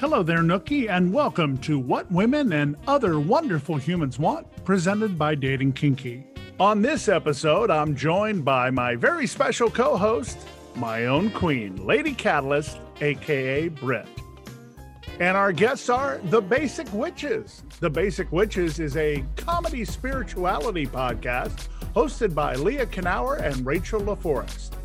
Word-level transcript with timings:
Hello 0.00 0.22
there, 0.22 0.38
Nookie, 0.38 0.88
and 0.88 1.12
welcome 1.12 1.58
to 1.58 1.78
What 1.78 2.10
Women 2.10 2.54
and 2.54 2.74
Other 2.86 3.20
Wonderful 3.20 3.76
Humans 3.76 4.18
Want, 4.18 4.46
presented 4.64 5.18
by 5.18 5.34
Dating 5.34 5.74
Kinky. 5.74 6.24
On 6.58 6.80
this 6.80 7.06
episode, 7.06 7.70
I'm 7.70 7.94
joined 7.94 8.42
by 8.42 8.70
my 8.70 8.96
very 8.96 9.26
special 9.26 9.68
co 9.68 9.98
host, 9.98 10.38
my 10.74 11.04
own 11.04 11.30
queen, 11.32 11.84
Lady 11.84 12.14
Catalyst, 12.14 12.78
aka 13.02 13.68
Britt. 13.68 14.08
And 15.20 15.36
our 15.36 15.52
guests 15.52 15.90
are 15.90 16.18
The 16.24 16.40
Basic 16.40 16.90
Witches. 16.94 17.62
The 17.80 17.90
Basic 17.90 18.32
Witches 18.32 18.80
is 18.80 18.96
a 18.96 19.22
comedy 19.36 19.84
spirituality 19.84 20.86
podcast 20.86 21.68
hosted 21.94 22.34
by 22.34 22.54
Leah 22.54 22.86
Knauer 22.86 23.38
and 23.42 23.66
Rachel 23.66 24.00
LaForest 24.00 24.79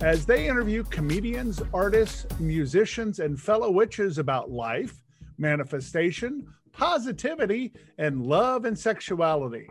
as 0.00 0.24
they 0.24 0.48
interview 0.48 0.84
comedians, 0.84 1.60
artists, 1.74 2.26
musicians, 2.38 3.18
and 3.18 3.40
fellow 3.40 3.70
witches 3.70 4.18
about 4.18 4.50
life, 4.50 5.00
manifestation, 5.38 6.46
positivity, 6.72 7.72
and 7.98 8.24
love 8.24 8.64
and 8.64 8.78
sexuality. 8.78 9.68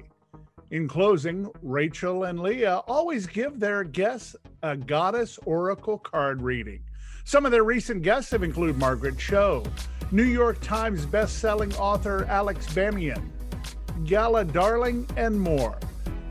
In 0.72 0.88
closing, 0.88 1.50
Rachel 1.61 2.25
and 2.25 2.39
Leah 2.39 2.81
always 2.88 3.25
give 3.25 3.59
their 3.59 3.86
guests 3.86 4.36
a 4.64 4.75
goddess 4.75 5.39
oracle 5.45 5.97
card 5.97 6.41
reading. 6.41 6.81
Some 7.23 7.45
of 7.45 7.52
their 7.52 7.64
recent 7.64 8.02
guests 8.02 8.31
have 8.31 8.44
included 8.44 8.78
Margaret 8.78 9.17
Cho, 9.17 9.64
New 10.12 10.23
York 10.23 10.59
Times 10.59 11.06
best-selling 11.06 11.73
author 11.75 12.25
Alex 12.25 12.67
Bamian, 12.67 13.30
Gala 14.03 14.44
Darling, 14.44 15.08
and 15.16 15.39
more. 15.39 15.78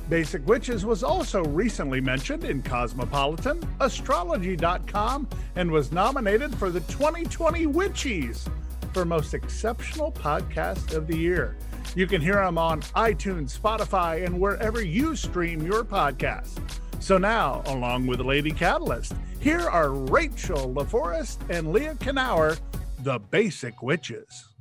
Basic 0.09 0.47
Witches 0.47 0.87
was 0.87 1.03
also 1.03 1.45
recently 1.45 2.01
mentioned 2.01 2.45
in 2.45 2.63
Cosmopolitan, 2.63 3.61
Astrology.com, 3.81 5.29
and 5.57 5.71
was 5.71 5.91
nominated 5.91 6.55
for 6.57 6.71
the 6.71 6.81
2020 6.81 7.67
Witchies 7.67 8.49
for 8.93 9.05
Most 9.05 9.35
Exceptional 9.35 10.13
Podcast 10.13 10.95
of 10.95 11.09
the 11.09 11.17
Year. 11.17 11.57
You 11.97 12.07
can 12.07 12.21
hear 12.21 12.37
them 12.37 12.57
on 12.57 12.83
iTunes, 12.95 13.59
Spotify, 13.59 14.25
and 14.25 14.39
wherever 14.39 14.81
you 14.81 15.17
stream 15.17 15.63
your 15.63 15.83
podcast. 15.83 16.61
So 17.01 17.19
now, 17.19 17.63
along 17.67 18.07
with 18.07 18.21
Lady 18.21 18.53
Catalyst, 18.53 19.15
here 19.41 19.69
are 19.69 19.91
Rachel 19.91 20.73
LaForest 20.73 21.39
and 21.51 21.73
Leah 21.73 21.95
Knauer, 21.97 22.59
the 23.01 23.19
Basic 23.19 23.83
Witches. 23.83 24.56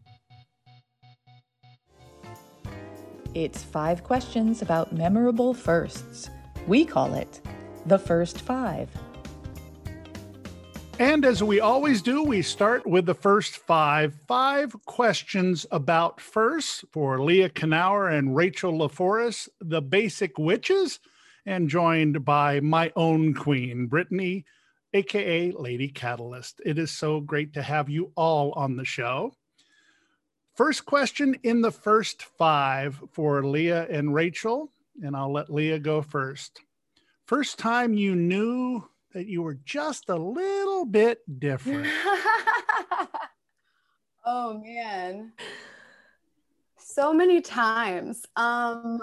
It's 3.35 3.61
five 3.61 4.01
questions 4.01 4.61
about 4.61 4.93
memorable 4.93 5.53
firsts. 5.53 6.29
We 6.67 6.85
call 6.85 7.15
it 7.15 7.41
the 7.85 7.99
first 7.99 8.39
five. 8.39 8.89
And 10.99 11.25
as 11.25 11.43
we 11.43 11.59
always 11.59 12.01
do, 12.01 12.23
we 12.23 12.41
start 12.41 12.87
with 12.87 13.05
the 13.05 13.13
first 13.13 13.57
five. 13.57 14.15
Five 14.25 14.73
questions 14.85 15.65
about 15.69 16.21
firsts 16.21 16.85
for 16.93 17.21
Leah 17.21 17.49
Knauer 17.49 18.17
and 18.17 18.33
Rachel 18.33 18.71
LaForest, 18.71 19.49
the 19.59 19.81
basic 19.81 20.39
witches, 20.39 21.01
and 21.45 21.69
joined 21.69 22.23
by 22.23 22.61
my 22.61 22.93
own 22.95 23.33
queen, 23.33 23.87
Brittany, 23.87 24.45
aka 24.93 25.51
Lady 25.51 25.89
Catalyst. 25.89 26.61
It 26.65 26.79
is 26.79 26.91
so 26.91 27.19
great 27.19 27.51
to 27.55 27.61
have 27.61 27.89
you 27.89 28.13
all 28.15 28.53
on 28.53 28.77
the 28.77 28.85
show. 28.85 29.33
First 30.55 30.85
question 30.85 31.35
in 31.43 31.61
the 31.61 31.71
first 31.71 32.23
five 32.23 33.03
for 33.11 33.43
Leah 33.43 33.87
and 33.89 34.13
Rachel, 34.13 34.71
and 35.03 35.13
I'll 35.13 35.33
let 35.33 35.53
Leah 35.53 35.79
go 35.79 36.01
first. 36.01 36.61
First 37.25 37.59
time 37.59 37.93
you 37.93 38.15
knew 38.15 38.87
that 39.13 39.27
you 39.27 39.41
were 39.41 39.59
just 39.65 40.07
a 40.07 40.15
little 40.15 40.85
bit 40.85 41.19
different. 41.39 41.87
oh 44.25 44.61
man. 44.63 45.33
So 46.87 47.11
many 47.11 47.41
times. 47.41 48.27
Um, 48.35 49.01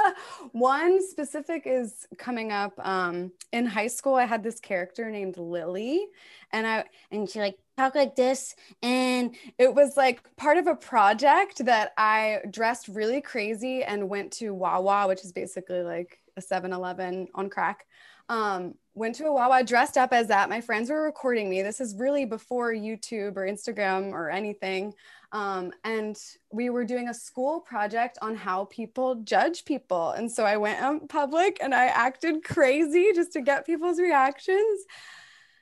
one 0.52 1.04
specific 1.04 1.64
is 1.66 2.06
coming 2.16 2.52
up 2.52 2.72
um, 2.78 3.32
in 3.52 3.66
high 3.66 3.88
school. 3.88 4.14
I 4.14 4.26
had 4.26 4.44
this 4.44 4.60
character 4.60 5.10
named 5.10 5.36
Lily, 5.36 6.06
and 6.52 6.64
I 6.64 6.84
and 7.10 7.28
she 7.28 7.40
like 7.40 7.58
talk 7.76 7.96
like 7.96 8.14
this. 8.14 8.54
And 8.80 9.34
it 9.58 9.74
was 9.74 9.96
like 9.96 10.22
part 10.36 10.56
of 10.56 10.68
a 10.68 10.76
project 10.76 11.64
that 11.64 11.94
I 11.98 12.42
dressed 12.48 12.86
really 12.86 13.20
crazy 13.20 13.82
and 13.82 14.08
went 14.08 14.32
to 14.34 14.54
Wawa, 14.54 15.08
which 15.08 15.24
is 15.24 15.32
basically 15.32 15.82
like 15.82 16.20
a 16.36 16.40
7 16.40 16.72
Eleven 16.72 17.26
on 17.34 17.50
crack. 17.50 17.86
Um, 18.28 18.74
went 18.94 19.16
to 19.16 19.26
a 19.26 19.32
Wawa 19.32 19.64
dressed 19.64 19.96
up 19.98 20.12
as 20.12 20.28
that. 20.28 20.48
My 20.48 20.60
friends 20.60 20.90
were 20.90 21.02
recording 21.02 21.50
me. 21.50 21.62
This 21.62 21.80
is 21.80 21.96
really 21.96 22.24
before 22.24 22.72
YouTube 22.72 23.36
or 23.36 23.46
Instagram 23.46 24.12
or 24.12 24.30
anything. 24.30 24.94
Um, 25.36 25.70
and 25.84 26.18
we 26.50 26.70
were 26.70 26.86
doing 26.86 27.10
a 27.10 27.14
school 27.14 27.60
project 27.60 28.16
on 28.22 28.34
how 28.36 28.64
people 28.64 29.16
judge 29.16 29.66
people. 29.66 30.12
And 30.12 30.32
so 30.32 30.46
I 30.46 30.56
went 30.56 30.80
out 30.80 31.02
in 31.02 31.08
public 31.08 31.58
and 31.60 31.74
I 31.74 31.88
acted 31.88 32.42
crazy 32.42 33.12
just 33.14 33.34
to 33.34 33.42
get 33.42 33.66
people's 33.66 34.00
reactions. 34.00 34.86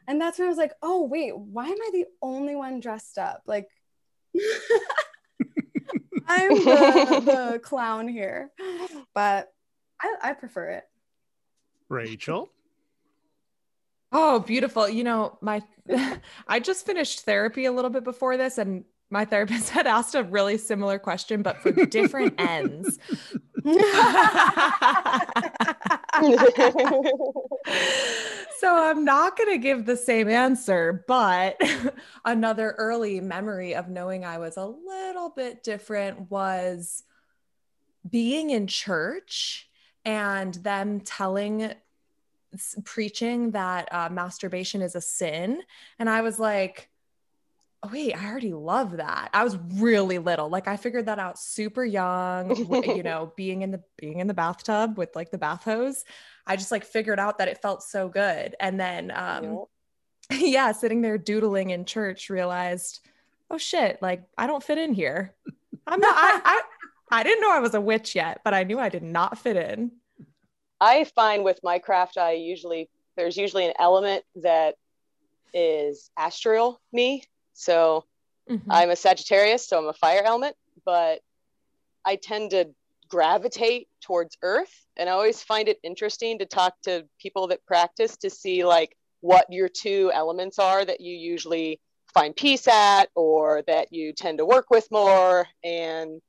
And 0.07 0.21
that's 0.21 0.39
when 0.39 0.47
I 0.47 0.49
was 0.49 0.59
like, 0.59 0.75
oh, 0.81 1.03
wait, 1.03 1.37
why 1.37 1.67
am 1.67 1.75
I 1.75 1.91
the 1.93 2.05
only 2.23 2.55
one 2.55 2.79
dressed 2.79 3.19
up? 3.19 3.43
Like, 3.47 3.67
I'm 6.29 6.51
the, 6.51 7.23
the, 7.25 7.59
clown 7.65 8.07
here. 8.07 8.53
But 9.13 9.53
I, 10.01 10.15
I 10.23 10.33
prefer 10.35 10.71
it. 10.71 10.85
Rachel? 11.89 12.49
Oh, 14.13 14.39
beautiful. 14.39 14.89
You 14.89 15.03
know, 15.03 15.37
my 15.41 15.63
I 16.47 16.61
just 16.61 16.87
finished 16.87 17.23
therapy 17.23 17.65
a 17.65 17.73
little 17.73 17.91
bit 17.91 18.05
before 18.05 18.37
this 18.37 18.59
and 18.59 18.85
my 19.15 19.25
therapist 19.25 19.71
had 19.79 19.87
asked 19.87 20.15
a 20.17 20.25
really 20.25 20.59
similar 20.59 20.99
question 20.99 21.41
but 21.41 21.63
for 21.63 21.73
different 21.87 22.35
ends. 22.39 22.99
so 28.59 28.77
I'm 28.77 29.05
not 29.05 29.39
going 29.39 29.51
to 29.51 29.59
give 29.59 29.87
the 29.87 29.97
same 29.97 30.29
answer, 30.29 31.05
but 31.07 31.59
another 32.27 32.75
early 32.77 33.21
memory 33.21 33.75
of 33.75 33.89
knowing 33.89 34.25
I 34.25 34.39
was 34.39 34.59
a 34.59 34.67
little 34.67 35.31
bit 35.31 35.63
different 35.63 36.31
was 36.31 37.05
being 38.11 38.51
in 38.51 38.67
church 38.67 39.71
and 40.05 40.53
them 40.55 41.01
telling 41.01 41.73
preaching 42.85 43.53
that 43.53 43.89
uh, 43.93 44.09
masturbation 44.11 44.81
is 44.81 44.95
a 44.95 45.01
sin 45.01 45.61
and 45.99 46.09
i 46.09 46.21
was 46.21 46.39
like 46.39 46.89
oh, 47.85 47.91
wait 47.93 48.17
i 48.17 48.29
already 48.29 48.53
love 48.53 48.97
that 48.97 49.31
i 49.33 49.45
was 49.45 49.57
really 49.75 50.19
little 50.19 50.49
like 50.49 50.67
i 50.69 50.77
figured 50.77 51.07
that 51.07 51.19
out 51.19 51.39
super 51.39 51.85
young 51.85 52.57
you 52.85 53.03
know 53.05 53.33
being 53.37 53.63
in 53.63 53.71
the 53.71 53.83
being 53.97 54.21
in 54.21 54.27
the 54.27 54.35
bathtub 54.35 54.99
with 54.99 55.15
like 55.15 55.31
the 55.31 55.39
bath 55.39 55.65
hose 55.65 56.05
i 56.47 56.57
just 56.57 56.71
like 56.71 56.85
figured 56.85 57.21
out 57.21 57.39
that 57.39 57.49
it 57.49 57.61
felt 57.61 57.83
so 57.83 58.09
good 58.09 58.55
and 58.61 58.79
then 58.81 59.13
um 59.15 59.65
yeah 60.31 60.73
sitting 60.73 61.03
there 61.03 61.19
doodling 61.19 61.71
in 61.71 61.85
church 61.85 62.31
realized 62.31 63.01
oh 63.51 63.59
shit 63.59 64.01
like 64.01 64.23
i 64.39 64.47
don't 64.47 64.63
fit 64.63 64.79
in 64.79 64.95
here 64.95 65.35
i'm 65.87 66.01
not 66.01 66.15
I, 66.17 66.41
I 66.45 66.61
I 67.11 67.23
didn't 67.23 67.43
know 67.43 67.53
I 67.53 67.61
was 67.61 67.75
a 67.75 67.81
witch 67.81 68.15
yet, 68.15 68.41
but 68.45 68.55
I 68.55 68.65
knew 68.65 68.81
I 68.81 68.89
did 68.89 69.03
not 69.03 69.39
fit 69.39 69.57
in. 69.57 69.93
I 70.81 71.05
find 71.05 71.45
with 71.45 71.61
my 71.63 71.79
craft, 71.79 72.19
I 72.19 72.33
usually 72.33 72.89
there's 73.17 73.37
usually 73.37 73.67
an 73.67 73.75
element 73.79 74.25
that 74.37 74.75
is 75.53 76.11
astral 76.19 76.81
me. 76.93 77.23
So 77.55 78.05
Mhm. 78.51 78.67
I'm 78.69 78.91
a 78.91 78.97
Sagittarius, 78.97 79.67
so 79.67 79.79
I'm 79.79 79.89
a 79.89 79.93
fire 79.95 80.23
element, 80.25 80.57
but 80.85 81.21
I 82.05 82.17
tend 82.17 82.51
to 82.51 82.75
gravitate 83.09 83.89
towards 84.03 84.37
earth. 84.43 84.87
And 84.97 85.09
I 85.09 85.13
always 85.13 85.43
find 85.43 85.69
it 85.69 85.79
interesting 85.83 86.39
to 86.41 86.47
talk 86.47 86.75
to 86.83 87.07
people 87.19 87.47
that 87.49 87.65
practice 87.65 88.17
to 88.19 88.31
see 88.31 88.65
like 88.65 88.97
what 89.21 89.47
your 89.51 89.69
two 89.69 90.11
elements 90.13 90.59
are 90.59 90.85
that 90.85 91.01
you 91.01 91.17
usually 91.17 91.81
find 92.13 92.37
peace 92.37 92.69
at 92.69 93.07
or 93.15 93.63
that 93.67 93.93
you 93.93 94.13
tend 94.13 94.39
to 94.39 94.45
work 94.45 94.67
with 94.71 94.87
more. 94.91 95.47
And 95.65 96.21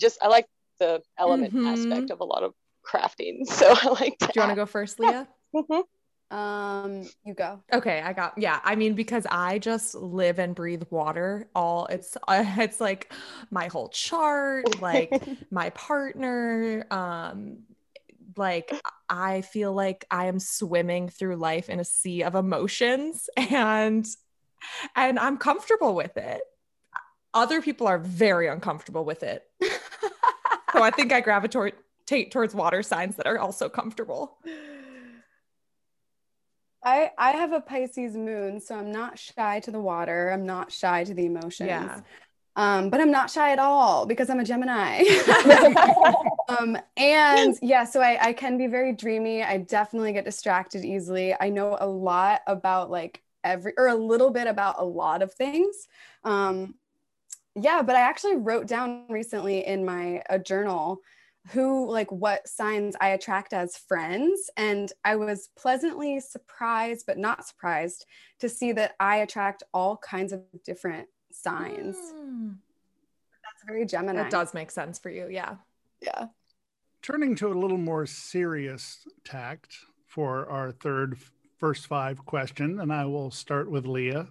just, 0.00 0.18
I 0.22 0.28
like 0.28 0.46
the 0.78 1.02
element 1.18 1.54
Mhm. 1.54 1.66
aspect 1.66 2.10
of 2.10 2.20
a 2.20 2.24
lot 2.24 2.42
of 2.42 2.54
crafting. 2.86 3.40
So 3.46 3.72
I 3.74 3.88
like 3.88 4.18
Do 4.18 4.28
you 4.34 4.40
want 4.40 4.50
to 4.50 4.56
go 4.56 4.66
first, 4.66 4.98
Leah? 4.98 5.28
go? 5.52 5.88
Um, 6.30 7.08
you 7.24 7.34
go. 7.34 7.60
Okay, 7.72 8.00
I 8.00 8.12
got 8.12 8.38
yeah. 8.38 8.60
I 8.62 8.76
mean, 8.76 8.94
because 8.94 9.26
I 9.30 9.58
just 9.58 9.94
live 9.94 10.38
and 10.38 10.54
breathe 10.54 10.84
water. 10.90 11.48
All 11.54 11.86
it's 11.86 12.16
uh, 12.28 12.44
it's 12.58 12.80
like 12.80 13.12
my 13.50 13.66
whole 13.66 13.88
chart, 13.88 14.80
like 14.80 15.10
my 15.50 15.70
partner. 15.70 16.86
Um, 16.90 17.64
like 18.36 18.72
I 19.08 19.40
feel 19.40 19.72
like 19.72 20.04
I 20.10 20.26
am 20.26 20.38
swimming 20.38 21.08
through 21.08 21.36
life 21.36 21.68
in 21.68 21.80
a 21.80 21.84
sea 21.84 22.22
of 22.22 22.36
emotions, 22.36 23.28
and 23.36 24.06
and 24.94 25.18
I'm 25.18 25.36
comfortable 25.36 25.94
with 25.94 26.16
it. 26.16 26.42
Other 27.34 27.60
people 27.60 27.86
are 27.86 27.98
very 27.98 28.48
uncomfortable 28.48 29.04
with 29.04 29.22
it, 29.22 29.42
so 30.72 30.82
I 30.82 30.90
think 30.90 31.12
I 31.12 31.20
gravitate 31.20 32.30
towards 32.30 32.54
water 32.54 32.82
signs 32.82 33.16
that 33.16 33.26
are 33.26 33.38
also 33.38 33.68
comfortable. 33.68 34.38
I 36.82 37.10
I 37.18 37.32
have 37.32 37.52
a 37.52 37.60
Pisces 37.60 38.16
moon, 38.16 38.60
so 38.60 38.76
I'm 38.76 38.90
not 38.90 39.18
shy 39.18 39.60
to 39.60 39.70
the 39.70 39.80
water. 39.80 40.30
I'm 40.30 40.44
not 40.44 40.72
shy 40.72 41.04
to 41.04 41.14
the 41.14 41.26
emotions. 41.26 41.68
Yeah. 41.68 42.00
Um, 42.56 42.90
but 42.90 43.00
I'm 43.00 43.10
not 43.10 43.30
shy 43.30 43.52
at 43.52 43.58
all 43.58 44.06
because 44.06 44.28
I'm 44.28 44.40
a 44.40 44.44
Gemini. 44.44 45.04
um, 46.48 46.76
and 46.96 47.56
yeah, 47.62 47.84
so 47.84 48.00
I, 48.00 48.18
I 48.20 48.32
can 48.32 48.58
be 48.58 48.66
very 48.66 48.92
dreamy. 48.92 49.42
I 49.42 49.58
definitely 49.58 50.12
get 50.12 50.24
distracted 50.24 50.84
easily. 50.84 51.34
I 51.40 51.48
know 51.48 51.76
a 51.80 51.86
lot 51.86 52.42
about 52.46 52.90
like 52.90 53.22
every 53.44 53.72
or 53.76 53.88
a 53.88 53.94
little 53.94 54.30
bit 54.30 54.46
about 54.46 54.76
a 54.78 54.84
lot 54.84 55.22
of 55.22 55.32
things. 55.32 55.86
Um, 56.24 56.74
yeah, 57.54 57.82
but 57.82 57.96
I 57.96 58.00
actually 58.00 58.36
wrote 58.36 58.66
down 58.66 59.06
recently 59.08 59.66
in 59.66 59.84
my 59.84 60.22
a 60.28 60.38
journal 60.38 61.00
who 61.48 61.90
like 61.90 62.12
what 62.12 62.46
signs 62.46 62.94
I 63.00 63.08
attract 63.10 63.52
as 63.52 63.76
friends. 63.76 64.50
And 64.56 64.92
I 65.04 65.16
was 65.16 65.48
pleasantly 65.56 66.20
surprised, 66.20 67.06
but 67.06 67.18
not 67.18 67.46
surprised 67.46 68.06
to 68.40 68.48
see 68.48 68.72
that 68.72 68.94
I 69.00 69.16
attract 69.16 69.62
all 69.72 69.96
kinds 69.96 70.32
of 70.32 70.42
different 70.64 71.08
signs. 71.32 71.96
Mm, 71.96 72.56
That's 73.42 73.64
very 73.66 73.86
Gemini. 73.86 74.22
that 74.22 74.30
does 74.30 74.54
make 74.54 74.70
sense 74.70 74.98
for 74.98 75.10
you. 75.10 75.28
Yeah. 75.30 75.56
Yeah. 76.02 76.26
Turning 77.02 77.34
to 77.36 77.48
a 77.48 77.54
little 77.58 77.78
more 77.78 78.04
serious 78.06 79.06
tact 79.24 79.74
for 80.06 80.46
our 80.50 80.70
third 80.72 81.16
first 81.58 81.86
five 81.86 82.24
question, 82.26 82.80
and 82.80 82.92
I 82.92 83.04
will 83.06 83.30
start 83.30 83.70
with 83.70 83.86
Leah. 83.86 84.28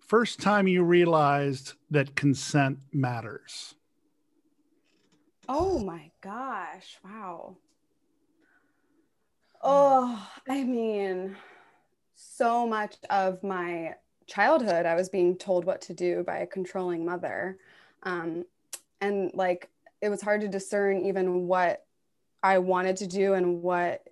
First 0.00 0.40
time 0.40 0.66
you 0.68 0.82
realized 0.84 1.74
that 1.90 2.14
consent 2.14 2.78
matters. 2.92 3.74
Oh 5.48 5.78
my 5.78 6.10
gosh. 6.20 6.98
Wow. 7.04 7.56
Oh, 9.62 10.28
I 10.48 10.64
mean, 10.64 11.36
so 12.14 12.66
much 12.66 12.96
of 13.10 13.42
my 13.42 13.94
childhood, 14.26 14.86
I 14.86 14.94
was 14.94 15.08
being 15.08 15.36
told 15.36 15.64
what 15.64 15.80
to 15.82 15.94
do 15.94 16.24
by 16.24 16.38
a 16.38 16.46
controlling 16.46 17.04
mother. 17.04 17.58
Um, 18.02 18.44
and 19.00 19.30
like, 19.34 19.68
it 20.00 20.08
was 20.08 20.22
hard 20.22 20.40
to 20.40 20.48
discern 20.48 21.04
even 21.06 21.46
what 21.46 21.84
I 22.42 22.58
wanted 22.58 22.96
to 22.98 23.06
do 23.06 23.34
and 23.34 23.62
what 23.62 24.02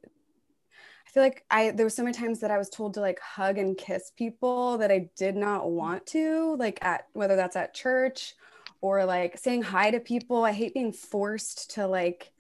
I 1.07 1.11
feel 1.11 1.23
like 1.25 1.45
I 1.51 1.73
there 1.73 1.85
was 1.85 1.97
so 1.97 2.05
many 2.05 2.17
times 2.17 2.39
that 2.41 2.53
I 2.53 2.59
was 2.59 2.71
told 2.71 2.95
to 2.95 3.01
like 3.01 3.19
hug 3.19 3.59
and 3.59 3.77
kiss 3.77 4.13
people 4.17 4.79
that 4.79 4.93
I 4.93 5.11
did 5.17 5.35
not 5.35 5.69
want 5.69 6.07
to, 6.09 6.55
like 6.57 6.79
at 6.83 7.09
whether 7.13 7.35
that's 7.35 7.57
at 7.57 7.75
church 7.75 8.35
or 8.81 9.05
like 9.05 9.39
saying 9.39 9.63
hi 9.63 9.91
to 9.91 10.01
people. 10.01 10.45
I 10.45 10.53
hate 10.53 10.75
being 10.75 10.93
forced 10.93 11.73
to 11.73 11.87
like 11.87 12.33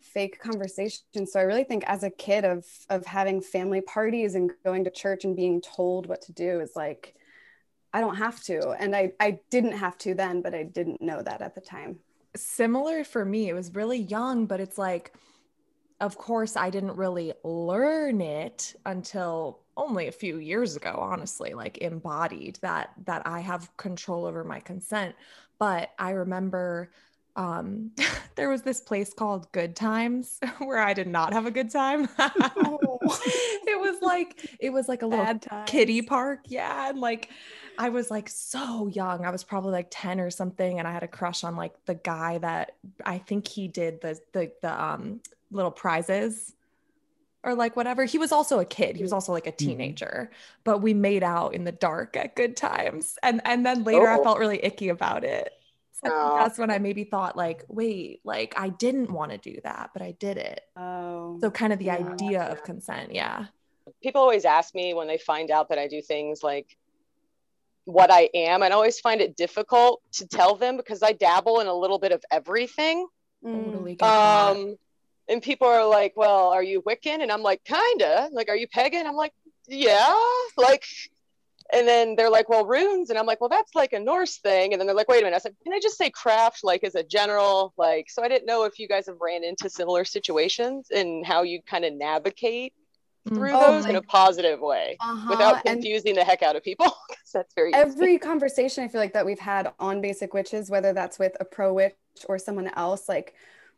fake 0.00 0.40
conversation. 0.40 1.26
So 1.26 1.38
I 1.38 1.44
really 1.44 1.64
think 1.64 1.84
as 1.86 2.02
a 2.02 2.10
kid 2.10 2.44
of 2.44 2.66
of 2.88 3.06
having 3.06 3.40
family 3.40 3.80
parties 3.80 4.34
and 4.34 4.50
going 4.64 4.84
to 4.84 4.90
church 4.90 5.24
and 5.24 5.36
being 5.36 5.60
told 5.60 6.06
what 6.06 6.22
to 6.22 6.32
do 6.32 6.60
is 6.60 6.72
like 6.74 7.14
I 7.92 8.00
don't 8.00 8.16
have 8.16 8.42
to. 8.44 8.70
And 8.70 8.94
I 8.94 9.12
I 9.20 9.40
didn't 9.50 9.72
have 9.72 9.98
to 9.98 10.14
then, 10.14 10.42
but 10.42 10.54
I 10.54 10.62
didn't 10.62 11.00
know 11.00 11.22
that 11.22 11.42
at 11.42 11.54
the 11.54 11.60
time. 11.60 11.98
Similar 12.36 13.04
for 13.04 13.24
me, 13.24 13.48
it 13.48 13.54
was 13.54 13.74
really 13.74 13.98
young, 13.98 14.46
but 14.46 14.60
it's 14.60 14.78
like, 14.78 15.12
of 16.00 16.16
course, 16.16 16.56
I 16.56 16.70
didn't 16.70 16.96
really 16.96 17.32
learn 17.42 18.20
it 18.20 18.74
until 18.86 19.60
only 19.80 20.06
a 20.08 20.12
few 20.12 20.38
years 20.38 20.76
ago, 20.76 20.96
honestly, 21.00 21.54
like 21.54 21.78
embodied 21.78 22.58
that 22.62 22.90
that 23.06 23.26
I 23.26 23.40
have 23.40 23.74
control 23.76 24.26
over 24.26 24.44
my 24.44 24.60
consent. 24.60 25.14
But 25.58 25.90
I 25.98 26.10
remember 26.10 26.90
um 27.36 27.92
there 28.34 28.48
was 28.48 28.62
this 28.62 28.80
place 28.80 29.14
called 29.14 29.50
Good 29.52 29.76
Times 29.76 30.38
where 30.58 30.78
I 30.78 30.94
did 30.94 31.06
not 31.06 31.32
have 31.32 31.46
a 31.46 31.50
good 31.50 31.70
time. 31.70 32.08
it 32.18 33.80
was 33.80 34.02
like 34.02 34.56
it 34.60 34.70
was 34.70 34.88
like 34.88 35.02
a 35.02 35.06
little 35.06 35.24
Bad 35.24 35.42
times. 35.42 35.70
kiddie 35.70 36.02
park. 36.02 36.40
Yeah. 36.46 36.90
And 36.90 37.00
like 37.00 37.30
I 37.78 37.88
was 37.88 38.10
like 38.10 38.28
so 38.28 38.88
young. 38.88 39.24
I 39.24 39.30
was 39.30 39.42
probably 39.44 39.72
like 39.72 39.88
10 39.90 40.20
or 40.20 40.30
something. 40.30 40.78
And 40.78 40.86
I 40.86 40.92
had 40.92 41.02
a 41.02 41.08
crush 41.08 41.44
on 41.44 41.56
like 41.56 41.72
the 41.86 41.94
guy 41.94 42.38
that 42.38 42.72
I 43.04 43.18
think 43.18 43.48
he 43.48 43.68
did 43.68 44.00
the 44.00 44.20
the 44.32 44.52
the 44.60 44.82
um 44.84 45.20
little 45.50 45.70
prizes 45.70 46.54
or 47.42 47.54
like 47.54 47.76
whatever. 47.76 48.04
He 48.04 48.18
was 48.18 48.32
also 48.32 48.58
a 48.60 48.64
kid. 48.64 48.96
He 48.96 49.02
was 49.02 49.12
also 49.12 49.32
like 49.32 49.46
a 49.46 49.52
teenager. 49.52 50.30
But 50.64 50.78
we 50.82 50.94
made 50.94 51.22
out 51.22 51.54
in 51.54 51.64
the 51.64 51.72
dark 51.72 52.16
at 52.16 52.36
good 52.36 52.56
times. 52.56 53.18
And 53.22 53.40
and 53.44 53.64
then 53.64 53.84
later 53.84 54.08
I 54.08 54.18
Oh. 54.18 54.22
felt 54.24 54.38
really 54.38 54.62
icky 54.62 54.88
about 54.90 55.24
it. 55.24 55.52
So 55.92 56.06
I 56.06 56.10
think 56.10 56.14
Aw. 56.32 56.38
that's 56.38 56.58
when 56.58 56.70
I 56.70 56.78
maybe 56.78 57.04
thought 57.04 57.36
like, 57.36 57.64
wait, 57.68 58.20
like 58.24 58.54
I 58.58 58.68
didn't 58.70 59.10
want 59.10 59.32
to 59.32 59.38
do 59.38 59.58
that, 59.64 59.90
but 59.92 60.02
I 60.02 60.12
did 60.12 60.36
it. 60.38 60.62
Oh. 60.76 61.38
So 61.40 61.50
kind 61.50 61.72
of 61.72 61.78
the 61.78 61.86
Yeah. 61.86 61.96
idea 62.12 62.42
of 62.44 62.62
consent. 62.62 63.14
Yeah. 63.14 63.46
people 64.02 64.20
always 64.20 64.44
ask 64.44 64.72
me 64.74 64.94
when 64.94 65.08
they 65.08 65.18
find 65.18 65.50
out 65.50 65.68
that 65.68 65.78
I 65.78 65.88
do 65.88 66.00
things 66.00 66.42
like 66.44 66.76
what 67.84 68.10
I 68.12 68.30
am, 68.34 68.62
and 68.62 68.72
I 68.72 68.76
always 68.76 69.00
find 69.00 69.20
it 69.20 69.36
difficult 69.36 70.00
to 70.12 70.28
tell 70.28 70.54
them 70.54 70.76
because 70.76 71.02
I 71.02 71.12
dabble 71.12 71.58
in 71.60 71.66
a 71.66 71.74
little 71.74 71.98
bit 71.98 72.12
of 72.12 72.22
everything. 72.30 73.08
Mm. 73.44 73.64
Totally 73.64 73.94
get. 73.96 74.06
Um, 74.08 74.76
and 75.30 75.40
people 75.40 75.66
are 75.68 75.86
like, 75.86 76.12
"Well, 76.16 76.48
are 76.48 76.62
you 76.62 76.82
Wiccan?" 76.82 77.22
And 77.22 77.30
I'm 77.32 77.42
like, 77.42 77.64
"Kinda." 77.64 78.28
Like, 78.32 78.48
"Are 78.50 78.56
you 78.56 78.68
pagan?" 78.68 79.06
I'm 79.06 79.14
like, 79.16 79.32
"Yeah." 79.68 80.14
Like, 80.58 80.84
and 81.72 81.86
then 81.86 82.16
they're 82.16 82.30
like, 82.30 82.48
"Well, 82.48 82.66
runes," 82.66 83.10
and 83.10 83.18
I'm 83.18 83.26
like, 83.26 83.40
"Well, 83.40 83.48
that's 83.48 83.74
like 83.76 83.92
a 83.92 84.00
Norse 84.00 84.38
thing." 84.38 84.72
And 84.72 84.80
then 84.80 84.86
they're 84.86 84.96
like, 84.96 85.08
"Wait 85.08 85.20
a 85.22 85.24
minute." 85.24 85.36
I 85.36 85.38
said, 85.38 85.54
"Can 85.62 85.72
I 85.72 85.78
just 85.80 85.96
say 85.96 86.10
craft, 86.10 86.64
like 86.64 86.82
as 86.84 86.96
a 86.96 87.04
general, 87.04 87.72
like?" 87.76 88.10
So 88.10 88.22
I 88.24 88.28
didn't 88.28 88.46
know 88.46 88.64
if 88.64 88.78
you 88.80 88.88
guys 88.88 89.06
have 89.06 89.20
ran 89.20 89.44
into 89.44 89.70
similar 89.70 90.04
situations 90.04 90.88
and 90.90 91.24
how 91.24 91.42
you 91.42 91.62
kind 91.62 91.84
of 91.84 91.92
navigate 91.94 92.74
through 93.28 93.52
Oh, 93.54 93.60
those 93.60 93.86
in 93.86 93.94
a 93.96 94.02
positive 94.02 94.58
way 94.60 94.96
Uh-huh. 95.00 95.26
without 95.30 95.54
and- 95.64 95.80
confusing 95.80 96.14
the 96.16 96.24
heck 96.24 96.42
out 96.42 96.56
of 96.56 96.64
people. 96.64 96.86
'cause 97.08 97.32
that's 97.32 97.54
very 97.54 97.70
easy. 97.70 97.78
every 97.78 98.18
conversation 98.18 98.82
I 98.82 98.88
feel 98.88 99.00
like 99.00 99.12
that 99.12 99.24
we've 99.26 99.38
had 99.38 99.72
on 99.78 100.00
Basic 100.00 100.34
Witches, 100.34 100.70
whether 100.70 100.92
that's 100.92 101.18
with 101.20 101.36
a 101.38 101.44
pro 101.44 101.72
witch 101.72 101.94
or 102.28 102.38
someone 102.38 102.68
else, 102.74 103.08
like 103.08 103.34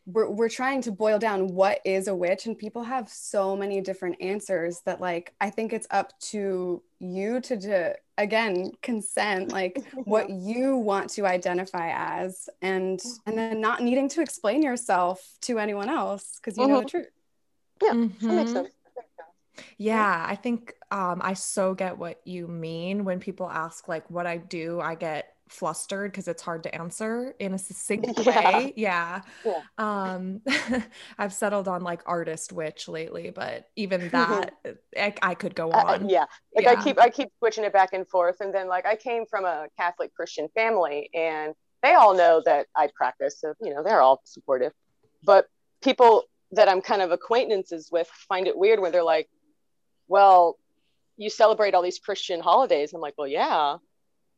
we're, 0.07 0.29
we're 0.29 0.49
trying 0.49 0.83
to 0.83 0.93
boil 0.93 1.19
down 1.19 1.49
what 1.55 1.81
is 1.85 2.09
a 2.09 2.15
witch, 2.15 2.47
and 2.47 2.59
people 2.59 2.83
have 2.83 3.09
so 3.09 3.57
many 3.57 3.81
different 3.81 4.17
answers 4.21 4.81
that, 4.85 5.01
like, 5.01 5.33
I 5.41 5.51
think 5.51 5.73
it's 5.73 5.87
up 5.91 6.19
to 6.31 6.83
you 6.99 7.41
to, 7.41 7.57
to 7.61 7.95
again 8.19 8.73
consent, 8.83 9.49
like 9.51 9.81
what 10.05 10.29
you 10.31 10.77
want 10.77 11.11
to 11.11 11.27
identify 11.27 11.91
as, 11.95 12.49
and 12.61 13.03
and 13.27 13.39
then 13.39 13.61
not 13.61 13.83
needing 13.83 14.09
to 14.11 14.23
explain 14.23 14.63
yourself 14.63 15.21
to 15.43 15.59
anyone 15.59 15.89
else 15.89 16.39
because 16.41 16.59
you 16.59 16.67
know 16.67 16.79
the 16.81 16.87
Mhm. 16.87 16.89
truth. 16.91 17.07
Yeah, 17.83 17.95
That 18.29 18.35
makes 18.35 18.53
sense. 18.53 18.69
Yeah, 19.79 20.25
I 20.29 20.35
think 20.37 20.75
um, 20.91 21.21
I 21.23 21.35
so 21.35 21.75
get 21.75 21.99
what 21.99 22.21
you 22.25 22.49
mean 22.49 23.05
when 23.05 23.21
people 23.21 23.49
ask 23.49 23.89
like 23.89 24.11
what 24.11 24.27
I 24.27 24.39
do. 24.39 24.81
I 24.81 24.95
get 24.95 25.32
flustered 25.53 26.11
because 26.11 26.29
it's 26.29 26.43
hard 26.43 26.63
to 26.63 26.75
answer 26.75 27.35
in 27.39 27.53
a 27.55 27.59
succinct 27.59 28.19
Yeah. 28.27 28.51
way. 28.51 28.73
Yeah. 28.77 29.21
Yeah. 29.45 29.61
Um, 29.79 30.41
I've 31.19 31.33
settled 31.33 31.69
on 31.69 31.83
like 31.83 32.01
artist 32.07 32.53
witch 32.53 32.89
lately, 32.89 33.31
but 33.31 33.69
even 33.77 34.09
that, 34.09 34.55
I, 34.97 35.15
I 35.23 35.35
could 35.35 35.55
go 35.55 35.71
Uh, 35.71 35.85
on. 36.01 36.09
yeah, 36.09 36.25
like 36.57 36.65
Yeah. 36.65 36.73
I 36.73 36.77
keep 36.83 36.99
I 36.99 37.11
keep 37.11 37.29
switching 37.39 37.65
it 37.65 37.73
back 37.73 37.91
and 37.93 38.09
forth, 38.09 38.41
and 38.41 38.53
then 38.55 38.67
like 38.69 38.87
I 38.87 38.97
came 38.97 39.27
from 39.27 39.45
a 39.45 39.69
Catholic 39.79 40.15
Christian 40.15 40.49
family, 40.55 41.11
and 41.15 41.55
they 41.83 41.95
all 41.95 42.15
know 42.15 42.43
that 42.45 42.67
I 42.75 42.89
practice, 42.95 43.39
so 43.41 43.55
you 43.61 43.75
know 43.75 43.83
they're 43.83 44.01
all 44.01 44.21
supportive. 44.25 44.73
But 45.23 45.47
people 45.83 46.25
that 46.53 46.69
I'm 46.69 46.81
kind 46.81 47.03
of 47.03 47.11
acquaintances 47.13 47.89
with 47.93 48.09
find 48.29 48.47
it 48.47 48.57
weird 48.57 48.81
when 48.81 48.93
they're 48.93 49.03
like, 49.03 49.29
"Well, 50.09 50.59
you 51.17 51.29
celebrate 51.31 51.75
all 51.75 51.83
these 51.83 51.99
Christian 51.99 52.41
holidays." 52.41 52.93
I'm 52.95 53.01
like, 53.01 53.15
"Well, 53.19 53.29
yeah, 53.29 53.77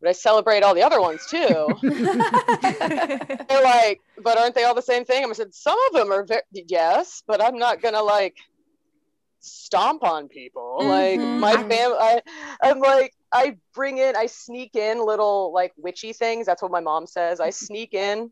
but 0.05 0.11
I 0.11 0.13
celebrate 0.13 0.63
all 0.63 0.75
the 0.75 0.83
other 0.83 1.01
ones 1.01 1.25
too. 1.27 1.79
They're 3.49 3.63
like, 3.63 4.01
but 4.23 4.39
aren't 4.39 4.55
they 4.55 4.65
all 4.65 4.75
the 4.75 4.83
same 4.83 5.05
thing? 5.07 5.25
I 5.25 5.33
said, 5.33 5.55
some 5.55 5.79
of 5.89 5.95
them 5.95 6.13
are 6.13 6.25
very, 6.25 6.43
yes, 6.53 7.23
but 7.27 7.43
I'm 7.43 7.57
not 7.59 7.81
gonna 7.81 8.03
like 8.03 8.37
stomp 9.41 10.05
on 10.05 10.29
people. 10.29 10.85
Like 10.87 11.21
Mhm. 11.21 11.39
my 11.41 11.53
I- 11.53 11.69
fam, 11.69 11.95
I, 11.99 12.23
I'm 12.63 12.81
like, 12.81 13.13
I 13.33 13.57
bring 13.75 13.99
in, 13.99 14.15
I 14.15 14.27
sneak 14.27 14.77
in 14.77 15.05
little 15.05 15.53
like 15.55 15.73
witchy 15.79 16.13
things. 16.13 16.45
That's 16.47 16.61
what 16.63 16.71
my 16.71 16.81
mom 16.81 17.07
says. 17.07 17.41
I 17.41 17.51
sneak 17.51 17.95
in 17.95 18.31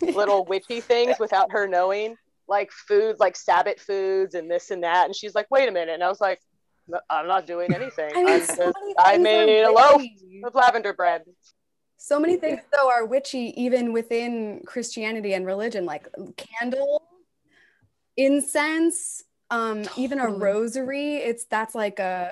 little 0.00 0.44
witchy 0.44 0.80
things 0.80 1.18
without 1.18 1.50
her 1.50 1.66
knowing, 1.66 2.14
like 2.46 2.70
food, 2.70 3.16
like 3.18 3.36
Sabbath 3.36 3.80
foods 3.80 4.34
and 4.34 4.48
this 4.50 4.70
and 4.70 4.84
that. 4.84 5.06
And 5.06 5.14
she's 5.16 5.34
like, 5.34 5.46
wait 5.50 5.68
a 5.68 5.72
minute. 5.72 5.94
And 5.94 6.02
I 6.04 6.08
was 6.08 6.20
like, 6.20 6.38
"No, 6.40 6.47
I'm 7.10 7.26
not 7.26 7.46
doing 7.46 7.74
anything. 7.74 8.10
I 8.14 8.24
mean, 8.24 8.34
I'm 8.34 8.40
so 8.42 8.72
just- 8.72 8.76
I 8.98 9.16
made 9.18 9.62
a 9.62 9.70
loaf 9.70 10.02
of 10.44 10.54
lavender 10.54 10.92
bread. 10.92 11.22
So 11.96 12.18
many 12.20 12.36
things 12.36 12.60
though 12.72 12.88
are 12.88 13.04
witchy 13.04 13.52
even 13.60 13.92
within 13.92 14.62
Christianity 14.64 15.34
and 15.34 15.44
religion, 15.44 15.84
like 15.84 16.08
candle, 16.36 17.02
incense, 18.16 19.24
um, 19.50 19.84
even 19.96 20.20
a 20.20 20.28
rosary. 20.28 21.16
It's 21.16 21.44
that's 21.46 21.74
like 21.74 21.98
a, 21.98 22.30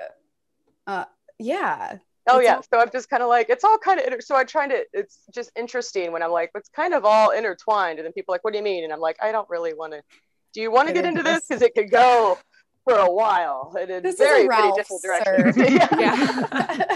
uh, 0.86 1.04
yeah. 1.38 1.98
Oh 2.28 2.40
yeah. 2.40 2.56
all- 2.56 2.62
So 2.62 2.80
I'm 2.80 2.90
just 2.90 3.08
kind 3.08 3.22
of 3.22 3.28
like, 3.28 3.50
it's 3.50 3.64
all 3.64 3.78
kind 3.78 4.00
of, 4.00 4.06
inter- 4.06 4.20
so 4.20 4.36
I'm 4.36 4.46
trying 4.46 4.70
to, 4.70 4.84
it's 4.92 5.18
just 5.32 5.50
interesting 5.56 6.12
when 6.12 6.22
I'm 6.22 6.30
like, 6.32 6.50
it's 6.54 6.68
kind 6.68 6.94
of 6.94 7.04
all 7.04 7.30
intertwined. 7.30 7.98
And 7.98 8.06
then 8.06 8.12
people 8.12 8.32
are 8.32 8.36
like, 8.36 8.44
what 8.44 8.52
do 8.52 8.58
you 8.58 8.64
mean? 8.64 8.84
And 8.84 8.92
I'm 8.92 9.00
like, 9.00 9.16
I 9.22 9.32
don't 9.32 9.48
really 9.48 9.75
want 9.75 9.92
to, 9.92 10.02
do 10.52 10.60
you 10.60 10.70
want 10.70 10.88
to 10.88 10.94
Get 10.94 11.02
get 11.02 11.08
into 11.08 11.20
into 11.20 11.30
this? 11.32 11.46
Because 11.46 11.62
it 11.62 11.75
could 11.75 11.90
go 11.90 12.38
for 12.87 12.95
a 12.97 13.11
while 13.11 13.75
and 13.81 13.90
in 13.90 14.02
This 14.02 14.14
is 14.14 14.21
very 14.21 14.45
a 14.47 14.49
many 14.49 14.62
Ralph, 14.62 14.76
different 14.76 15.02
sir. 15.02 15.25
directions. 15.25 15.71
yeah. 15.73 15.88
yeah. 15.99 16.87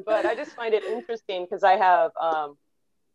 but 0.06 0.24
I 0.26 0.34
just 0.34 0.52
find 0.52 0.72
it 0.74 0.84
interesting 0.84 1.44
because 1.44 1.62
I 1.62 1.76
have 1.76 2.10
um, 2.20 2.56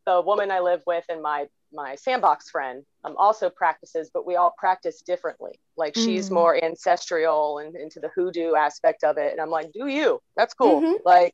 the 0.05 0.21
woman 0.21 0.51
I 0.51 0.59
live 0.59 0.81
with 0.85 1.05
and 1.09 1.21
my 1.21 1.47
my 1.73 1.95
sandbox 1.95 2.49
friend 2.51 2.83
um, 3.03 3.15
also 3.17 3.49
practices, 3.49 4.09
but 4.13 4.25
we 4.25 4.35
all 4.37 4.53
practice 4.57 5.01
differently. 5.01 5.59
Like 5.75 5.95
she's 5.95 6.29
Mm. 6.29 6.33
more 6.33 6.63
ancestral 6.63 7.57
and 7.59 7.75
into 7.75 7.99
the 7.99 8.09
hoodoo 8.15 8.53
aspect 8.55 9.03
of 9.03 9.17
it, 9.17 9.31
and 9.33 9.41
I'm 9.41 9.49
like, 9.49 9.71
do 9.73 9.87
you? 9.87 10.21
That's 10.37 10.53
cool. 10.53 10.81
Mhm. 10.81 10.97
Like. 11.05 11.33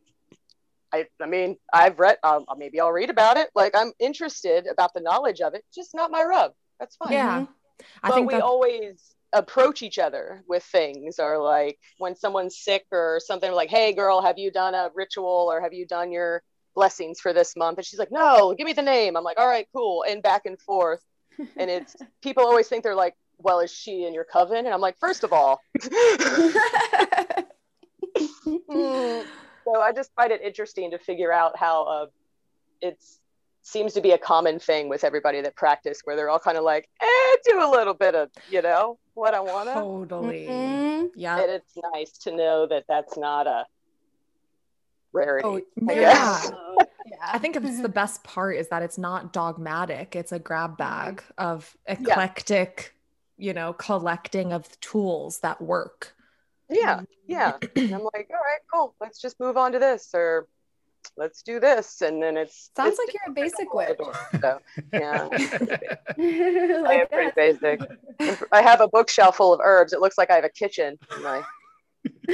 I, 0.94 1.06
I 1.22 1.26
mean, 1.26 1.56
I've 1.72 1.98
read, 2.00 2.18
um, 2.22 2.44
maybe 2.58 2.82
I'll 2.82 2.92
read 2.92 3.10
about 3.10 3.38
it. 3.38 3.50
Like, 3.56 3.74
I'm 3.78 3.94
interested 3.98 4.68
about 4.68 4.94
the 4.94 5.00
knowledge 5.00 5.40
of 5.40 5.54
it, 5.54 5.64
just 5.74 5.96
not 5.96 6.12
my 6.12 6.22
rub. 6.22 6.52
That's 6.82 6.98
fine 6.98 7.14
Yeah. 7.14 7.46
I 8.04 8.10
but 8.10 8.14
think 8.16 8.28
we 8.28 8.34
that 8.34 8.44
always 8.44 9.16
approach 9.34 9.82
each 9.82 9.98
other 9.98 10.44
with 10.48 10.64
things 10.64 11.20
or 11.20 11.42
like 11.42 11.80
when 11.98 12.16
someone's 12.16 12.58
sick 12.58 12.86
or 12.92 13.20
something 13.24 13.52
like 13.52 13.70
hey 13.70 13.94
girl 13.94 14.22
have 14.22 14.38
you 14.38 14.52
done 14.52 14.74
a 14.74 14.90
ritual 14.94 15.50
or 15.52 15.62
have 15.62 15.74
you 15.74 15.86
done 15.86 16.12
your 16.12 16.44
blessings 16.76 17.20
for 17.20 17.34
this 17.34 17.56
month? 17.56 17.78
And 17.78 17.86
she's 17.86 18.00
like 18.00 18.12
no 18.12 18.54
give 18.58 18.66
me 18.66 18.74
the 18.74 18.82
name. 18.82 19.16
I'm 19.16 19.24
like 19.24 19.40
all 19.40 19.48
right 19.48 19.68
cool 19.74 20.04
and 20.08 20.22
back 20.22 20.46
and 20.46 20.60
forth. 20.60 21.04
And 21.58 21.70
it's 21.70 21.96
people 22.22 22.44
always 22.44 22.68
think 22.68 22.84
they're 22.84 22.96
like 22.96 23.16
well 23.38 23.60
is 23.60 23.72
she 23.72 24.06
in 24.06 24.14
your 24.14 24.26
coven? 24.26 24.66
And 24.66 24.74
i'm 24.74 24.82
like 24.82 24.98
first 25.00 25.24
of 25.24 25.34
all. 25.34 25.62
Mm. 25.80 26.56
so 29.64 29.82
i 29.82 29.92
just 29.94 30.12
find 30.16 30.32
it 30.32 30.42
interesting 30.42 30.92
to 30.92 30.98
figure 30.98 31.32
out 31.32 31.58
how 31.58 31.84
uh, 31.86 32.06
it's 32.82 33.20
seems 33.64 33.94
to 33.94 34.02
be 34.02 34.12
a 34.12 34.18
common 34.18 34.60
thing 34.60 34.90
with 34.90 35.04
everybody 35.04 35.40
that 35.42 35.56
practice 35.56 36.02
where 36.04 36.16
they're 36.16 36.30
all 36.30 36.40
kind 36.40 36.58
of 36.58 36.64
like 36.64 36.90
eh, 37.02 37.36
do 37.46 37.64
a 37.64 37.70
little 37.70 37.94
bit 37.94 38.16
of 38.16 38.30
you 38.50 38.62
know 38.62 38.98
what 39.14 39.34
i 39.34 39.40
want 39.40 39.68
to 39.70 39.74
totally. 39.74 40.48
Mhm. 40.50 41.10
Yeah. 41.16 41.40
and 41.42 41.52
it's 41.52 41.74
nice 41.94 42.12
to 42.20 42.32
know 42.36 42.66
that 42.68 42.86
that's 42.88 43.18
not 43.18 43.46
a 43.48 43.66
rarity 45.14 45.48
Oh, 45.48 45.58
I 45.90 45.94
Yeah. 45.94 46.00
guess. 46.14 46.52
yeah. 47.06 47.18
I 47.34 47.38
think 47.38 47.56
it's 47.56 47.82
the 47.82 47.90
best 47.90 48.24
part 48.24 48.56
is 48.56 48.70
that 48.70 48.82
it's 48.82 48.98
not 48.98 49.34
dogmatic. 49.34 50.16
It's 50.16 50.32
a 50.32 50.40
grab 50.40 50.78
bag 50.78 51.22
of 51.38 51.76
eclectic, 51.86 52.96
you 53.38 53.54
know, 53.54 53.74
collecting 53.74 54.54
of 54.54 54.80
tools 54.80 55.40
that 55.40 55.62
work. 55.62 56.16
yeah 56.70 57.02
yeah 57.28 57.58
and 57.76 57.94
i'm 57.94 58.02
like 58.14 58.30
all 58.32 58.38
right 58.38 58.62
cool 58.74 58.96
let's 59.02 59.20
just 59.20 59.38
move 59.42 59.58
on 59.58 59.74
to 59.74 59.80
this 59.80 60.10
or 60.14 60.48
let's 61.18 61.42
do 61.42 61.60
this 61.60 62.02
and 62.02 62.22
then 62.22 62.38
it's 62.38 62.70
Sounds 62.76 62.98
it's 62.98 63.00
like 63.00 63.14
you're 63.14 63.32
a 63.32 63.34
basic 63.34 63.74
witch. 63.74 63.98
so, 64.42 64.60
yeah 64.94 65.28
I 66.18 66.22
am 66.22 66.84
like 66.84 67.12
pretty 67.12 67.32
basic. 67.36 67.82
I 68.52 68.62
have 68.62 68.82
a 68.82 68.88
bookshelf 68.88 69.38
full 69.38 69.54
of 69.54 69.60
herbs. 69.64 69.94
It 69.94 70.00
looks 70.00 70.18
like 70.18 70.30
I 70.32 70.36
have 70.36 70.46
a 70.46 70.50
kitchen 70.50 70.98
in 71.16 71.24
my 71.24 71.44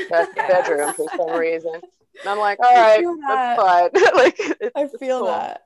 best 0.10 0.36
bedroom 0.36 0.94
for 0.94 1.06
some 1.16 1.32
reason. 1.32 1.74
And 1.76 2.30
I'm 2.30 2.40
like, 2.40 2.60
all 2.60 2.74
right 2.74 3.04
I 3.06 3.16
that's 3.28 3.62
fine. 3.62 4.16
like, 4.16 4.36
it's, 4.40 4.72
I 4.76 4.84
it's 4.84 4.98
feel 4.98 5.20
cool. 5.20 5.28
that. 5.28 5.64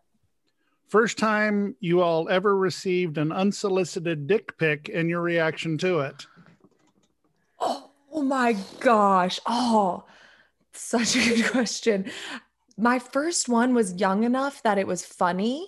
First 0.89 1.17
time 1.17 1.75
you 1.79 2.01
all 2.01 2.27
ever 2.27 2.58
received 2.58 3.17
an 3.17 3.31
unsolicited 3.31 4.27
dick 4.27 4.58
pic 4.58 4.89
and 4.93 5.10
your 5.10 5.22
reaction 5.22 5.77
to 5.79 6.01
it. 6.01 6.27
Oh, 7.60 7.91
oh 8.12 8.22
my 8.22 8.58
gosh. 8.81 9.39
Oh, 9.46 10.03
such 10.74 11.15
a 11.15 11.20
good 11.29 11.51
question. 11.51 12.12
My 12.77 12.99
first 12.99 13.49
one 13.49 13.73
was 13.73 13.99
young 13.99 14.23
enough 14.23 14.63
that 14.63 14.77
it 14.77 14.87
was 14.87 15.05
funny, 15.05 15.67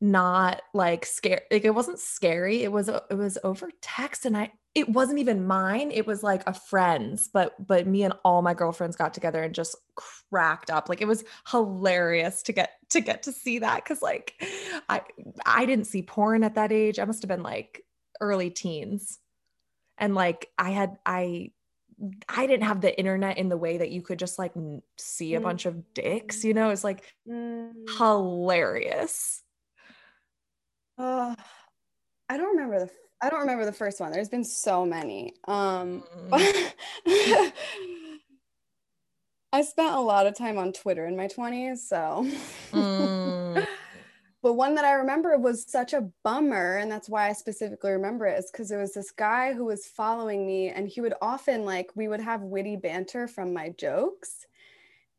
not 0.00 0.62
like 0.74 1.04
scary. 1.04 1.40
Like 1.50 1.64
it 1.64 1.74
wasn't 1.74 1.98
scary. 1.98 2.62
It 2.62 2.72
was 2.72 2.88
it 2.88 3.14
was 3.14 3.38
over 3.44 3.70
text 3.80 4.24
and 4.26 4.36
I 4.36 4.52
it 4.74 4.88
wasn't 4.88 5.18
even 5.18 5.46
mine. 5.46 5.90
It 5.90 6.06
was 6.06 6.22
like 6.22 6.42
a 6.46 6.54
friend's, 6.54 7.28
but 7.28 7.54
but 7.66 7.86
me 7.86 8.04
and 8.04 8.14
all 8.24 8.42
my 8.42 8.54
girlfriends 8.54 8.96
got 8.96 9.12
together 9.14 9.42
and 9.42 9.54
just 9.54 9.76
cracked 9.96 10.70
up. 10.70 10.88
Like 10.88 11.00
it 11.00 11.08
was 11.08 11.24
hilarious 11.48 12.42
to 12.44 12.52
get 12.52 12.72
to 12.90 13.00
get 13.00 13.24
to 13.24 13.32
see 13.32 13.58
that 13.60 13.84
cuz 13.84 14.02
like 14.02 14.34
I 14.88 15.02
I 15.44 15.66
didn't 15.66 15.86
see 15.86 16.02
porn 16.02 16.44
at 16.44 16.54
that 16.54 16.72
age. 16.72 16.98
I 16.98 17.04
must 17.04 17.22
have 17.22 17.28
been 17.28 17.42
like 17.42 17.84
early 18.20 18.50
teens. 18.50 19.18
And 19.96 20.14
like 20.14 20.48
I 20.58 20.70
had 20.70 20.98
I 21.04 21.52
I 22.28 22.46
didn't 22.46 22.66
have 22.66 22.80
the 22.80 22.96
internet 22.96 23.38
in 23.38 23.48
the 23.48 23.56
way 23.56 23.78
that 23.78 23.90
you 23.90 24.02
could 24.02 24.18
just 24.18 24.38
like 24.38 24.52
see 24.96 25.34
a 25.34 25.40
bunch 25.40 25.66
of 25.66 25.94
dicks, 25.94 26.44
you 26.44 26.54
know, 26.54 26.70
it's 26.70 26.84
like 26.84 27.14
Mm. 27.28 27.72
hilarious. 27.98 29.42
Oh, 30.96 31.34
I 32.28 32.36
don't 32.36 32.56
remember 32.56 32.78
the. 32.80 32.90
I 33.20 33.30
don't 33.30 33.40
remember 33.40 33.64
the 33.64 33.72
first 33.72 33.98
one. 34.00 34.12
There's 34.12 34.28
been 34.28 34.44
so 34.44 34.84
many. 34.86 35.34
Um, 35.46 36.04
Mm. 36.30 36.72
I 39.52 39.62
spent 39.62 39.94
a 39.94 40.00
lot 40.00 40.26
of 40.26 40.36
time 40.36 40.58
on 40.58 40.72
Twitter 40.72 41.06
in 41.06 41.16
my 41.16 41.26
20s, 41.26 41.78
so. 41.78 42.26
Mm. 42.72 43.66
But 44.42 44.54
one 44.54 44.74
that 44.76 44.84
I 44.84 44.92
remember 44.92 45.36
was 45.38 45.70
such 45.70 45.92
a 45.92 46.08
bummer, 46.22 46.76
and 46.76 46.90
that's 46.90 47.08
why 47.08 47.28
I 47.28 47.32
specifically 47.32 47.92
remember 47.92 48.26
it, 48.26 48.38
is 48.38 48.50
because 48.50 48.68
there 48.68 48.78
was 48.78 48.94
this 48.94 49.10
guy 49.10 49.52
who 49.52 49.64
was 49.64 49.86
following 49.86 50.46
me, 50.46 50.68
and 50.68 50.88
he 50.88 51.00
would 51.00 51.14
often 51.20 51.64
like 51.64 51.90
we 51.94 52.08
would 52.08 52.20
have 52.20 52.42
witty 52.42 52.76
banter 52.76 53.28
from 53.28 53.52
my 53.52 53.70
jokes, 53.70 54.46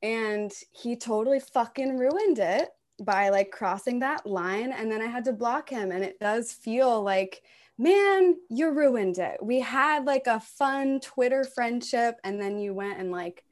and 0.02 0.52
he 0.72 0.96
totally 0.96 1.40
fucking 1.40 1.98
ruined 1.98 2.40
it 2.40 2.70
by 3.02 3.30
like 3.30 3.52
crossing 3.52 4.00
that 4.00 4.26
line, 4.26 4.72
and 4.72 4.92
then 4.92 5.02
I 5.02 5.08
had 5.08 5.26
to 5.26 5.34
block 5.34 5.70
him, 5.70 5.92
and 5.92 6.04
it 6.04 6.20
does 6.20 6.52
feel 6.52 7.02
like. 7.02 7.42
Man, 7.82 8.36
you 8.50 8.72
ruined 8.72 9.20
it. 9.20 9.42
We 9.42 9.62
had 9.62 10.04
like 10.04 10.28
a 10.28 10.42
fun 10.42 11.00
Twitter 11.00 11.46
friendship, 11.46 12.20
and 12.26 12.38
then 12.38 12.60
you 12.60 12.74
went 12.74 13.00
and 13.00 13.10
like, 13.10 13.46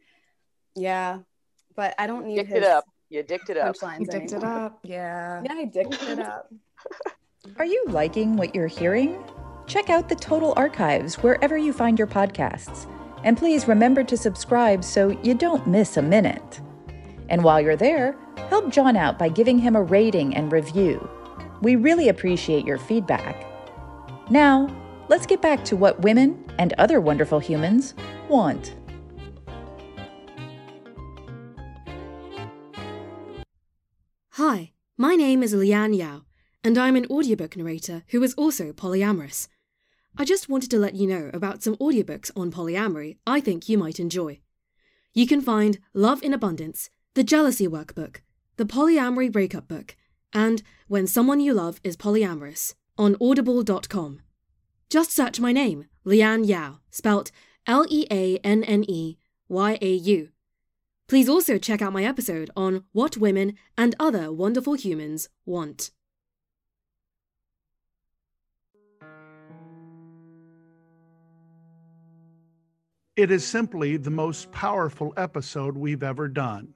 yeah. 0.76 1.20
But 1.78 1.96
I 1.98 2.08
don't 2.08 2.26
need 2.26 2.36
Dicked 2.36 2.50
his 2.50 2.58
it 2.58 2.64
up. 2.66 2.84
You 3.10 3.24
dicked 3.24 3.50
it 3.50 3.58
up. 3.58 3.76
You 4.00 4.06
dicked 4.06 4.34
it 4.34 4.44
up. 4.44 4.80
Yeah. 4.84 5.42
Yeah, 5.46 5.54
I 5.54 5.66
dicked 5.66 6.04
it 6.04 6.20
up. 6.20 6.52
Are 7.58 7.66
you 7.66 7.86
liking 7.88 8.36
what 8.36 8.54
you're 8.54 8.68
hearing? 8.68 9.24
Check 9.66 9.90
out 9.90 10.10
the 10.10 10.16
Total 10.16 10.54
Archives 10.58 11.16
wherever 11.16 11.58
you 11.58 11.72
find 11.72 11.98
your 11.98 12.08
podcasts. 12.08 12.90
And 13.24 13.38
please 13.38 13.68
remember 13.68 14.04
to 14.04 14.18
subscribe 14.18 14.84
so 14.84 15.10
you 15.24 15.34
don't 15.34 15.68
miss 15.68 15.98
a 15.98 16.02
minute. 16.02 16.62
And 17.30 17.44
while 17.44 17.62
you're 17.62 17.76
there, 17.76 18.18
help 18.50 18.70
John 18.70 18.96
out 18.96 19.18
by 19.18 19.30
giving 19.30 19.60
him 19.60 19.76
a 19.76 19.84
rating 19.84 20.36
and 20.36 20.52
review. 20.52 21.10
We 21.62 21.76
really 21.76 22.10
appreciate 22.10 22.66
your 22.66 22.78
feedback. 22.78 23.46
Now, 24.30 24.70
let's 25.08 25.26
get 25.26 25.42
back 25.42 25.64
to 25.66 25.76
what 25.76 26.02
women 26.02 26.44
and 26.60 26.74
other 26.74 27.02
wonderful 27.02 27.40
humans 27.40 27.94
want. 28.30 28.76
Hi, 34.38 34.74
my 35.00 35.16
name 35.16 35.42
is 35.42 35.56
Leanne 35.56 35.98
Yau, 35.98 36.22
and 36.64 36.78
I'm 36.78 36.96
an 36.96 37.08
audiobook 37.10 37.58
narrator 37.58 38.04
who 38.10 38.22
is 38.22 38.36
also 38.36 38.72
polyamorous. 38.72 39.48
I 40.16 40.26
just 40.26 40.48
wanted 40.48 40.70
to 40.70 40.78
let 40.78 40.94
you 40.94 41.08
know 41.08 41.32
about 41.34 41.64
some 41.64 41.76
audiobooks 41.78 42.30
on 42.36 42.52
polyamory 42.52 43.18
I 43.26 43.40
think 43.40 43.68
you 43.68 43.80
might 43.80 44.00
enjoy. 44.00 44.42
You 45.12 45.26
can 45.26 45.42
find 45.42 45.80
Love 45.96 46.22
in 46.22 46.36
Abundance, 46.36 46.92
The 47.16 47.24
Jealousy 47.24 47.68
Workbook, 47.68 48.18
The 48.58 48.66
Polyamory 48.66 49.32
Breakup 49.32 49.68
Book, 49.68 49.96
and 50.32 50.62
When 50.88 51.08
Someone 51.08 51.40
You 51.40 51.56
Love 51.56 51.82
is 51.84 51.98
Polyamorous 51.98 52.76
on 52.96 53.16
audible.com. 53.20 54.22
Just 54.92 55.14
search 55.14 55.40
my 55.40 55.52
name, 55.52 55.86
Leanne 56.06 56.46
Yau, 56.46 56.76
spelt 56.92 57.32
L 57.66 57.88
E 57.90 58.06
A 58.12 58.38
N 58.44 58.64
N 58.64 58.86
E 58.88 59.18
Y 59.50 59.80
A 59.82 59.94
U. 59.94 60.30
Please 61.08 61.30
also 61.30 61.58
check 61.58 61.82
out 61.82 61.94
my 61.94 62.04
episode 62.04 62.50
on 62.56 62.84
what 62.92 63.16
women 63.16 63.54
and 63.78 63.96
other 63.98 64.32
wonderful 64.32 64.74
humans 64.74 65.30
want. 65.46 65.92
It 73.16 73.32
is 73.32 73.48
simply 73.48 73.98
the 73.98 74.12
most 74.12 74.52
powerful 74.52 75.14
episode 75.18 75.76
we've 75.76 76.04
ever 76.04 76.28
done. 76.28 76.74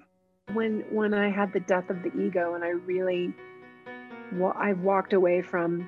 When 0.53 0.85
when 0.89 1.13
I 1.13 1.29
had 1.29 1.53
the 1.53 1.59
death 1.59 1.89
of 1.89 2.01
the 2.01 2.11
ego, 2.19 2.55
and 2.55 2.63
I 2.63 2.69
really, 2.69 3.31
well, 4.33 4.55
I 4.57 4.73
walked 4.73 5.13
away 5.13 5.43
from 5.43 5.87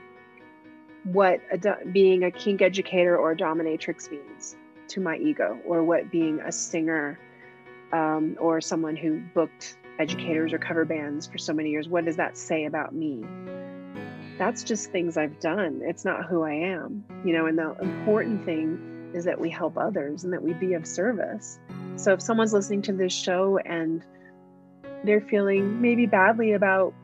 what 1.05 1.39
a, 1.51 1.85
being 1.91 2.23
a 2.23 2.29
kink 2.29 2.61
educator 2.61 3.17
or 3.17 3.31
a 3.31 3.37
dominatrix 3.37 4.11
means 4.11 4.55
to 4.89 5.01
my 5.01 5.17
ego, 5.17 5.57
or 5.65 5.83
what 5.83 6.11
being 6.11 6.39
a 6.41 6.51
singer 6.51 7.17
um, 7.93 8.35
or 8.39 8.59
someone 8.59 8.97
who 8.97 9.21
booked 9.33 9.77
educators 9.99 10.51
or 10.51 10.57
cover 10.57 10.83
bands 10.83 11.27
for 11.27 11.37
so 11.37 11.53
many 11.53 11.69
years. 11.69 11.87
What 11.87 12.05
does 12.05 12.17
that 12.17 12.37
say 12.37 12.65
about 12.65 12.93
me? 12.93 13.23
That's 14.37 14.63
just 14.63 14.91
things 14.91 15.15
I've 15.15 15.39
done. 15.39 15.81
It's 15.83 16.03
not 16.03 16.25
who 16.25 16.41
I 16.41 16.53
am, 16.53 17.05
you 17.23 17.33
know. 17.33 17.45
And 17.45 17.57
the 17.57 17.75
important 17.79 18.43
thing 18.43 19.11
is 19.13 19.25
that 19.25 19.39
we 19.39 19.49
help 19.51 19.77
others 19.77 20.23
and 20.23 20.33
that 20.33 20.41
we 20.41 20.53
be 20.53 20.73
of 20.73 20.87
service. 20.87 21.59
So 21.95 22.13
if 22.13 22.21
someone's 22.21 22.51
listening 22.51 22.81
to 22.83 22.93
this 22.93 23.13
show 23.13 23.59
and 23.59 24.03
they're 25.03 25.21
feeling 25.21 25.79
maybe 25.79 26.07
badly 26.07 26.53
about 26.53 26.95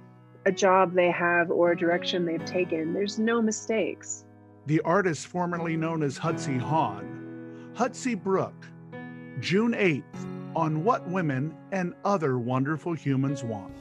a 0.48 0.52
job 0.52 0.96
they 0.96 1.12
have 1.12 1.52
or 1.52 1.72
a 1.72 1.78
direction 1.78 2.26
they've 2.26 2.44
taken, 2.46 2.94
there's 2.94 3.20
no 3.20 3.44
mistakes. 3.44 4.26
The 4.66 4.82
artist 4.82 5.28
formerly 5.28 5.78
known 5.78 6.02
as 6.02 6.18
Hutsy 6.18 6.60
Hahn, 6.60 7.72
Hutsy 7.76 8.22
Brook, 8.22 8.56
June 9.40 9.74
8th, 9.74 10.39
on 10.56 10.84
What 10.84 11.08
Women 11.08 11.56
and 11.72 11.94
Other 12.04 12.38
Wonderful 12.38 12.94
Humans 12.94 13.44
Want. 13.44 13.74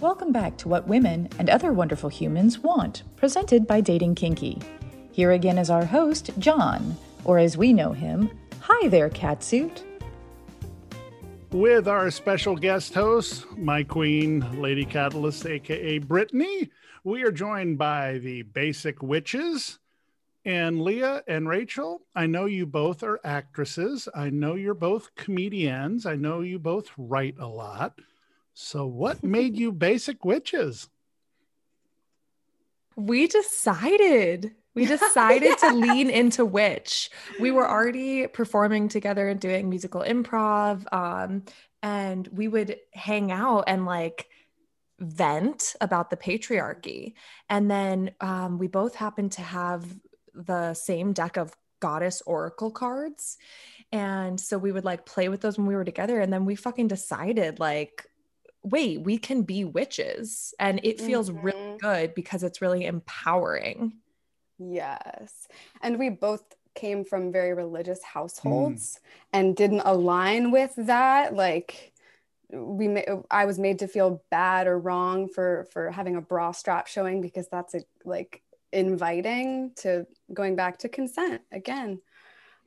Welcome 0.00 0.32
back 0.32 0.56
to 0.58 0.68
What 0.68 0.88
Women 0.88 1.28
and 1.38 1.48
Other 1.48 1.72
Wonderful 1.72 2.08
Humans 2.08 2.58
Want, 2.58 3.04
presented 3.16 3.66
by 3.66 3.80
Dating 3.80 4.14
Kinky. 4.14 4.58
Here 5.12 5.32
again 5.32 5.58
is 5.58 5.70
our 5.70 5.84
host, 5.84 6.30
John, 6.38 6.96
or 7.24 7.38
as 7.38 7.56
we 7.56 7.72
know 7.72 7.92
him, 7.92 8.30
Hi 8.60 8.88
there, 8.88 9.10
Catsuit. 9.10 9.82
With 11.50 11.86
our 11.86 12.10
special 12.10 12.56
guest 12.56 12.94
host, 12.94 13.44
my 13.58 13.82
queen, 13.82 14.62
Lady 14.62 14.84
Catalyst, 14.84 15.44
aka 15.44 15.98
Brittany, 15.98 16.70
we 17.04 17.22
are 17.24 17.32
joined 17.32 17.76
by 17.76 18.18
the 18.18 18.42
Basic 18.42 19.02
Witches. 19.02 19.78
And 20.44 20.82
Leah 20.82 21.22
and 21.28 21.48
Rachel, 21.48 22.02
I 22.16 22.26
know 22.26 22.46
you 22.46 22.66
both 22.66 23.04
are 23.04 23.20
actresses. 23.22 24.08
I 24.12 24.30
know 24.30 24.56
you're 24.56 24.74
both 24.74 25.14
comedians. 25.14 26.04
I 26.04 26.16
know 26.16 26.40
you 26.40 26.58
both 26.58 26.90
write 26.96 27.36
a 27.38 27.46
lot. 27.46 28.00
So, 28.54 28.86
what 28.86 29.22
made 29.22 29.56
you 29.56 29.70
Basic 29.70 30.24
Witches? 30.24 30.88
We 32.96 33.28
decided. 33.28 34.52
We 34.74 34.86
decided 34.98 35.58
to 35.58 35.74
lean 35.74 36.10
into 36.10 36.44
witch. 36.44 37.10
We 37.38 37.50
were 37.50 37.68
already 37.68 38.26
performing 38.26 38.88
together 38.88 39.28
and 39.28 39.38
doing 39.38 39.68
musical 39.68 40.02
improv. 40.02 40.92
Um, 40.92 41.44
and 41.82 42.26
we 42.28 42.48
would 42.48 42.76
hang 42.92 43.30
out 43.30 43.64
and 43.66 43.86
like 43.86 44.28
vent 44.98 45.74
about 45.80 46.10
the 46.10 46.16
patriarchy. 46.16 47.14
And 47.48 47.70
then 47.70 48.12
um, 48.20 48.58
we 48.58 48.66
both 48.66 48.94
happened 48.94 49.32
to 49.32 49.42
have 49.42 49.84
the 50.34 50.74
same 50.74 51.12
deck 51.12 51.36
of 51.36 51.54
goddess 51.80 52.22
oracle 52.26 52.70
cards. 52.70 53.38
And 53.90 54.40
so 54.40 54.56
we 54.56 54.72
would 54.72 54.84
like 54.84 55.04
play 55.04 55.28
with 55.28 55.40
those 55.40 55.58
when 55.58 55.66
we 55.66 55.74
were 55.74 55.84
together. 55.84 56.20
And 56.20 56.32
then 56.32 56.44
we 56.44 56.54
fucking 56.54 56.88
decided, 56.88 57.58
like, 57.58 58.06
wait, 58.62 59.00
we 59.02 59.18
can 59.18 59.42
be 59.42 59.64
witches. 59.64 60.54
And 60.58 60.80
it 60.84 61.00
feels 61.00 61.30
really 61.30 61.58
Mhm. 61.58 61.80
good 61.80 62.14
because 62.14 62.42
it's 62.42 62.62
really 62.62 62.86
empowering. 62.86 63.94
Yes. 64.58 65.48
And 65.80 65.98
we 65.98 66.08
both 66.08 66.44
came 66.74 67.04
from 67.04 67.32
very 67.32 67.52
religious 67.52 68.02
households 68.02 69.00
and 69.32 69.56
didn't 69.56 69.80
align 69.80 70.52
with 70.52 70.72
that. 70.76 71.34
Like 71.34 71.92
we 72.50 72.88
ma- 72.88 73.22
I 73.30 73.44
was 73.44 73.58
made 73.58 73.80
to 73.80 73.88
feel 73.88 74.22
bad 74.30 74.66
or 74.66 74.78
wrong 74.78 75.28
for 75.28 75.66
for 75.72 75.90
having 75.90 76.16
a 76.16 76.20
bra 76.22 76.52
strap 76.52 76.86
showing 76.86 77.20
because 77.20 77.48
that's 77.48 77.74
a, 77.74 77.82
like 78.04 78.42
inviting 78.72 79.72
to 79.76 80.06
going 80.32 80.56
back 80.56 80.78
to 80.78 80.88
consent 80.88 81.42
again. 81.52 82.00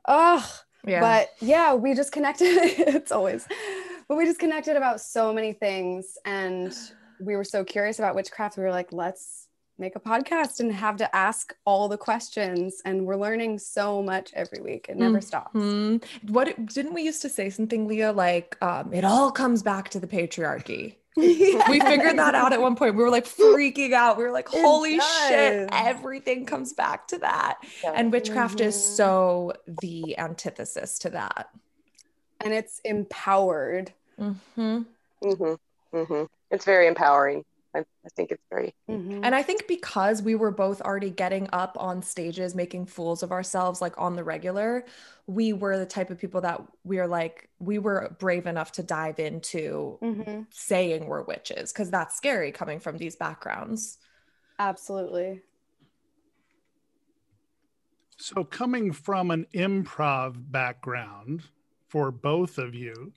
Oh, 0.07 0.45
Yeah. 0.85 0.99
But 1.01 1.33
yeah, 1.39 1.73
we 1.73 1.93
just 1.95 2.11
connected. 2.11 2.45
it's 2.47 3.11
always, 3.11 3.47
but 4.07 4.17
we 4.17 4.25
just 4.25 4.39
connected 4.39 4.77
about 4.77 5.01
so 5.01 5.33
many 5.33 5.53
things. 5.53 6.17
And 6.25 6.75
we 7.19 7.35
were 7.35 7.43
so 7.43 7.63
curious 7.63 7.97
about 7.99 8.15
witchcraft. 8.15 8.57
We 8.57 8.63
were 8.63 8.71
like, 8.71 8.91
let's 8.93 9.47
make 9.77 9.95
a 9.95 9.99
podcast 9.99 10.59
and 10.59 10.71
have 10.71 10.97
to 10.97 11.15
ask 11.15 11.53
all 11.65 11.89
the 11.89 11.97
questions. 11.97 12.81
And 12.85 13.05
we're 13.05 13.17
learning 13.17 13.59
so 13.59 14.01
much 14.01 14.31
every 14.33 14.61
week. 14.61 14.85
It 14.89 14.97
never 14.97 15.19
stops. 15.21 15.51
Hmm. 15.53 15.97
What 16.27 16.65
didn't 16.67 16.93
we 16.93 17.01
used 17.01 17.21
to 17.23 17.29
say 17.29 17.49
something, 17.49 17.87
Leah? 17.87 18.11
Like, 18.13 18.57
um, 18.61 18.93
it 18.93 19.03
all 19.03 19.31
comes 19.31 19.63
back 19.63 19.89
to 19.89 19.99
the 19.99 20.07
patriarchy. 20.07 20.95
We 21.15 21.79
figured 21.79 22.17
that 22.17 22.35
out 22.35 22.51
at 22.53 22.61
one 22.61 22.75
point. 22.75 22.95
We 22.95 23.03
were 23.03 23.09
like 23.09 23.25
freaking 23.25 23.93
out. 23.93 24.17
We 24.17 24.23
were 24.25 24.31
like, 24.31 24.47
holy 24.49 24.99
shit, 24.99 25.69
everything 25.71 26.45
comes 26.45 26.73
back 26.73 27.07
to 27.09 27.17
that. 27.19 27.57
And 27.93 28.11
witchcraft 28.11 28.59
is 28.59 28.75
Mhm. 28.75 28.95
so 28.97 29.53
the 29.81 30.17
antithesis 30.17 30.99
to 30.99 31.09
that. 31.11 31.49
and 32.41 32.53
it's 32.53 32.79
empowered. 32.83 33.93
Mm-hmm. 34.19 34.81
hmm 35.23 35.53
hmm 35.93 36.23
It's 36.51 36.65
very 36.65 36.85
empowering. 36.87 37.43
I, 37.75 37.79
I 37.79 38.09
think 38.15 38.31
it's 38.31 38.43
very. 38.49 38.73
Mhm. 38.89 39.21
And 39.23 39.35
I 39.35 39.43
think 39.43 39.67
because 39.67 40.21
we 40.21 40.35
were 40.35 40.51
both 40.51 40.81
already 40.81 41.09
getting 41.09 41.49
up 41.51 41.75
on 41.79 42.01
stages, 42.01 42.55
making 42.55 42.85
fools 42.85 43.21
of 43.21 43.31
ourselves, 43.31 43.81
like 43.81 43.99
on 43.99 44.15
the 44.15 44.23
regular, 44.23 44.85
we 45.27 45.51
were 45.53 45.77
the 45.77 45.85
type 45.85 46.09
of 46.09 46.17
people 46.17 46.41
that 46.41 46.61
we 46.83 46.99
are 46.99 47.07
like, 47.07 47.49
we 47.59 47.79
were 47.79 48.15
brave 48.19 48.45
enough 48.45 48.71
to 48.73 48.83
dive 48.83 49.19
into 49.19 49.99
Mhm. 50.01 50.47
saying 50.51 51.07
we're 51.07 51.23
witches 51.23 51.73
because 51.73 51.91
that's 51.91 52.15
scary 52.15 52.51
coming 52.51 52.79
from 52.79 52.97
these 52.97 53.15
backgrounds. 53.15 53.97
Absolutely. 54.57 55.41
So, 58.17 58.45
coming 58.45 58.93
from 58.93 59.29
an 59.29 59.45
improv 59.53 60.49
background 60.49 61.43
for 61.89 62.11
both 62.11 62.57
of 62.57 62.73
you, 62.73 63.11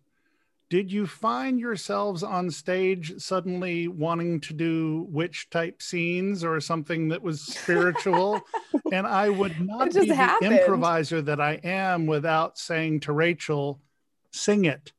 did 0.71 0.93
you 0.93 1.07
find 1.07 1.59
yourselves 1.59 2.23
on 2.23 2.51
stage 2.51 3.15
suddenly 3.19 3.89
wanting 3.89 4.39
to 4.41 4.53
do 4.53 5.07
witch 5.09 5.49
type 5.51 5.81
scenes 5.81 6.45
or 6.45 6.61
something 6.61 7.09
that 7.09 7.23
was 7.23 7.41
spiritual? 7.41 8.43
and 8.93 9.07
I 9.07 9.31
would 9.31 9.59
not 9.61 9.95
be 9.95 10.09
the 10.09 10.37
improviser 10.43 11.23
that 11.23 11.41
I 11.41 11.55
am 11.65 12.07
without 12.07 12.59
saying 12.59 13.01
to 13.01 13.13
Rachel, 13.13 13.81
sing 14.31 14.67
it. 14.67 14.93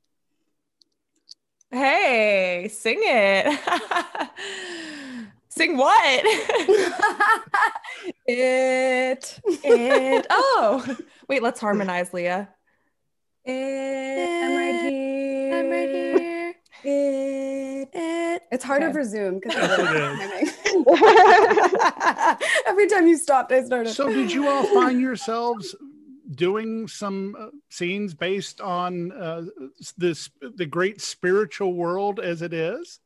Hey, 1.69 2.67
sing 2.73 2.97
it. 3.01 3.60
sing 5.49 5.77
what? 5.77 6.03
it. 8.25 9.39
it. 9.45 10.27
Oh, 10.32 10.97
wait, 11.27 11.43
let's 11.43 11.60
harmonize, 11.60 12.12
Leah. 12.12 12.49
It, 13.45 14.43
I'm 14.43 14.56
right 14.58 14.91
here. 14.91 15.60
I'm 15.60 15.69
right 15.69 15.89
here. 15.89 16.54
It, 16.84 17.89
it. 17.93 18.41
It's 18.52 18.63
hard 18.63 18.84
Okay. 18.84 18.91
to 18.91 18.97
resume 18.97 19.39
because 19.39 19.54
Yes, 19.56 19.80
it 20.65 22.58
every 22.67 22.88
time 22.88 23.08
you 23.08 23.17
stopped, 23.17 23.52
I 23.52 23.63
started. 23.63 23.93
So, 23.93 24.10
did 24.10 24.32
you 24.32 24.47
all 24.47 24.63
find 24.73 25.02
yourselves 25.02 25.75
doing 26.32 26.88
some 26.88 27.36
uh, 27.38 27.47
scenes 27.69 28.13
based 28.13 28.62
on 28.62 29.12
uh, 29.12 29.45
this 29.97 30.30
the 30.56 30.65
great 30.65 31.02
spiritual 31.02 31.73
world 31.73 32.19
as 32.19 32.41
it 32.41 32.54
is? 32.54 32.99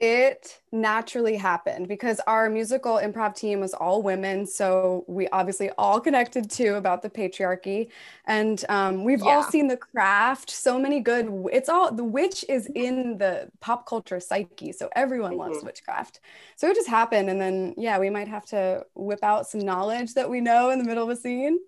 It 0.00 0.60
naturally 0.72 1.36
happened 1.36 1.88
because 1.88 2.20
our 2.26 2.48
musical 2.48 2.94
improv 2.96 3.34
team 3.34 3.60
was 3.60 3.74
all 3.74 4.02
women. 4.02 4.46
So 4.46 5.04
we 5.08 5.28
obviously 5.28 5.70
all 5.76 6.00
connected 6.00 6.48
too 6.50 6.74
about 6.76 7.02
the 7.02 7.10
patriarchy. 7.10 7.88
And 8.26 8.64
um, 8.68 9.04
we've 9.04 9.22
all 9.22 9.42
seen 9.42 9.66
the 9.66 9.76
craft 9.76 10.50
so 10.50 10.78
many 10.78 11.00
good 11.00 11.28
it's 11.52 11.68
all 11.68 11.92
the 11.92 12.04
witch 12.04 12.44
is 12.48 12.66
in 12.74 13.18
the 13.18 13.50
pop 13.60 13.86
culture 13.86 14.20
psyche 14.20 14.72
so 14.72 14.88
everyone 14.94 15.36
loves 15.36 15.58
Mhm. 15.58 15.64
witchcraft. 15.66 16.20
So 16.56 16.68
it 16.70 16.74
just 16.76 16.88
happened 16.88 17.28
and 17.28 17.40
then 17.40 17.74
yeah 17.76 17.98
we 17.98 18.10
might 18.10 18.28
have 18.28 18.46
to 18.46 18.86
whip 18.94 19.22
out 19.22 19.46
some 19.48 19.60
knowledge 19.60 20.14
that 20.14 20.30
we 20.30 20.40
know 20.40 20.70
in 20.70 20.78
the 20.78 20.84
middle 20.84 21.04
of 21.04 21.10
a 21.10 21.16
scene. 21.16 21.58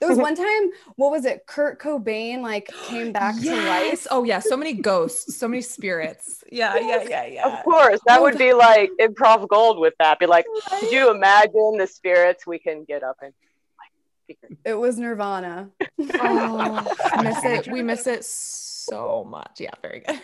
There 0.00 0.08
was 0.08 0.18
one 0.28 0.34
time 0.34 0.70
what 0.96 1.10
was 1.10 1.24
it 1.24 1.46
kurt 1.46 1.80
cobain 1.80 2.40
like 2.40 2.68
came 2.82 3.12
back 3.12 3.36
to 3.42 3.54
life? 3.54 4.06
Oh 4.10 4.24
yeah, 4.24 4.38
so 4.40 4.56
many 4.56 4.72
ghosts, 4.72 5.36
so 5.36 5.46
many 5.48 5.60
spirits. 5.62 6.42
Yeah, 6.50 6.78
yeah, 6.78 7.02
yeah, 7.02 7.24
yeah. 7.26 7.62
Of 7.76 7.82
course, 7.82 8.00
that 8.06 8.22
would 8.22 8.38
be 8.38 8.54
like 8.54 8.90
improv 9.00 9.48
gold 9.48 9.78
with 9.78 9.94
that. 9.98 10.18
Be 10.18 10.26
like, 10.26 10.46
could 10.80 10.90
you 10.90 11.10
imagine 11.10 11.76
the 11.78 11.86
spirits 11.86 12.46
we 12.46 12.58
can 12.58 12.84
get 12.84 13.02
up 13.02 13.18
and 13.20 13.32
like? 13.78 14.50
it 14.64 14.74
was 14.74 14.98
nirvana 14.98 15.70
Oh, 16.20 16.96
miss 17.22 17.44
it. 17.44 17.68
We 17.70 17.82
miss 17.82 18.06
it 18.06 18.24
so 18.24 19.24
much. 19.28 19.60
Yeah, 19.60 19.70
very 19.82 20.00
good. 20.06 20.20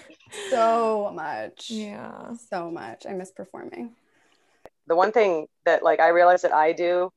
so 0.51 1.13
much. 1.15 1.69
Yeah. 1.69 2.35
So 2.51 2.71
much. 2.71 3.05
I 3.07 3.13
miss 3.13 3.31
performing. 3.31 3.93
The 4.87 4.97
one 4.97 5.13
thing 5.13 5.47
that 5.67 5.83
like 5.83 6.01
I 6.01 6.09
realize 6.09 6.43
that 6.43 6.55
I 6.55 6.73
do, 6.73 7.13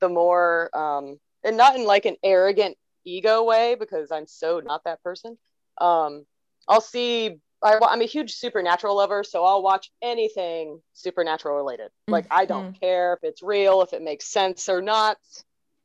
the 0.00 0.08
more 0.08 0.74
um, 0.76 1.18
and 1.44 1.56
not 1.56 1.76
in 1.76 1.84
like 1.84 2.06
an 2.06 2.16
arrogant 2.22 2.76
ego 3.04 3.44
way 3.44 3.76
because 3.78 4.10
I'm 4.10 4.26
so 4.26 4.60
not 4.64 4.84
that 4.84 5.02
person. 5.02 5.36
Um, 5.78 6.24
I'll 6.66 6.80
see. 6.80 7.38
I, 7.62 7.78
I'm 7.82 8.00
a 8.00 8.06
huge 8.06 8.34
supernatural 8.34 8.96
lover, 8.96 9.22
so 9.22 9.44
I'll 9.44 9.62
watch 9.62 9.90
anything 10.00 10.80
supernatural 10.94 11.56
related. 11.56 11.90
Mm, 12.08 12.12
like 12.12 12.26
I 12.30 12.44
don't 12.44 12.74
mm. 12.74 12.80
care 12.80 13.14
if 13.14 13.20
it's 13.22 13.42
real, 13.42 13.82
if 13.82 13.92
it 13.92 14.02
makes 14.02 14.26
sense 14.26 14.68
or 14.68 14.80
not. 14.80 15.18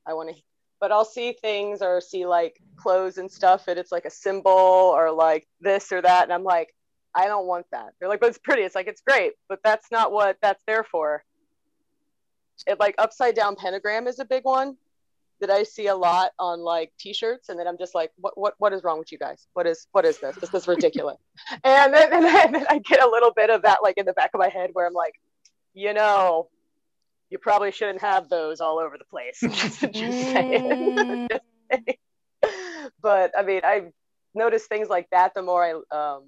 I 0.06 0.14
want 0.14 0.36
to, 0.36 0.42
but 0.80 0.92
I'll 0.92 1.06
see 1.06 1.34
things 1.34 1.82
or 1.82 2.00
see 2.00 2.26
like 2.26 2.62
clothes 2.78 3.18
and 3.18 3.30
stuff, 3.30 3.68
and 3.68 3.78
it's 3.78 3.92
like 3.92 4.06
a 4.06 4.10
symbol 4.10 4.52
or 4.52 5.12
like 5.12 5.48
this 5.60 5.92
or 5.92 6.02
that, 6.02 6.24
and 6.24 6.34
I'm 6.34 6.44
like, 6.44 6.74
I 7.14 7.28
don't 7.28 7.48
want 7.48 7.66
that. 7.72 7.94
They're 8.00 8.10
like, 8.10 8.20
but 8.20 8.30
it's 8.30 8.38
pretty. 8.38 8.64
It's 8.64 8.76
like 8.76 8.88
it's 8.88 9.02
great, 9.02 9.34
but 9.50 9.60
that's 9.64 9.92
not 9.92 10.12
what 10.12 10.38
that's 10.42 10.64
there 10.68 10.84
for. 10.84 11.24
It 12.68 12.80
like 12.80 12.96
upside 12.98 13.36
down 13.36 13.56
pentagram 13.56 14.08
is 14.08 14.20
a 14.20 14.26
big 14.26 14.46
one 14.46 14.78
that 15.42 15.50
I 15.50 15.64
see 15.64 15.88
a 15.88 15.96
lot 15.96 16.32
on 16.40 16.60
like 16.60 16.92
t-shirts 17.00 17.50
and 17.50 17.60
then 17.60 17.68
I'm 17.68 17.78
just 17.78 17.94
like 17.94 18.12
what 18.18 18.38
what 18.38 18.54
what 18.58 18.74
is 18.74 18.84
wrong 18.84 19.00
with 19.00 19.12
you 19.12 19.18
guys 19.18 19.48
what 19.54 19.68
is 19.68 19.88
what 19.92 20.06
is 20.06 20.20
this 20.20 20.36
this 20.38 20.54
is 20.54 20.68
ridiculous 20.68 21.18
and 21.64 21.94
then, 21.94 22.14
and 22.14 22.26
then, 22.26 22.46
and 22.46 22.56
then 22.56 22.66
I 22.70 22.80
get 22.80 23.04
a 23.04 23.10
little 23.10 23.32
bit 23.36 23.50
of 23.50 23.64
that 23.64 23.80
like 23.84 23.98
in 23.98 24.06
the 24.06 24.14
back 24.14 24.32
of 24.34 24.40
my 24.40 24.50
head 24.50 24.70
where 24.74 24.88
I'm 24.88 24.94
like 24.94 25.16
you 25.74 25.94
know 25.94 26.50
you 27.30 27.38
probably 27.38 27.72
shouldn't 27.72 28.02
have 28.02 28.30
those 28.30 28.62
all 28.62 28.80
over 28.80 28.98
the 28.98 29.06
place 29.06 29.40
just, 29.42 29.80
saying. 29.80 31.28
Just 31.30 31.44
saying. 31.72 31.86
but 33.02 33.32
I 33.38 33.44
mean 33.44 33.62
I've 33.64 33.92
noticed 34.34 34.70
things 34.70 34.90
like 34.90 35.08
that 35.12 35.34
the 35.34 35.42
more 35.42 35.64
I 35.64 35.72
um 36.16 36.24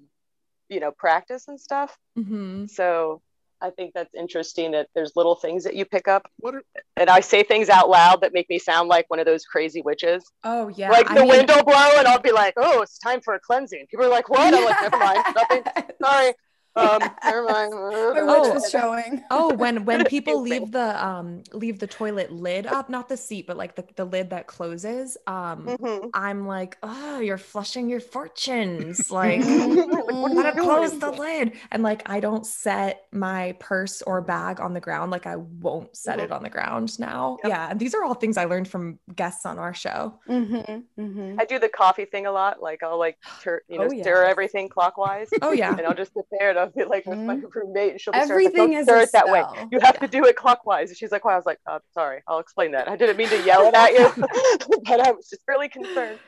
you 0.68 0.80
know 0.80 0.90
practice 0.90 1.48
and 1.48 1.60
stuff 1.60 1.96
Mm-hmm. 2.18 2.66
so 2.66 3.22
I 3.60 3.70
think 3.70 3.92
that's 3.94 4.14
interesting 4.14 4.70
that 4.72 4.88
there's 4.94 5.12
little 5.16 5.34
things 5.34 5.64
that 5.64 5.74
you 5.74 5.84
pick 5.84 6.06
up. 6.08 6.30
What 6.38 6.54
are, 6.54 6.62
And 6.96 7.10
I 7.10 7.20
say 7.20 7.42
things 7.42 7.68
out 7.68 7.90
loud 7.90 8.20
that 8.20 8.32
make 8.32 8.48
me 8.48 8.58
sound 8.58 8.88
like 8.88 9.06
one 9.08 9.18
of 9.18 9.26
those 9.26 9.44
crazy 9.44 9.82
witches. 9.82 10.24
Oh 10.44 10.68
yeah. 10.68 10.90
like 10.90 11.10
I 11.10 11.14
the 11.14 11.20
mean- 11.22 11.28
wind 11.30 11.48
will 11.48 11.64
blow 11.64 11.92
and 11.98 12.06
I'll 12.06 12.20
be 12.20 12.32
like, 12.32 12.54
oh, 12.56 12.82
it's 12.82 12.98
time 12.98 13.20
for 13.20 13.34
a 13.34 13.40
cleansing. 13.40 13.86
People 13.90 14.06
are 14.06 14.10
like, 14.10 14.28
what? 14.28 14.54
I'm 14.54 14.64
like, 14.64 14.80
never 14.82 14.98
mind. 14.98 15.24
Nothing. 15.34 15.62
Sorry. 16.02 16.32
Um, 16.78 17.10
never 17.24 17.42
mind. 17.44 17.72
My 17.72 18.14
Oh. 18.28 18.42
witch 18.42 18.54
was 18.54 18.70
showing. 18.70 19.22
Oh, 19.30 19.52
when 19.54 19.84
when 19.84 20.04
people 20.14 20.40
leave 20.40 20.70
the 20.72 21.04
um 21.04 21.42
leave 21.52 21.78
the 21.78 21.86
toilet 21.86 22.32
lid 22.32 22.66
up, 22.66 22.88
not 22.88 23.08
the 23.08 23.16
seat, 23.16 23.46
but 23.46 23.56
like 23.56 23.74
the, 23.76 23.84
the 23.96 24.04
lid 24.04 24.30
that 24.30 24.46
closes, 24.46 25.16
um, 25.26 25.66
Mhm. 25.66 26.10
I'm 26.14 26.46
like, 26.46 26.76
oh, 26.82 27.20
you're 27.20 27.38
flushing 27.38 27.88
your 27.88 28.00
fortunes. 28.00 29.10
Like, 29.18 29.40
What 29.42 30.34
gotta 30.34 30.60
close 30.60 30.96
the 30.98 31.10
lid. 31.10 31.52
And 31.72 31.82
like, 31.82 32.08
I 32.08 32.20
don't 32.20 32.46
set 32.46 33.06
my 33.12 33.56
purse 33.58 34.00
or 34.02 34.20
bag 34.20 34.60
on 34.60 34.74
the 34.74 34.80
ground. 34.80 35.10
Like, 35.10 35.26
I 35.26 35.36
won't 35.36 35.96
set 35.96 36.20
it 36.20 36.30
on 36.30 36.42
the 36.42 36.48
ground 36.50 36.98
now. 37.00 37.38
Yep. 37.42 37.50
Yeah. 37.50 37.70
And 37.70 37.80
these 37.80 37.94
are 37.94 38.04
all 38.04 38.14
things 38.14 38.36
I 38.36 38.44
learned 38.44 38.68
from 38.68 38.98
guests 39.16 39.44
on 39.46 39.58
our 39.58 39.74
show. 39.74 40.18
Mm-hmm, 40.28 41.00
mm-hmm. 41.02 41.40
I 41.40 41.44
do 41.46 41.58
the 41.58 41.68
coffee 41.68 42.04
thing 42.04 42.26
a 42.26 42.32
lot. 42.32 42.62
Like 42.62 42.82
I'll 42.82 42.98
like 42.98 43.18
tur- 43.42 43.62
you 43.68 43.78
know 43.78 43.88
Oh, 43.92 44.00
stir 44.00 44.24
everything 44.24 44.68
clockwise. 44.68 45.28
Oh, 45.42 45.52
yeah. 45.52 45.70
And 45.76 45.86
I'll 45.86 45.94
just 45.94 46.12
sit 46.14 46.24
there 46.38 46.50
and 46.50 46.58
I'll 46.58 46.67
be 46.76 46.84
like 46.84 47.06
with 47.06 47.18
my 47.18 47.40
roommate 47.54 47.92
and 47.92 48.00
she'll 48.00 48.12
be 48.12 48.18
Everything 48.18 48.70
like, 48.72 48.80
is 48.82 48.88
it 48.88 49.12
that 49.12 49.28
way. 49.28 49.42
You 49.72 49.80
have 49.80 49.96
Yeah. 50.00 50.06
to 50.06 50.08
do 50.08 50.24
it 50.24 50.36
clockwise. 50.36 50.88
And 50.90 50.96
she's 50.98 51.12
like, 51.12 51.24
well, 51.24 51.34
I 51.34 51.36
was 51.36 51.46
like, 51.46 51.58
oh, 51.68 51.78
sorry, 51.94 52.22
I'll 52.26 52.38
explain 52.38 52.72
that. 52.72 52.88
I 52.88 52.96
didn't 52.96 53.16
mean 53.16 53.28
to 53.28 53.42
yell 53.44 53.66
it 53.66 53.74
at 53.74 53.92
you, 53.92 54.10
but 54.84 55.00
I 55.00 55.10
was 55.12 55.28
just 55.28 55.42
really 55.48 55.68
concerned. 55.68 56.18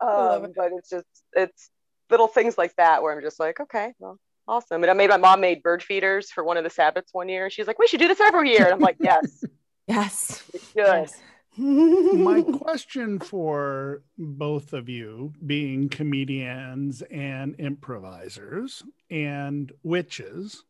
Um, 0.00 0.44
it. 0.46 0.52
but 0.56 0.70
it's 0.76 0.90
just, 0.90 1.06
it's 1.34 1.70
little 2.10 2.28
things 2.28 2.56
like 2.58 2.74
that 2.76 3.02
where 3.02 3.14
I'm 3.14 3.22
just 3.22 3.40
like, 3.40 3.60
okay, 3.60 3.92
well, 3.98 4.18
awesome. 4.46 4.82
And 4.82 4.90
I 4.90 4.94
made 4.94 5.10
my 5.10 5.16
mom 5.16 5.40
made 5.40 5.62
bird 5.62 5.82
feeders 5.82 6.30
for 6.30 6.44
one 6.44 6.56
of 6.56 6.64
the 6.64 6.70
Sabbaths 6.70 7.12
one 7.12 7.28
year. 7.28 7.50
She's 7.50 7.66
like, 7.66 7.78
we 7.78 7.86
should 7.86 8.00
do 8.00 8.08
this 8.08 8.20
every 8.20 8.50
year. 8.52 8.64
And 8.64 8.72
I'm 8.74 8.80
like, 8.80 8.96
yes, 9.00 9.44
Yes. 9.88 10.42
we 10.52 10.58
should. 10.58 10.68
Yes. 10.76 11.20
My 11.58 12.42
question 12.42 13.18
for 13.18 14.02
both 14.18 14.72
of 14.72 14.88
you, 14.88 15.32
being 15.44 15.88
comedians 15.88 17.02
and 17.02 17.54
improvisers 17.58 18.82
and 19.10 19.72
witches, 19.82 20.64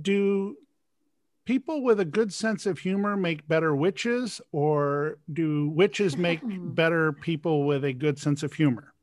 do 0.00 0.56
people 1.44 1.82
with 1.82 2.00
a 2.00 2.04
good 2.04 2.32
sense 2.32 2.66
of 2.66 2.78
humor 2.78 3.16
make 3.16 3.46
better 3.48 3.74
witches, 3.74 4.40
or 4.52 5.18
do 5.32 5.68
witches 5.68 6.16
make 6.16 6.40
better 6.74 7.12
people 7.12 7.64
with 7.64 7.84
a 7.84 7.92
good 7.92 8.18
sense 8.18 8.42
of 8.42 8.52
humor? 8.52 8.94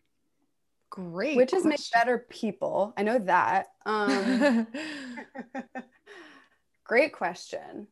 Great. 0.89 1.37
Witches 1.37 1.65
make 1.65 1.81
better 1.93 2.25
people. 2.29 2.93
I 2.97 3.03
know 3.03 3.19
that. 3.19 3.67
Um, 3.85 4.65
great 6.85 7.13
question. 7.13 7.87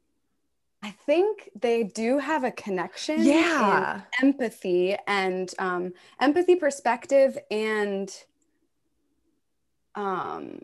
I 0.85 0.91
think 0.91 1.49
they 1.59 1.81
do 1.81 2.19
have 2.19 2.43
a 2.43 2.51
connection. 2.51 3.23
yeah. 3.23 4.01
empathy 4.21 4.95
and 5.07 5.51
um, 5.57 5.93
empathy 6.21 6.55
perspective 6.55 7.39
and 7.49 8.13
um 9.95 10.59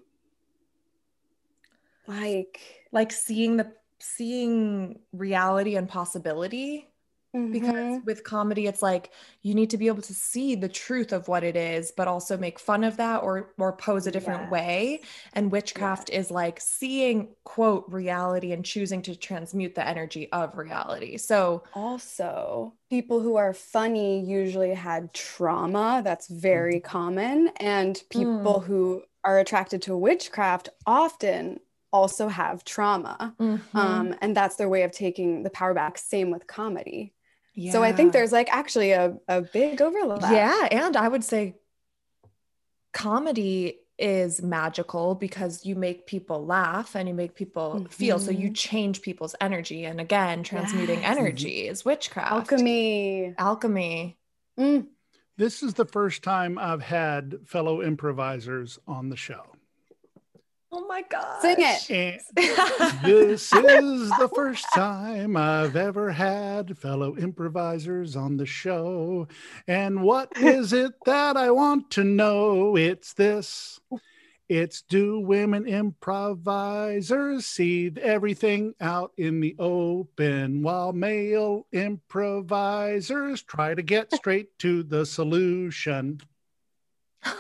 like 2.08 2.60
Like 2.92 3.12
seeing 3.12 3.58
the 3.58 3.74
seeing 4.00 5.00
reality 5.12 5.76
and 5.76 5.90
possibility 5.90 6.91
because 7.34 7.74
mhm. 7.74 8.06
with 8.06 8.26
comedy 8.26 8.67
it's 8.67 8.82
like 8.82 9.12
you 9.41 9.56
need 9.56 9.70
to 9.70 9.78
be 9.78 9.88
able 9.88 10.02
to 10.02 10.13
see 10.13 10.54
the 10.54 10.67
truth 10.67 11.13
of 11.13 11.30
what 11.30 11.44
it 11.44 11.56
is 11.56 11.91
but 11.96 12.08
also 12.08 12.38
make 12.38 12.60
fun 12.60 12.84
of 12.84 12.98
that 12.98 13.24
or 13.24 13.54
or 13.58 13.74
pose 13.74 14.08
a 14.08 14.12
different 14.12 14.52
way. 14.52 15.02
And 15.34 15.52
witchcraft 15.52 16.10
is 16.10 16.30
like 16.30 16.60
seeing 16.60 17.30
quote 17.44 17.86
reality 17.88 18.52
and 18.52 18.65
choosing 18.65 19.02
to 19.04 19.15
transmute 19.15 19.76
the 19.76 19.88
energy 19.88 20.32
of 20.32 20.58
reality. 20.58 21.17
So 21.17 21.63
also 21.74 22.74
people 22.89 23.22
who 23.22 23.38
are 23.38 23.54
funny 23.54 24.24
usually 24.24 24.74
had 24.74 25.13
trauma. 25.13 26.02
That's 26.04 26.28
very 26.28 26.80
common. 26.80 27.50
And 27.58 28.02
people 28.10 28.60
who 28.60 29.04
are 29.24 29.39
attracted 29.39 29.82
to 29.84 29.96
witchcraft 29.96 30.70
often 30.86 31.60
also 31.94 32.28
have 32.28 32.63
trauma. 32.63 33.36
Mm-hmm. 33.39 33.78
um, 33.78 34.15
and 34.22 34.36
that's 34.36 34.56
their 34.56 34.70
way 34.70 34.84
of 34.84 34.91
taking 34.91 35.44
the 35.44 35.50
power 35.50 35.74
back. 35.74 35.98
Same 35.98 36.32
with 36.32 36.48
comedy 36.48 37.13
so 37.72 37.84
i 37.84 37.92
think 37.92 38.14
there's 38.14 38.32
like 38.32 38.50
actually 38.54 38.92
a, 38.92 39.16
a 39.28 39.42
big 39.42 39.82
overlap 39.82 40.32
Yeah, 40.32 40.68
and 40.72 40.96
I 40.96 41.08
would 41.08 41.24
say 41.24 41.56
comedy 42.94 43.80
is 43.98 44.42
magical 44.42 45.14
because 45.16 45.66
you 45.66 45.76
make 45.76 46.08
people 46.08 46.46
laugh 46.46 46.96
and 46.96 47.08
you 47.08 47.14
make 47.14 47.36
people 47.36 47.86
feel 47.90 48.18
so 48.20 48.32
you 48.32 48.50
Mhm. 48.50 48.56
change 48.56 49.02
people's 49.02 49.36
energy 49.40 49.86
and 49.86 50.02
again 50.02 50.44
transmuting 50.44 51.02
Yes. 51.02 51.18
energy 51.18 51.68
is 51.68 51.86
witchcraft 51.86 52.32
alchemy 52.32 53.34
alchemy 53.38 54.18
Mm. 54.60 54.88
This 55.38 55.64
is 55.64 55.76
the 55.76 55.86
first 55.86 56.24
time 56.24 56.58
I've 56.60 56.82
had 56.82 57.48
fellow 57.48 57.82
improvisers 57.82 58.78
on 58.86 59.10
the 59.10 59.16
show. 59.16 59.51
Oh 60.72 60.86
my 60.88 61.02
god 61.10 61.44
eh, 61.44 61.78
Sing 61.78 61.96
it. 61.98 62.24
This 63.04 63.54
is 63.54 64.10
the 64.10 64.30
first 64.34 64.66
time 64.74 65.36
I've 65.36 65.76
ever 65.76 66.12
had 66.12 66.78
fellow 66.78 67.18
improvisers 67.18 68.16
on 68.16 68.38
the 68.38 68.46
show. 68.46 69.28
And 69.68 70.02
what 70.02 70.32
is 70.38 70.74
it 70.74 70.94
that 71.06 71.36
I 71.36 71.52
want 71.52 71.92
to 71.92 72.04
know? 72.04 72.78
It's 72.78 73.14
this. 73.14 73.80
It's 74.48 74.82
do 74.82 75.20
women 75.20 75.66
improvisers 75.66 77.46
see 77.46 77.92
everything 78.02 78.74
out 78.82 79.14
in 79.18 79.40
the 79.40 79.56
open 79.60 80.62
while 80.62 80.92
male 80.92 81.68
improvisers 81.72 83.44
try 83.44 83.74
to 83.74 83.82
get 83.82 84.14
straight 84.14 84.58
to 84.60 84.84
the 84.84 85.06
solution? 85.06 86.20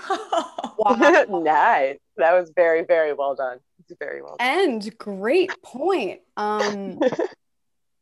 Wow. 0.83 1.41
nice. 1.43 1.99
That 2.21 2.33
was 2.33 2.51
very, 2.55 2.83
very 2.83 3.13
well 3.13 3.35
done. 3.35 3.59
It's 3.79 3.97
very 3.99 4.21
well 4.21 4.37
done. 4.37 4.47
and 4.47 4.97
great 4.97 5.51
point 5.63 6.21
um 6.37 6.99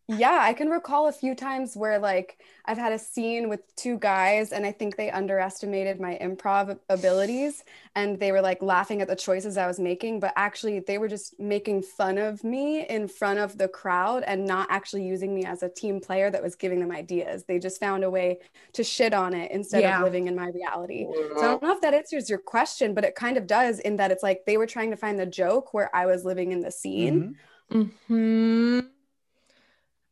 yeah 0.09 0.39
i 0.41 0.53
can 0.53 0.69
recall 0.69 1.07
a 1.07 1.11
few 1.11 1.35
times 1.35 1.77
where 1.77 1.99
like 1.99 2.41
i've 2.65 2.79
had 2.79 2.91
a 2.91 2.97
scene 2.97 3.47
with 3.47 3.61
two 3.75 3.97
guys 3.99 4.51
and 4.51 4.65
i 4.65 4.71
think 4.71 4.95
they 4.97 5.11
underestimated 5.11 5.99
my 6.01 6.17
improv 6.19 6.77
abilities 6.89 7.63
and 7.95 8.19
they 8.19 8.31
were 8.31 8.41
like 8.41 8.61
laughing 8.63 9.01
at 9.03 9.07
the 9.07 9.15
choices 9.15 9.55
i 9.55 9.67
was 9.67 9.79
making 9.79 10.19
but 10.19 10.33
actually 10.35 10.79
they 10.79 10.97
were 10.97 11.07
just 11.07 11.39
making 11.39 11.81
fun 11.83 12.17
of 12.17 12.43
me 12.43 12.87
in 12.87 13.07
front 13.07 13.37
of 13.37 13.57
the 13.59 13.67
crowd 13.67 14.23
and 14.25 14.43
not 14.43 14.65
actually 14.71 15.05
using 15.05 15.35
me 15.35 15.45
as 15.45 15.61
a 15.61 15.69
team 15.69 15.99
player 15.99 16.31
that 16.31 16.41
was 16.41 16.55
giving 16.55 16.79
them 16.79 16.91
ideas 16.91 17.43
they 17.43 17.59
just 17.59 17.79
found 17.79 18.03
a 18.03 18.09
way 18.09 18.39
to 18.73 18.83
shit 18.83 19.13
on 19.13 19.35
it 19.35 19.51
instead 19.51 19.83
Yeah. 19.83 19.97
of 19.97 20.03
living 20.03 20.27
in 20.27 20.35
my 20.35 20.47
reality 20.47 21.05
so 21.37 21.45
I 21.45 21.47
don't 21.49 21.61
know 21.61 21.71
if 21.73 21.81
that 21.81 21.93
answers 21.93 22.29
your 22.29 22.39
question, 22.39 22.93
but 22.93 23.03
it 23.03 23.15
kind 23.15 23.37
of 23.37 23.45
does 23.47 23.79
in 23.79 23.97
that 23.97 24.11
it's 24.11 24.23
like 24.23 24.41
they 24.45 24.57
were 24.57 24.65
trying 24.65 24.89
to 24.91 24.97
find 24.97 25.19
the 25.19 25.25
joke 25.25 25.73
where 25.73 25.93
I 25.95 26.05
was 26.05 26.25
living 26.25 26.51
in 26.51 26.59
the 26.61 26.71
scene. 26.71 27.35
Mhm. 27.71 27.91
hmm 28.07 28.79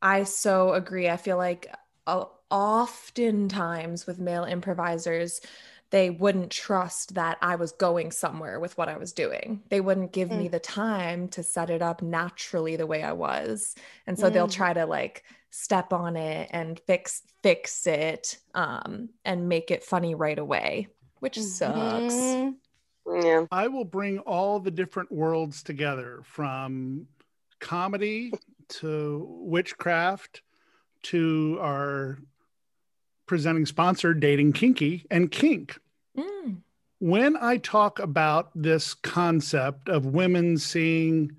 I 0.01 0.23
so 0.23 0.73
agree. 0.73 1.09
I 1.09 1.17
feel 1.17 1.37
like 1.37 1.73
a, 2.05 2.25
oftentimes 2.49 4.07
with 4.07 4.19
male 4.19 4.43
improvisers, 4.43 5.41
they 5.89 6.09
wouldn't 6.09 6.51
trust 6.51 7.15
that 7.15 7.37
I 7.41 7.55
was 7.55 7.71
going 7.71 8.11
somewhere 8.11 8.59
with 8.59 8.77
what 8.77 8.89
I 8.89 8.97
was 8.97 9.13
doing. 9.13 9.63
They 9.69 9.79
wouldn't 9.79 10.11
give 10.11 10.29
mm. 10.29 10.37
me 10.37 10.47
the 10.47 10.59
time 10.59 11.29
to 11.29 11.43
set 11.43 11.69
it 11.69 11.81
up 11.81 12.01
naturally 12.01 12.75
the 12.75 12.87
way 12.87 13.03
I 13.03 13.13
was. 13.13 13.75
And 14.05 14.19
so 14.19 14.29
mm. 14.29 14.33
they'll 14.33 14.47
try 14.47 14.73
to 14.73 14.85
like 14.85 15.23
step 15.49 15.93
on 15.93 16.17
it 16.17 16.49
and 16.51 16.79
fix 16.81 17.23
fix 17.41 17.87
it 17.87 18.37
um, 18.53 19.09
and 19.23 19.47
make 19.47 19.71
it 19.71 19.83
funny 19.83 20.13
right 20.13 20.37
away, 20.37 20.87
which 21.19 21.37
mm-hmm. 21.37 22.09
sucks. 22.09 22.55
Yeah. 23.23 23.45
I 23.51 23.69
will 23.69 23.85
bring 23.85 24.19
all 24.19 24.59
the 24.59 24.71
different 24.71 25.09
worlds 25.11 25.63
together 25.63 26.19
from 26.25 27.07
comedy 27.59 28.33
to 28.69 29.25
witchcraft 29.29 30.41
to 31.03 31.57
our 31.61 32.19
presenting 33.25 33.65
sponsor, 33.65 34.13
Dating 34.13 34.53
Kinky 34.53 35.05
and 35.11 35.29
Kink. 35.29 35.79
Mm. 36.17 36.61
When 36.99 37.37
I 37.37 37.57
talk 37.57 37.99
about 37.99 38.49
this 38.55 38.93
concept 38.93 39.89
of 39.89 40.05
women 40.05 40.57
seeing 40.57 41.35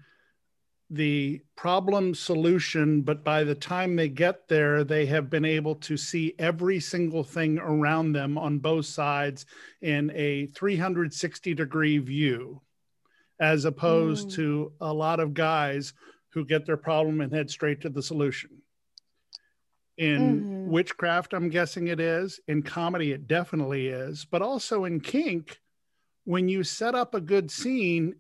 the 0.91 1.41
problem 1.57 2.14
solution, 2.14 3.03
but 3.03 3.25
by 3.25 3.45
the 3.45 3.55
time 3.55 3.97
they 3.97 4.09
get 4.09 4.49
there, 4.49 4.85
they 4.85 5.05
have 5.07 5.29
been 5.29 5.45
able 5.45 5.75
to 5.75 5.97
see 5.97 6.35
every 6.38 6.81
single 6.81 7.25
thing 7.25 7.59
around 7.59 8.12
them 8.12 8.38
on 8.38 8.59
both 8.59 8.87
sides 8.87 9.45
in 9.83 10.11
a 10.14 10.47
360 10.47 11.55
degree 11.55 11.99
view, 11.99 12.61
as 13.41 13.64
opposed 13.64 14.29
mm. 14.29 14.35
to 14.35 14.73
a 14.81 14.93
lot 14.93 15.21
of 15.21 15.35
guys 15.35 15.93
who 16.38 16.44
get 16.44 16.64
their 16.64 16.77
problem 16.77 17.20
and 17.20 17.35
head 17.35 17.51
straight 17.51 17.81
to 17.81 17.90
the 17.90 18.03
solution. 18.03 18.51
In 19.96 20.40
mm-hmm. 20.40 20.70
witchcraft, 20.70 21.35
I'm 21.35 21.48
guessing 21.48 21.88
it 21.88 21.98
is. 21.98 22.38
In 22.46 22.62
comedy, 22.62 23.11
it 23.11 23.27
definitely 23.27 23.88
is. 23.88 24.24
But 24.24 24.40
also 24.40 24.85
in 24.85 25.01
kink, 25.01 25.59
when 26.24 26.48
you 26.48 26.62
set 26.62 26.94
up 26.94 27.14
a 27.14 27.20
good 27.20 27.51
scene, 27.51 28.14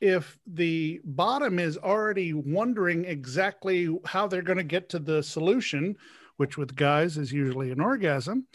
if 0.00 0.38
the 0.46 1.00
bottom 1.02 1.58
is 1.58 1.76
already 1.76 2.32
wondering 2.32 3.04
exactly 3.04 3.88
how 4.04 4.28
they're 4.28 4.42
going 4.42 4.58
to 4.58 4.62
get 4.62 4.88
to 4.90 5.00
the 5.00 5.20
solution, 5.20 5.96
which 6.36 6.56
with 6.56 6.76
guys 6.76 7.18
is 7.18 7.32
usually 7.32 7.72
an 7.72 7.80
orgasm, 7.80 8.46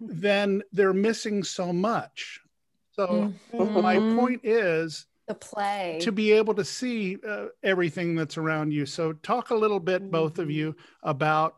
then 0.00 0.60
they're 0.72 0.92
missing 0.92 1.44
so 1.44 1.72
much. 1.72 2.40
So 2.96 3.32
mm-hmm. 3.52 3.80
my 3.80 3.98
point 4.16 4.40
is 4.42 5.06
the 5.28 5.34
play 5.34 5.98
to 6.02 6.12
be 6.12 6.32
able 6.32 6.54
to 6.54 6.64
see 6.64 7.16
uh, 7.26 7.46
everything 7.62 8.14
that's 8.14 8.36
around 8.36 8.72
you. 8.72 8.86
So 8.86 9.12
talk 9.12 9.50
a 9.50 9.54
little 9.54 9.80
bit, 9.80 10.02
mm-hmm. 10.02 10.10
both 10.10 10.38
of 10.38 10.50
you, 10.50 10.74
about 11.02 11.56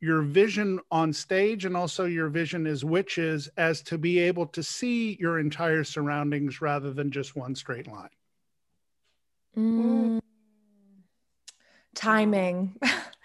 your 0.00 0.22
vision 0.22 0.78
on 0.90 1.12
stage 1.12 1.64
and 1.64 1.76
also 1.76 2.04
your 2.04 2.28
vision 2.28 2.66
as 2.66 2.84
witches 2.84 3.48
as 3.56 3.80
to 3.82 3.96
be 3.96 4.18
able 4.18 4.46
to 4.46 4.62
see 4.62 5.16
your 5.18 5.38
entire 5.38 5.84
surroundings 5.84 6.60
rather 6.60 6.92
than 6.92 7.10
just 7.10 7.34
one 7.34 7.54
straight 7.54 7.88
line. 7.88 8.10
Mm. 9.56 10.20
Timing. 11.94 12.76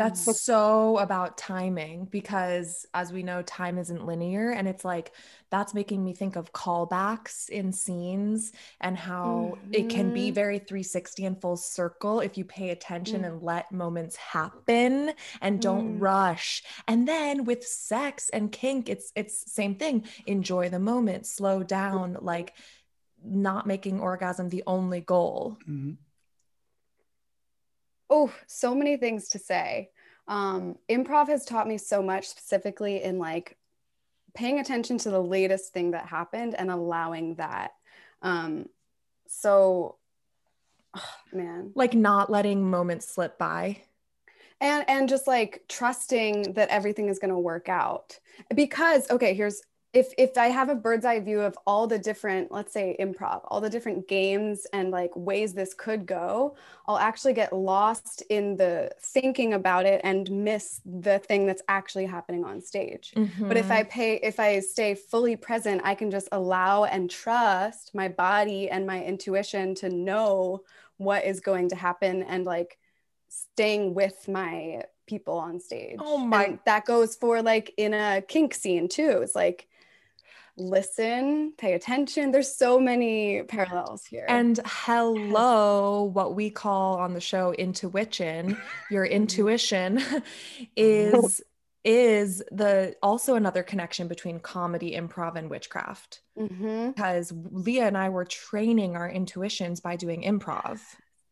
That's 0.00 0.24
mm. 0.24 0.34
so 0.34 0.96
about 0.96 1.36
timing 1.36 2.06
because, 2.06 2.86
as 2.94 3.12
we 3.12 3.22
know, 3.22 3.42
time 3.42 3.76
isn't 3.76 4.06
linear. 4.06 4.50
And 4.50 4.66
it's 4.66 4.82
like 4.82 5.12
that's 5.50 5.74
making 5.74 6.02
me 6.02 6.14
think 6.14 6.36
of 6.36 6.54
callbacks 6.54 7.50
in 7.50 7.70
scenes 7.70 8.52
and 8.80 8.96
how 8.96 9.58
mm-hmm. 9.58 9.74
it 9.74 9.90
can 9.90 10.14
be 10.14 10.28
mm-hmm. 10.28 10.34
very 10.34 10.58
360 10.58 11.26
and 11.26 11.38
full 11.38 11.58
circle 11.58 12.20
if 12.20 12.38
you 12.38 12.46
pay 12.46 12.70
attention 12.70 13.22
mm. 13.22 13.26
and 13.26 13.42
let 13.42 13.70
moments 13.72 14.16
happen 14.16 15.12
and 15.42 15.60
don't 15.60 15.98
mm. 15.98 16.00
rush. 16.00 16.62
And 16.88 17.06
then 17.06 17.44
with 17.44 17.62
sex 17.66 18.30
and 18.30 18.50
kink, 18.50 18.88
it's 18.88 19.12
it's 19.14 19.52
same 19.52 19.74
thing. 19.74 20.04
Enjoy 20.26 20.70
the 20.70 20.78
moment, 20.78 21.26
slow 21.26 21.62
down, 21.62 22.16
like 22.22 22.54
not 23.22 23.66
making 23.66 24.00
orgasm 24.00 24.48
the 24.48 24.62
only 24.66 25.02
goal? 25.02 25.58
Mm-hmm. 25.68 25.92
Oh, 28.10 28.32
so 28.46 28.74
many 28.74 28.96
things 28.96 29.28
to 29.30 29.38
say. 29.38 29.90
Um, 30.28 30.76
improv 30.90 31.28
has 31.28 31.44
taught 31.44 31.68
me 31.68 31.78
so 31.78 32.02
much, 32.02 32.28
specifically 32.28 33.02
in 33.02 33.18
like 33.18 33.56
paying 34.34 34.58
attention 34.58 34.98
to 34.98 35.10
the 35.10 35.22
latest 35.22 35.72
thing 35.72 35.92
that 35.92 36.06
happened 36.06 36.54
and 36.56 36.70
allowing 36.70 37.36
that. 37.36 37.72
Um, 38.22 38.66
so, 39.28 39.96
oh, 40.94 41.14
man, 41.32 41.72
like 41.74 41.94
not 41.94 42.30
letting 42.30 42.68
moments 42.68 43.08
slip 43.08 43.38
by 43.38 43.82
and 44.60 44.84
and 44.88 45.08
just 45.08 45.26
like 45.26 45.64
trusting 45.68 46.52
that 46.54 46.68
everything 46.68 47.08
is 47.08 47.18
going 47.18 47.30
to 47.30 47.38
work 47.38 47.68
out 47.68 48.18
because 48.54 49.10
okay 49.10 49.34
here's 49.34 49.62
if 49.92 50.12
if 50.16 50.36
i 50.38 50.46
have 50.46 50.68
a 50.68 50.74
bird's 50.74 51.04
eye 51.04 51.18
view 51.18 51.40
of 51.40 51.56
all 51.66 51.86
the 51.86 51.98
different 51.98 52.50
let's 52.52 52.72
say 52.72 52.96
improv 53.00 53.40
all 53.48 53.60
the 53.60 53.70
different 53.70 54.06
games 54.06 54.66
and 54.72 54.90
like 54.90 55.10
ways 55.16 55.52
this 55.52 55.74
could 55.74 56.06
go 56.06 56.56
i'll 56.86 56.98
actually 56.98 57.32
get 57.32 57.52
lost 57.52 58.22
in 58.30 58.56
the 58.56 58.90
thinking 59.00 59.54
about 59.54 59.86
it 59.86 60.00
and 60.04 60.30
miss 60.30 60.80
the 60.84 61.18
thing 61.20 61.46
that's 61.46 61.62
actually 61.68 62.06
happening 62.06 62.44
on 62.44 62.60
stage 62.60 63.12
mm-hmm. 63.16 63.48
but 63.48 63.56
if 63.56 63.70
i 63.70 63.82
mm-hmm. 63.82 63.90
pay 63.90 64.14
if 64.16 64.38
i 64.38 64.60
stay 64.60 64.94
fully 64.94 65.36
present 65.36 65.80
i 65.84 65.94
can 65.94 66.10
just 66.10 66.28
allow 66.32 66.84
and 66.84 67.10
trust 67.10 67.94
my 67.94 68.08
body 68.08 68.70
and 68.70 68.86
my 68.86 69.02
intuition 69.02 69.74
to 69.74 69.88
know 69.88 70.62
what 70.98 71.24
is 71.24 71.40
going 71.40 71.68
to 71.68 71.76
happen 71.76 72.22
and 72.22 72.44
like 72.44 72.78
staying 73.28 73.94
with 73.94 74.28
my 74.28 74.82
people 75.06 75.38
on 75.38 75.60
stage. 75.60 75.96
Oh 75.98 76.18
my 76.18 76.44
and 76.44 76.58
that 76.66 76.84
goes 76.84 77.16
for 77.16 77.42
like 77.42 77.74
in 77.76 77.92
a 77.92 78.22
kink 78.26 78.54
scene 78.54 78.88
too. 78.88 79.20
It's 79.22 79.34
like 79.34 79.66
listen, 80.56 81.52
pay 81.58 81.74
attention. 81.74 82.30
There's 82.30 82.54
so 82.54 82.78
many 82.78 83.42
parallels 83.42 84.04
here. 84.04 84.26
And 84.28 84.58
hello, 84.64 86.04
what 86.04 86.34
we 86.34 86.50
call 86.50 86.96
on 86.96 87.14
the 87.14 87.20
show 87.20 87.52
intuition, 87.52 88.56
your 88.90 89.04
intuition 89.18 90.02
is 90.76 91.42
is 91.82 92.42
the 92.52 92.94
also 93.02 93.36
another 93.36 93.62
connection 93.62 94.06
between 94.06 94.38
comedy, 94.38 94.92
improv, 94.92 95.36
and 95.36 95.48
witchcraft. 95.48 96.20
Mm-hmm. 96.38 96.90
Because 96.90 97.32
Leah 97.50 97.86
and 97.86 97.96
I 97.96 98.10
were 98.10 98.26
training 98.26 98.96
our 98.96 99.08
intuitions 99.08 99.80
by 99.80 99.96
doing 99.96 100.22
improv 100.22 100.80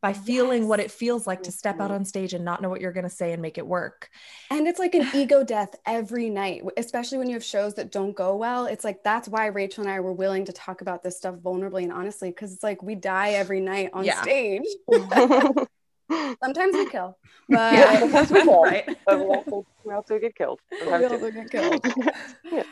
by 0.01 0.13
feeling 0.13 0.63
yes. 0.63 0.69
what 0.69 0.81
it 0.81 0.91
feels 0.91 1.27
like 1.27 1.43
to 1.43 1.53
step 1.53 1.81
out 1.81 1.87
mm-hmm. 1.87 1.95
on 1.95 2.05
stage 2.05 2.33
and 2.33 2.45
not 2.45 2.63
know 2.63 2.69
what 2.69 2.81
you're 2.81 2.93
going 2.93 3.05
to 3.05 3.11
say 3.11 3.33
and 3.33 3.43
make 3.43 3.59
it 3.59 3.67
work. 3.67 4.09
And 4.51 4.69
it's 4.69 4.79
like 4.79 4.95
an 4.95 5.09
ego 5.15 5.43
death 5.43 5.75
every 5.87 6.31
night, 6.31 6.63
especially 6.77 7.19
when 7.19 7.29
you 7.29 7.35
have 7.35 7.45
shows 7.45 7.75
that 7.75 7.91
don't 7.91 8.15
go 8.15 8.37
well. 8.37 8.67
It's 8.67 8.85
like 8.85 9.03
that's 9.03 9.29
why 9.29 9.47
Rachel 9.47 9.85
and 9.85 9.93
I 9.93 10.01
were 10.01 10.13
willing 10.13 10.45
to 10.45 10.53
talk 10.53 10.81
about 10.81 11.03
this 11.03 11.17
stuff 11.17 11.37
vulnerably 11.37 11.83
and 11.83 11.93
honestly 11.93 12.31
because 12.31 12.53
it's 12.53 12.63
like 12.63 12.83
we 12.83 12.95
die 12.95 13.31
every 13.31 13.61
night 13.61 13.91
on 13.93 14.05
yeah. 14.05 14.23
stage. 14.23 14.67
Sometimes 16.43 16.75
we 16.75 16.89
kill, 16.89 17.19
but 17.51 17.73
yeah, 17.75 18.05
we 18.05 18.27
kill. 18.27 18.63
right. 18.63 18.99
But 19.05 19.19
we 19.19 19.27
also, 19.27 19.67
we 19.85 19.93
also 19.93 20.19
get 20.19 20.35
killed. 20.35 20.59
We 20.71 20.91
also 20.91 21.31
get 21.31 21.51
killed. 21.51 21.87
yeah 22.51 22.63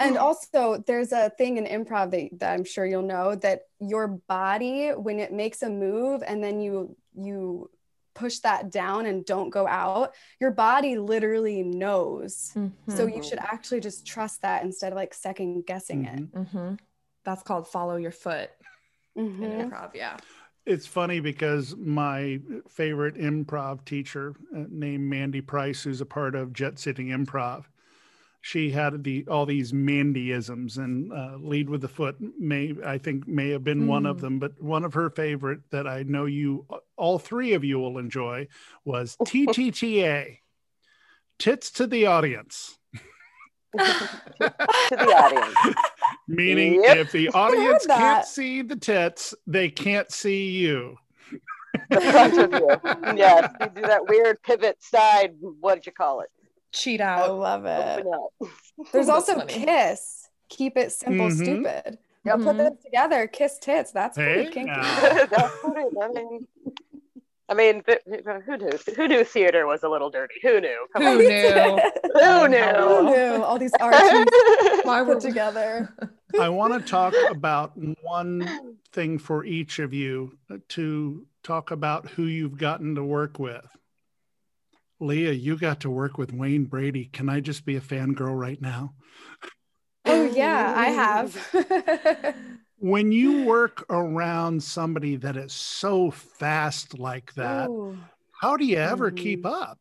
and 0.00 0.18
also 0.18 0.82
there's 0.86 1.12
a 1.12 1.30
thing 1.30 1.56
in 1.56 1.64
improv 1.64 2.10
that, 2.10 2.38
that 2.38 2.52
i'm 2.52 2.64
sure 2.64 2.86
you'll 2.86 3.02
know 3.02 3.34
that 3.34 3.62
your 3.80 4.08
body 4.08 4.88
when 4.90 5.18
it 5.18 5.32
makes 5.32 5.62
a 5.62 5.70
move 5.70 6.22
and 6.26 6.42
then 6.42 6.60
you 6.60 6.96
you 7.14 7.70
push 8.14 8.38
that 8.38 8.70
down 8.70 9.06
and 9.06 9.24
don't 9.24 9.50
go 9.50 9.66
out 9.66 10.14
your 10.40 10.50
body 10.50 10.96
literally 10.96 11.62
knows 11.62 12.52
mm-hmm. 12.54 12.96
so 12.96 13.06
you 13.06 13.22
should 13.22 13.38
actually 13.38 13.80
just 13.80 14.06
trust 14.06 14.42
that 14.42 14.62
instead 14.62 14.92
of 14.92 14.96
like 14.96 15.12
second 15.12 15.64
guessing 15.66 16.04
mm-hmm. 16.04 16.18
it 16.18 16.32
mm-hmm. 16.32 16.74
that's 17.24 17.42
called 17.42 17.66
follow 17.66 17.96
your 17.96 18.12
foot 18.12 18.50
in 19.16 19.28
mm-hmm. 19.28 19.44
improv 19.44 19.90
yeah 19.94 20.16
it's 20.66 20.86
funny 20.86 21.20
because 21.20 21.76
my 21.76 22.40
favorite 22.68 23.16
improv 23.16 23.84
teacher 23.84 24.34
uh, 24.56 24.64
named 24.70 25.04
mandy 25.04 25.40
price 25.40 25.82
who's 25.82 26.00
a 26.00 26.06
part 26.06 26.34
of 26.34 26.52
Jet 26.52 26.78
City 26.78 27.06
improv 27.08 27.64
she 28.44 28.70
had 28.70 29.02
the 29.02 29.26
all 29.26 29.46
these 29.46 29.72
Mandyisms 29.72 30.76
and 30.76 31.10
uh, 31.10 31.38
lead 31.40 31.70
with 31.70 31.80
the 31.80 31.88
foot 31.88 32.16
may 32.38 32.74
I 32.84 32.98
think 32.98 33.26
may 33.26 33.48
have 33.48 33.64
been 33.64 33.84
mm. 33.84 33.86
one 33.86 34.04
of 34.04 34.18
mm. 34.18 34.20
them, 34.20 34.38
but 34.38 34.62
one 34.62 34.84
of 34.84 34.92
her 34.92 35.08
favorite 35.08 35.60
that 35.70 35.86
I 35.86 36.02
know 36.02 36.26
you 36.26 36.66
all 36.98 37.18
three 37.18 37.54
of 37.54 37.64
you 37.64 37.78
will 37.78 37.96
enjoy 37.96 38.48
was 38.84 39.16
TTTA, 39.16 40.40
tits 41.38 41.70
to 41.70 41.86
the 41.86 42.04
audience. 42.04 42.76
to 43.78 44.08
the 44.90 45.14
audience. 45.16 45.76
Meaning, 46.28 46.82
yep. 46.82 46.98
if 46.98 47.12
the 47.12 47.30
audience 47.30 47.86
can't 47.86 48.26
see 48.26 48.60
the 48.60 48.76
tits, 48.76 49.34
they 49.46 49.70
can't 49.70 50.12
see 50.12 50.50
you. 50.50 50.98
the 51.88 52.00
front 52.02 52.36
of 52.36 52.52
you. 52.52 53.16
Yes, 53.16 53.50
you 53.58 53.68
do 53.74 53.80
that 53.80 54.06
weird 54.06 54.42
pivot 54.42 54.82
side. 54.82 55.34
What 55.40 55.76
did 55.76 55.86
you 55.86 55.92
call 55.92 56.20
it? 56.20 56.28
Cheat 56.74 57.00
out. 57.00 57.30
I 57.30 57.32
love 57.32 57.64
it. 57.64 58.06
There's 58.92 59.08
also 59.08 59.36
funny. 59.36 59.52
kiss. 59.52 60.28
Keep 60.50 60.76
it 60.76 60.92
simple, 60.92 61.28
mm-hmm. 61.28 61.42
stupid. 61.42 61.98
Y'all 62.24 62.36
mm-hmm. 62.36 62.44
put 62.44 62.56
that 62.58 62.82
together. 62.82 63.26
Kiss 63.26 63.58
tits. 63.58 63.92
That's 63.92 64.16
pretty 64.16 64.44
hey, 64.44 64.50
kinky. 64.50 64.72
That's 65.30 65.56
pretty. 65.60 65.96
I 66.00 66.08
mean, 66.08 66.46
I 67.48 67.54
mean, 67.54 67.82
th- 67.82 68.00
who 68.46 68.56
knew? 68.56 68.78
Who 68.96 69.08
knew 69.08 69.24
theater 69.24 69.66
was 69.66 69.82
a 69.82 69.88
little 69.88 70.10
dirty? 70.10 70.34
Who 70.42 70.60
knew? 70.60 70.86
Come 70.92 71.02
Who 71.02 71.08
on. 71.08 71.18
knew? 71.18 71.26
Who 71.26 72.48
knew? 72.48 72.58
Who 72.58 73.02
knew? 73.04 73.10
knew? 73.10 73.42
All 73.42 73.58
these 73.58 73.74
arches 73.80 74.26
Why 74.82 75.02
put 75.04 75.08
were 75.08 75.20
together. 75.20 75.94
I 76.40 76.48
want 76.48 76.74
to 76.74 76.80
talk 76.80 77.14
about 77.30 77.72
one 78.02 78.78
thing 78.92 79.18
for 79.18 79.44
each 79.44 79.78
of 79.78 79.92
you 79.92 80.36
to 80.70 81.26
talk 81.42 81.70
about 81.70 82.08
who 82.08 82.24
you've 82.24 82.56
gotten 82.56 82.94
to 82.94 83.04
work 83.04 83.38
with. 83.38 83.66
Leah, 85.00 85.32
you 85.32 85.56
got 85.56 85.80
to 85.80 85.90
work 85.90 86.18
with 86.18 86.32
Wayne 86.32 86.64
Brady. 86.64 87.06
Can 87.06 87.28
I 87.28 87.40
just 87.40 87.64
be 87.64 87.76
a 87.76 87.80
fangirl 87.80 88.38
right 88.38 88.60
now? 88.60 88.94
Oh 90.06 90.24
yeah, 90.24 90.72
I 90.76 90.86
have. 90.86 92.34
When 92.78 93.12
you 93.12 93.44
work 93.44 93.86
around 93.88 94.62
somebody 94.62 95.16
that 95.16 95.36
is 95.38 95.52
so 95.54 96.10
fast 96.10 96.98
like 96.98 97.32
that, 97.34 97.70
Ooh. 97.70 97.96
how 98.40 98.56
do 98.58 98.66
you 98.66 98.76
ever 98.76 99.10
keep 99.10 99.42
Mhm. 99.42 99.52
up? 99.52 99.78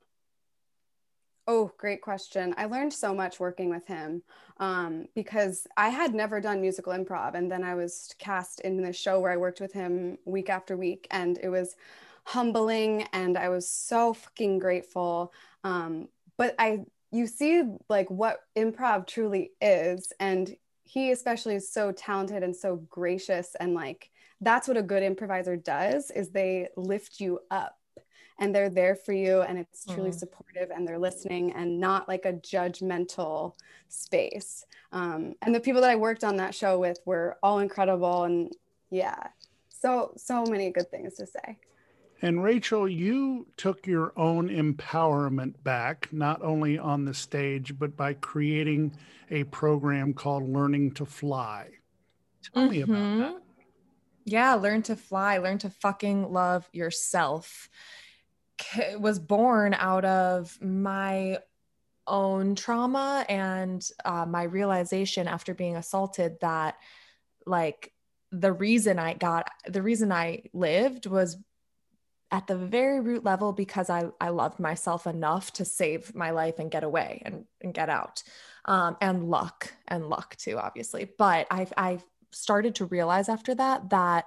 Oh, 1.45 1.73
great 1.77 2.01
question. 2.01 2.53
I 2.55 2.65
learned 2.65 2.93
so 2.93 3.13
much 3.13 3.39
working 3.41 3.69
with 3.69 3.85
him 3.85 4.23
um, 4.57 5.07
because 5.13 5.67
I 5.75 5.89
had 5.89 6.15
never 6.15 6.39
done 6.39 6.61
musical 6.61 6.93
improv. 6.93 7.35
And 7.35 7.51
then 7.51 7.65
I 7.65 7.75
was 7.75 8.15
cast 8.17 8.61
in 8.61 8.81
this 8.81 8.95
show 8.95 9.19
where 9.19 9.31
I 9.31 9.37
worked 9.37 9.59
with 9.59 9.73
him 9.73 10.17
week 10.23 10.49
after 10.49 10.77
week. 10.77 11.05
And 11.11 11.37
it 11.43 11.49
was 11.49 11.75
humbling 12.23 13.03
and 13.13 13.37
I 13.37 13.49
was 13.49 13.69
so 13.69 14.13
fucking 14.13 14.59
grateful. 14.59 15.33
Um, 15.63 16.07
but 16.37 16.55
I, 16.57 16.79
you 17.11 17.27
see 17.27 17.63
like 17.89 18.09
what 18.09 18.39
improv 18.55 19.07
truly 19.07 19.51
is. 19.61 20.11
And 20.19 20.55
he 20.83 21.11
especially 21.11 21.55
is 21.55 21.71
so 21.71 21.91
talented 21.91 22.43
and 22.43 22.55
so 22.55 22.77
gracious. 22.89 23.55
And 23.59 23.73
like, 23.73 24.09
that's 24.41 24.67
what 24.67 24.77
a 24.77 24.81
good 24.83 25.03
improviser 25.03 25.55
does 25.55 26.11
is 26.11 26.29
they 26.29 26.67
lift 26.75 27.19
you 27.19 27.39
up 27.49 27.77
and 28.39 28.53
they're 28.53 28.69
there 28.69 28.95
for 28.95 29.13
you 29.13 29.41
and 29.41 29.57
it's 29.57 29.85
truly 29.85 30.09
Mhm. 30.09 30.19
supportive 30.19 30.71
and 30.71 30.87
they're 30.87 30.99
listening 30.99 31.53
and 31.53 31.79
not 31.79 32.07
like 32.07 32.25
a 32.25 32.33
judgmental 32.33 33.53
space 33.89 34.65
um, 34.91 35.35
and 35.41 35.53
the 35.53 35.59
people 35.59 35.81
that 35.81 35.91
i 35.91 35.95
worked 35.95 36.23
on 36.23 36.37
that 36.37 36.55
show 36.55 36.79
with 36.79 36.99
were 37.05 37.37
all 37.43 37.59
incredible 37.59 38.23
and 38.23 38.51
yeah 38.89 39.27
so 39.69 40.11
so 40.17 40.45
many 40.45 40.71
good 40.71 40.89
things 40.89 41.13
to 41.15 41.25
say 41.27 41.57
And 42.23 42.41
Rachel, 42.41 42.87
you 42.87 43.47
took 43.57 43.85
your 43.85 44.13
own 44.17 44.47
empowerment 44.47 45.61
back, 45.61 46.07
not 46.13 46.41
only 46.41 46.79
on 46.79 47.03
the 47.03 47.13
stage, 47.13 47.77
but 47.77 47.97
by 47.97 48.13
creating 48.13 48.95
a 49.29 49.43
program 49.43 50.13
called 50.13 50.47
Learning 50.47 50.91
to 50.91 51.05
Fly. 51.05 51.67
Tell 52.53 52.69
me 52.69 52.79
about 52.79 52.95
Mhm. 52.95 53.17
that. 53.19 53.41
Yeah, 54.23 54.53
learn 54.53 54.83
to 54.83 54.95
fly, 54.95 55.37
learn 55.37 55.57
to 55.59 55.69
fucking 55.69 56.31
love 56.31 56.69
yourself. 56.71 57.69
K- 58.55 58.95
was 58.95 59.19
born 59.19 59.73
out 59.73 60.05
of 60.05 60.57
my 60.61 61.39
own 62.07 62.55
trauma 62.55 63.25
and 63.27 63.85
uh, 64.05 64.25
my 64.25 64.43
realization 64.43 65.27
after 65.27 65.53
being 65.53 65.75
assaulted 65.75 66.39
that, 66.39 66.77
like, 67.45 67.91
the 68.31 68.53
reason 68.53 68.97
I 68.97 69.13
got, 69.13 69.49
the 69.67 69.81
reason 69.81 70.09
I 70.13 70.43
lived 70.53 71.05
was 71.05 71.37
at 72.33 72.47
the 72.47 72.57
very 72.57 72.99
root 72.99 73.23
level 73.23 73.53
because 73.53 73.91
I, 73.91 74.05
I 74.19 74.29
loved 74.29 74.59
myself 74.59 75.05
enough 75.05 75.53
to 75.53 75.65
save 75.65 76.15
my 76.15 76.31
life 76.31 76.57
and 76.57 76.71
get 76.71 76.83
away 76.83 77.21
and, 77.23 77.45
and 77.61 77.75
get 77.75 77.89
out. 77.89 78.23
Um, 78.65 78.97
and 78.99 79.29
luck 79.29 79.71
and 79.87 80.09
luck 80.09 80.35
too, 80.37 80.57
obviously. 80.57 81.07
But 81.17 81.45
I've, 81.51 81.71
I've 81.77 82.03
started 82.31 82.75
to 82.75 82.85
realize 82.85 83.29
after 83.29 83.53
that 83.53 83.91
that 83.91 84.25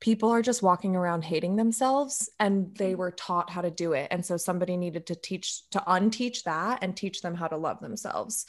people 0.00 0.30
are 0.30 0.40
just 0.40 0.62
walking 0.62 0.96
around 0.96 1.24
hating 1.24 1.56
themselves 1.56 2.30
and 2.40 2.74
they 2.74 2.94
were 2.94 3.10
taught 3.10 3.50
how 3.50 3.60
to 3.60 3.70
do 3.70 3.92
it. 3.92 4.08
And 4.10 4.24
so 4.24 4.38
somebody 4.38 4.78
needed 4.78 5.06
to 5.08 5.14
teach, 5.14 5.68
to 5.72 5.82
unteach 5.86 6.44
that 6.44 6.78
and 6.80 6.96
teach 6.96 7.20
them 7.20 7.34
how 7.34 7.48
to 7.48 7.58
love 7.58 7.80
themselves. 7.80 8.46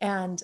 And 0.00 0.40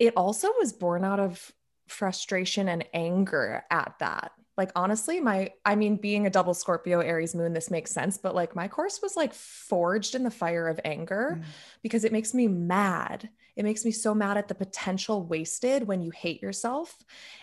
it 0.00 0.14
also 0.16 0.48
was 0.58 0.72
born 0.72 1.04
out 1.04 1.20
of 1.20 1.52
frustration 1.86 2.68
and 2.68 2.84
anger 2.92 3.64
at 3.70 3.94
that 4.00 4.32
like 4.60 4.70
honestly 4.76 5.18
my 5.20 5.38
i 5.64 5.74
mean 5.74 5.96
being 5.96 6.26
a 6.26 6.30
double 6.38 6.54
scorpio 6.54 7.00
aries 7.00 7.34
moon 7.34 7.52
this 7.54 7.70
makes 7.70 7.90
sense 7.90 8.18
but 8.24 8.34
like 8.40 8.54
my 8.54 8.68
course 8.68 9.00
was 9.02 9.16
like 9.16 9.32
forged 9.34 10.14
in 10.14 10.22
the 10.22 10.30
fire 10.42 10.68
of 10.68 10.78
anger 10.84 11.38
Mm. 11.40 11.44
because 11.82 12.04
it 12.04 12.12
makes 12.12 12.32
me 12.34 12.46
mad 12.46 13.28
it 13.56 13.64
makes 13.64 13.84
me 13.86 13.90
so 13.90 14.14
mad 14.14 14.36
at 14.36 14.48
the 14.48 14.54
potential 14.54 15.16
wasted 15.34 15.86
when 15.88 16.00
you 16.02 16.10
hate 16.10 16.40
yourself 16.46 16.88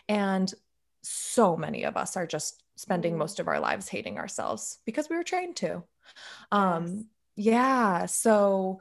and 0.08 0.54
so 1.04 1.58
many 1.58 1.82
of 1.90 1.98
us 1.98 2.16
are 2.16 2.28
just 2.28 2.64
spending 2.76 3.14
Mm. 3.16 3.18
most 3.24 3.40
of 3.40 3.48
our 3.48 3.60
lives 3.60 3.88
hating 3.90 4.18
ourselves 4.20 4.78
because 4.86 5.10
we 5.10 5.16
were 5.18 5.24
trained 5.34 5.56
to 5.58 5.72
um 6.52 7.08
yeah 7.36 8.06
so 8.06 8.80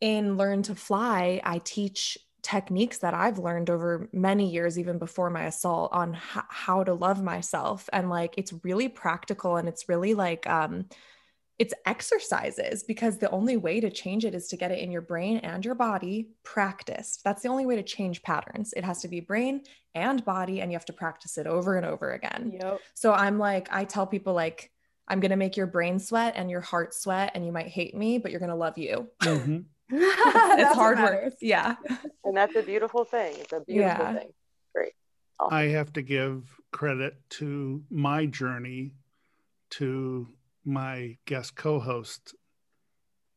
in 0.00 0.36
learn 0.36 0.62
to 0.62 0.74
fly 0.74 1.40
i 1.44 1.58
teach 1.76 2.18
techniques 2.44 2.98
that 2.98 3.14
I've 3.14 3.38
learned 3.40 3.70
over 3.70 4.08
many 4.12 4.48
years, 4.50 4.78
even 4.78 4.98
before 4.98 5.30
my 5.30 5.44
assault, 5.46 5.92
on 5.92 6.14
h- 6.16 6.44
how 6.50 6.84
to 6.84 6.94
love 6.94 7.22
myself. 7.22 7.88
And 7.92 8.10
like, 8.10 8.34
it's 8.38 8.52
really 8.64 8.88
practical 8.88 9.56
and 9.56 9.68
it's 9.68 9.88
really 9.88 10.14
like, 10.14 10.46
um, 10.48 10.88
it's 11.58 11.74
exercises 11.86 12.82
because 12.82 13.18
the 13.18 13.30
only 13.30 13.56
way 13.56 13.80
to 13.80 13.90
change 13.90 14.24
it 14.24 14.34
is 14.34 14.48
to 14.48 14.56
get 14.56 14.72
it 14.72 14.80
in 14.80 14.90
your 14.90 15.02
brain 15.02 15.38
and 15.38 15.64
your 15.64 15.76
body 15.76 16.30
practiced. 16.42 17.22
That's 17.24 17.42
the 17.42 17.48
only 17.48 17.64
way 17.66 17.76
to 17.76 17.82
change 17.84 18.22
patterns. 18.22 18.74
It 18.76 18.84
has 18.84 19.02
to 19.02 19.08
be 19.08 19.20
brain 19.20 19.62
and 19.94 20.24
body, 20.24 20.60
and 20.60 20.72
you 20.72 20.76
have 20.76 20.86
to 20.86 20.92
practice 20.92 21.38
it 21.38 21.46
over 21.46 21.76
and 21.76 21.86
over 21.86 22.12
again. 22.12 22.54
yep 22.54 22.82
So 22.94 23.12
I'm 23.12 23.38
like, 23.38 23.68
I 23.70 23.84
tell 23.84 24.06
people, 24.06 24.34
like, 24.34 24.72
I'm 25.06 25.20
going 25.20 25.30
to 25.30 25.36
make 25.36 25.56
your 25.56 25.68
brain 25.68 26.00
sweat 26.00 26.34
and 26.36 26.50
your 26.50 26.60
heart 26.62 26.94
sweat, 26.94 27.32
and 27.34 27.46
you 27.46 27.52
might 27.52 27.68
hate 27.68 27.94
me, 27.94 28.18
but 28.18 28.32
you're 28.32 28.40
going 28.40 28.50
to 28.50 28.56
love 28.56 28.76
you. 28.78 29.10
Mhm. 29.22 29.66
It's 29.90 30.74
hard 30.74 30.98
work. 30.98 31.34
Yeah. 31.40 31.76
And 32.24 32.36
that's 32.36 32.56
a 32.56 32.62
beautiful 32.62 33.04
thing. 33.04 33.34
It's 33.38 33.52
a 33.52 33.60
beautiful 33.60 34.04
Yeah. 34.04 34.14
thing. 34.14 34.28
Great. 34.74 34.92
Awesome. 35.40 35.54
I 35.56 35.62
have 35.68 35.92
to 35.94 36.02
give 36.02 36.44
credit 36.72 37.16
to 37.30 37.82
my 37.90 38.26
journey 38.26 38.94
to 39.70 40.28
my 40.64 41.16
guest 41.26 41.56
co-host 41.56 42.34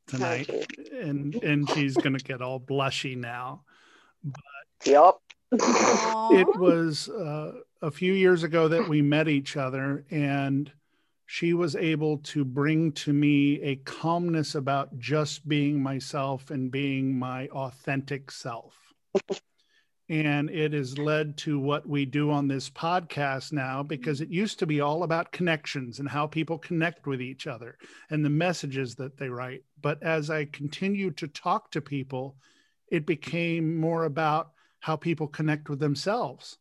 tonight, 0.08 0.50
and 0.94 1.36
and 1.44 1.70
she's 1.72 1.98
gonna 1.98 2.20
get 2.20 2.42
all 2.42 2.60
blushy 2.60 3.18
now. 3.18 3.64
Yup. 4.86 5.22
Aw. 5.60 6.34
It 6.40 6.48
was 6.58 7.10
uh, 7.10 7.54
a 7.82 7.92
few 7.92 8.14
years 8.14 8.44
ago 8.44 8.68
that 8.68 8.88
we 8.88 9.02
met 9.02 9.28
each 9.28 9.58
other, 9.58 10.06
and 10.12 10.72
she 11.30 11.54
was 11.54 11.76
able 11.76 12.18
to 12.20 12.46
bring 12.46 12.90
to 12.94 13.12
me 13.12 13.62
a 13.62 13.76
calmness 13.76 14.56
about 14.56 14.98
just 14.98 15.46
being 15.48 15.84
myself 15.84 16.50
and 16.52 16.72
being 16.72 17.14
my 17.20 17.48
authentic 17.50 18.32
self. 18.32 18.94
and 20.10 20.50
it 20.50 20.72
has 20.72 20.98
led 20.98 21.38
to 21.38 21.60
what 21.60 21.86
we 21.86 22.06
do 22.06 22.32
on 22.32 22.48
this 22.48 22.70
podcast 22.70 23.52
now 23.52 23.84
because 23.84 24.22
it 24.22 24.30
used 24.30 24.58
to 24.58 24.66
be 24.66 24.80
all 24.80 25.04
about 25.04 25.34
connections 25.34 26.00
and 26.00 26.08
how 26.08 26.26
people 26.26 26.58
connect 26.58 27.06
with 27.08 27.22
each 27.22 27.46
other 27.46 27.78
and 28.10 28.24
the 28.24 28.30
messages 28.30 28.96
that 28.96 29.18
they 29.18 29.28
write. 29.28 29.64
But 29.82 30.02
as 30.02 30.30
I 30.30 30.46
continued 30.46 31.18
to 31.18 31.28
talk 31.28 31.72
to 31.72 31.82
people, 31.82 32.38
it 32.90 33.06
became 33.06 33.76
more 33.76 34.06
about 34.06 34.52
how 34.80 34.96
people 34.96 35.28
connect 35.28 35.70
with 35.70 35.80
themselves 35.80 36.58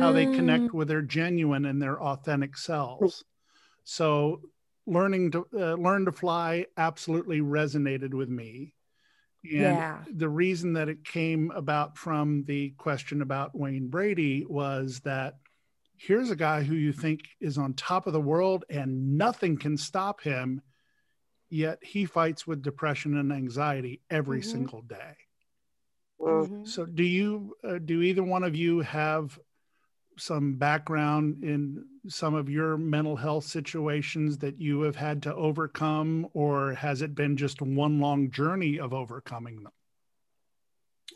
how 0.00 0.10
they 0.10 0.24
Mm. 0.26 0.34
connect 0.34 0.72
with 0.74 0.88
their 0.88 1.02
genuine 1.02 1.66
and 1.66 1.80
their 1.80 2.00
authentic 2.02 2.56
selves. 2.56 3.24
So 3.84 4.42
learning 4.86 5.30
to 5.32 5.46
uh, 5.54 5.74
learn 5.74 6.04
to 6.06 6.12
fly 6.12 6.66
absolutely 6.76 7.40
resonated 7.40 8.14
with 8.14 8.28
me. 8.28 8.74
And 9.44 9.78
Yeah. 9.78 10.04
the 10.12 10.28
reason 10.28 10.72
that 10.74 10.88
it 10.88 11.04
came 11.04 11.50
about 11.50 11.98
from 11.98 12.44
the 12.44 12.70
question 12.70 13.22
about 13.22 13.54
Wayne 13.56 13.88
Brady 13.88 14.44
was 14.44 15.00
that 15.00 15.34
here's 15.96 16.30
a 16.30 16.36
guy 16.36 16.62
who 16.62 16.74
you 16.74 16.92
think 16.92 17.22
is 17.40 17.58
on 17.58 17.74
top 17.74 18.06
of 18.06 18.12
the 18.12 18.20
world 18.20 18.64
and 18.70 19.16
nothing 19.18 19.56
can 19.56 19.76
stop 19.76 20.20
him, 20.20 20.62
yet 21.50 21.82
he 21.84 22.04
fights 22.04 22.46
with 22.46 22.62
depression 22.62 23.16
and 23.16 23.32
anxiety 23.32 24.00
every 24.10 24.40
Mhm. 24.40 24.44
single 24.44 24.82
day. 24.82 25.16
Mm. 26.20 26.46
Mhm. 26.46 26.66
So, 26.66 26.86
do 26.86 27.02
you, 27.02 27.56
uh, 27.64 27.78
do 27.78 28.02
either 28.02 28.22
one 28.22 28.44
of 28.44 28.54
you 28.56 28.80
have 28.80 29.38
some 30.18 30.56
background 30.56 31.44
in 31.44 31.84
some 32.08 32.34
of 32.34 32.48
your 32.50 32.76
mental 32.76 33.16
health 33.16 33.44
situations 33.44 34.38
that 34.38 34.60
you 34.60 34.82
have 34.82 34.96
had 34.96 35.22
to 35.24 35.34
overcome, 35.34 36.28
or 36.34 36.74
has 36.74 37.02
it 37.02 37.14
been 37.14 37.36
just 37.36 37.62
one 37.62 38.00
long 38.00 38.30
journey 38.30 38.78
of 38.78 38.92
overcoming 38.94 39.62
them? 39.62 39.72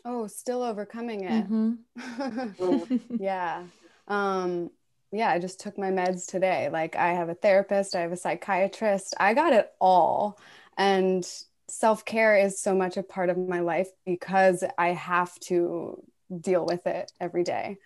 oh 0.05 0.27
still 0.27 0.63
overcoming 0.63 1.23
it. 1.25 1.47
Mhm. 1.49 1.85
yeah. 3.17 3.67
Um 4.07 4.69
yeah 5.13 5.29
i 5.31 5.39
just 5.39 5.59
took 5.61 5.77
my 5.77 5.89
meds 5.91 6.27
today. 6.27 6.69
Like 6.69 6.95
i 6.95 7.13
have 7.13 7.29
a 7.29 7.33
therapist 7.35 7.95
i 7.95 8.01
have 8.01 8.11
a 8.11 8.17
psychiatrist. 8.17 9.13
I 9.19 9.33
got 9.33 9.53
it 9.53 9.71
all. 9.79 10.39
And 10.77 11.27
self-care 11.69 12.37
is 12.37 12.59
so 12.61 12.75
much 12.75 12.97
a 12.97 13.03
part 13.03 13.29
of 13.29 13.37
my 13.37 13.59
life 13.59 13.89
because 14.05 14.63
i 14.77 14.89
have 14.89 15.37
to 15.41 16.01
deal 16.41 16.65
with 16.65 16.85
it 16.87 17.11
every 17.19 17.43
day. 17.43 17.77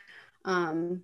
Um 0.46 1.04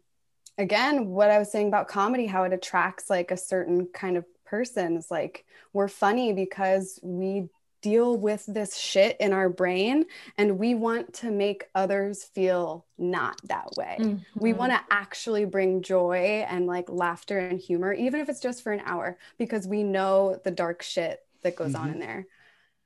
again, 0.58 1.08
what 1.08 1.30
I 1.30 1.40
was 1.40 1.52
saying 1.52 1.68
about 1.68 1.88
comedy, 1.88 2.26
how 2.26 2.44
it 2.44 2.54
attracts 2.54 3.10
like 3.10 3.32
a 3.32 3.38
certain 3.38 3.88
kind 3.88 4.18
of 4.18 4.26
person 4.46 4.98
is 4.98 5.12
like 5.12 5.46
we're 5.74 5.88
funny 5.88 6.34
because 6.34 7.00
we 7.04 7.50
deal 7.82 8.18
with 8.18 8.44
this 8.48 8.76
shit 8.76 9.16
in 9.20 9.34
our 9.34 9.50
brain 9.50 10.06
and 10.38 10.58
we 10.58 10.74
want 10.74 11.14
to 11.14 11.30
make 11.30 11.66
others 11.76 12.24
feel 12.24 12.86
not 12.98 13.40
that 13.46 13.70
way. 13.78 13.98
Mm-hmm. 14.00 14.40
We 14.40 14.54
want 14.54 14.72
to 14.72 14.82
actually 14.90 15.46
bring 15.46 15.84
joy 15.84 16.46
and 16.50 16.66
like 16.66 16.90
laughter 16.90 17.38
and 17.38 17.60
humor, 17.60 17.94
even 17.94 18.20
if 18.20 18.30
it's 18.30 18.40
just 18.40 18.64
for 18.64 18.72
an 18.72 18.82
hour, 18.86 19.18
because 19.38 19.68
we 19.68 19.84
know 19.84 20.40
the 20.44 20.52
dark 20.52 20.82
shit 20.82 21.24
that 21.44 21.56
goes 21.56 21.74
mm-hmm. 21.74 21.84
on 21.84 21.90
in 21.92 22.00
there. 22.00 22.26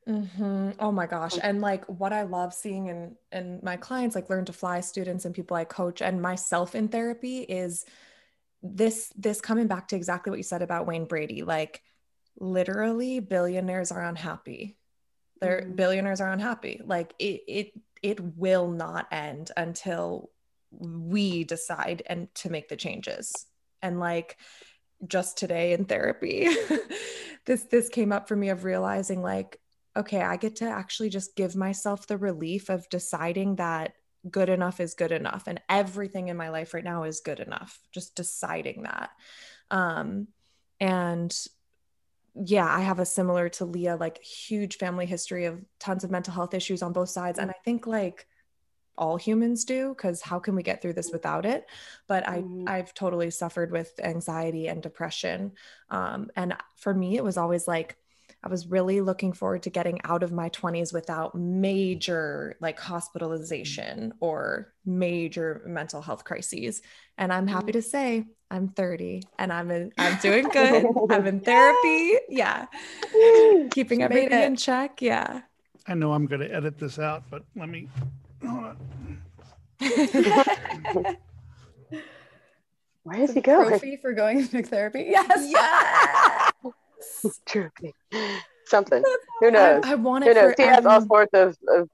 Mm-hmm. 0.08 0.72
Oh 0.80 0.92
my 0.92 1.06
gosh. 1.06 1.38
And 1.42 1.62
like 1.62 1.86
what 1.86 2.12
I 2.12 2.24
love 2.24 2.54
seeing 2.54 2.88
in 2.88 3.16
in 3.32 3.60
my 3.62 3.78
clients, 3.78 4.16
like 4.16 4.30
learn 4.30 4.46
to 4.46 4.54
fly 4.54 4.82
students 4.82 5.26
and 5.26 5.36
people 5.36 5.56
I 5.56 5.64
coach 5.64 6.02
and 6.02 6.22
myself 6.22 6.74
in 6.76 6.88
therapy 6.88 7.40
is 7.40 7.86
this 8.64 9.12
this 9.16 9.42
coming 9.42 9.68
back 9.68 9.90
to 9.90 9.96
exactly 9.96 10.32
what 10.32 10.40
you 10.40 10.44
said 10.44 10.62
about 10.62 10.88
Wayne 10.88 11.06
Brady. 11.06 11.44
Like 11.44 11.82
literally 12.40 13.20
billionaires 13.20 13.92
are 13.92 14.04
unhappy. 14.04 14.78
Their 15.40 15.62
mm-hmm. 15.62 15.76
billionaires 15.76 16.22
are 16.22 16.32
unhappy. 16.32 16.82
Like 16.84 17.14
it 17.20 17.42
it 17.48 17.72
it 18.02 18.20
will 18.20 18.70
not 18.70 19.08
end 19.12 19.52
until 19.56 20.32
we 20.72 21.44
decide 21.44 22.02
and 22.08 22.34
to 22.36 22.50
make 22.50 22.70
the 22.70 22.76
changes. 22.76 23.34
And 23.84 24.00
like 24.00 24.38
just 25.08 25.38
today 25.38 25.74
in 25.74 25.86
therapy, 25.86 26.48
this 27.46 27.64
this 27.66 27.90
came 27.90 28.12
up 28.12 28.28
for 28.28 28.36
me 28.36 28.50
of 28.50 28.64
realizing 28.64 29.22
like 29.22 29.60
okay, 29.96 30.22
I 30.22 30.38
get 30.38 30.58
to 30.58 30.66
actually 30.66 31.10
just 31.10 31.36
give 31.36 31.56
myself 31.56 32.08
the 32.08 32.18
relief 32.18 32.70
of 32.70 32.90
deciding 32.90 33.56
that 33.58 33.94
good 34.30 34.50
enough 34.50 34.80
is 34.80 34.94
good 34.94 35.12
enough 35.12 35.48
and 35.48 35.60
everything 35.68 36.28
in 36.28 36.38
my 36.38 36.50
life 36.50 36.74
right 36.74 36.84
now 36.84 37.04
is 37.04 37.22
good 37.22 37.40
enough 37.40 37.80
just 37.92 38.16
deciding 38.16 38.84
that. 38.84 39.10
Um 39.72 40.28
and 40.80 41.36
yeah 42.34 42.66
i 42.66 42.80
have 42.80 43.00
a 43.00 43.06
similar 43.06 43.50
to 43.50 43.66
leah 43.66 43.98
like 43.98 44.24
huge 44.24 44.78
family 44.78 45.06
history 45.06 45.46
of 45.46 45.62
tons 45.80 46.06
of 46.06 46.10
mental 46.10 46.34
health 46.34 46.54
issues 46.54 46.82
on 46.82 46.94
both 46.94 47.10
sides 47.10 47.38
and 47.38 47.52
i 47.52 47.56
think 47.66 47.86
like 47.86 48.26
all 48.98 49.18
humans 49.18 49.66
do 49.66 49.90
because 49.90 50.22
how 50.22 50.40
can 50.40 50.56
we 50.56 50.64
get 50.64 50.82
through 50.82 50.94
this 50.94 51.12
without 51.12 51.46
it? 51.46 51.66
But 52.08 52.28
i 52.28 52.42
mm. 52.42 52.70
i've 52.70 52.94
totally 52.94 53.32
suffered 53.32 53.72
with 53.72 53.92
anxiety 54.02 54.68
and 54.68 54.82
depression. 54.82 55.54
Um, 55.90 56.30
and 56.36 56.56
for 56.78 56.94
me 56.94 57.18
it 57.18 57.24
was 57.24 57.38
always 57.38 57.68
like 57.68 57.98
I 58.44 58.50
was 58.50 58.68
really 58.68 59.02
looking 59.02 59.34
forward 59.34 59.64
to 59.64 59.70
getting 59.70 60.00
out 60.04 60.24
of 60.24 60.32
my 60.32 60.50
20s 60.50 60.92
without 60.94 61.36
major 61.36 62.56
like 62.60 62.80
hospitalization 62.80 64.12
mm. 64.12 64.18
or 64.20 64.74
major 64.86 65.62
mental 65.66 66.02
health 66.02 66.24
crises. 66.24 66.82
And 67.18 67.32
I'm 67.32 67.46
mm. 67.46 67.52
happy 67.52 67.72
to 67.74 67.82
say 67.82 68.26
I'm 68.50 68.70
30 68.70 69.24
and 69.38 69.54
I'm 69.54 69.70
in, 69.70 69.92
I'm 69.98 70.18
doing 70.20 70.44
good. 70.54 70.86
I'm 71.10 71.28
in 71.28 71.40
therapy. 71.42 72.16
Yeah. 72.30 72.66
Keeping 73.72 74.02
everything 74.02 74.44
in 74.44 74.56
check. 74.56 75.02
Yeah. 75.02 75.42
I 75.88 75.94
know 75.94 76.14
I'm 76.14 76.26
going 76.26 76.42
to 76.42 76.54
edit 76.54 76.80
this 76.80 77.00
out, 77.00 77.24
but 77.30 77.44
let 77.56 77.70
me 77.70 77.88
Where 83.04 83.18
does 83.18 83.34
he 83.34 83.42
go? 83.42 83.68
Trophy 83.68 83.98
for 83.98 84.14
going 84.14 84.48
to 84.48 84.62
therapy. 84.62 85.08
Yes. 85.10 85.50
Yeah. 85.52 86.21
Trophy. 87.46 87.94
Something. 88.66 89.04
Who 89.40 89.52
knows? 89.52 89.84
I, 89.86 89.92
I 89.92 89.96
want 89.96 90.26
it. 90.26 90.36
Who 90.36 90.42
knows? 90.42 90.56
For, 90.56 90.64
he 90.64 90.68
has 90.68 90.86
all 90.86 91.02
sorts 91.02 91.34
of, 91.34 91.56
of 91.68 91.90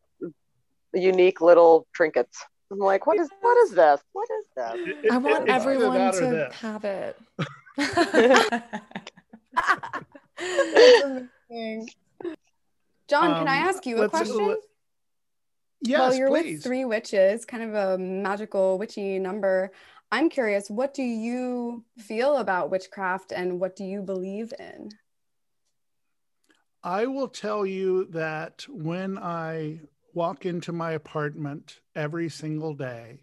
unique 0.93 1.41
little 1.41 1.85
trinkets. 1.93 2.43
I'm 2.71 2.79
like, 2.79 3.05
what 3.07 3.19
is 3.19 3.29
what 3.41 3.57
is 3.65 3.71
this? 3.71 4.01
What 4.11 4.27
is 4.39 4.45
this? 4.55 4.75
I 5.11 5.17
want 5.17 5.49
everyone 5.49 6.13
to 6.13 6.49
have 6.53 6.85
it. 6.85 7.17
John, 13.07 13.31
um, 13.31 13.37
can 13.37 13.47
I 13.47 13.61
um, 13.61 13.69
ask 13.69 13.85
you 13.85 14.01
a 14.01 14.09
question? 14.09 14.57
Yes, 15.81 15.99
well, 15.99 16.15
you're 16.15 16.29
please. 16.29 16.55
with 16.55 16.63
three 16.63 16.85
witches, 16.85 17.45
kind 17.45 17.63
of 17.63 17.73
a 17.73 17.97
magical 17.97 18.77
witchy 18.77 19.19
number. 19.19 19.71
I'm 20.11 20.29
curious, 20.29 20.69
what 20.69 20.93
do 20.93 21.03
you 21.03 21.83
feel 21.97 22.37
about 22.37 22.69
witchcraft 22.69 23.33
and 23.33 23.59
what 23.59 23.75
do 23.75 23.83
you 23.83 24.01
believe 24.01 24.53
in? 24.57 24.91
I 26.83 27.05
will 27.07 27.27
tell 27.27 27.65
you 27.65 28.05
that 28.11 28.65
when 28.69 29.17
I 29.17 29.81
walk 30.13 30.45
into 30.45 30.71
my 30.71 30.91
apartment 30.93 31.81
every 31.95 32.29
single 32.29 32.73
day, 32.73 33.19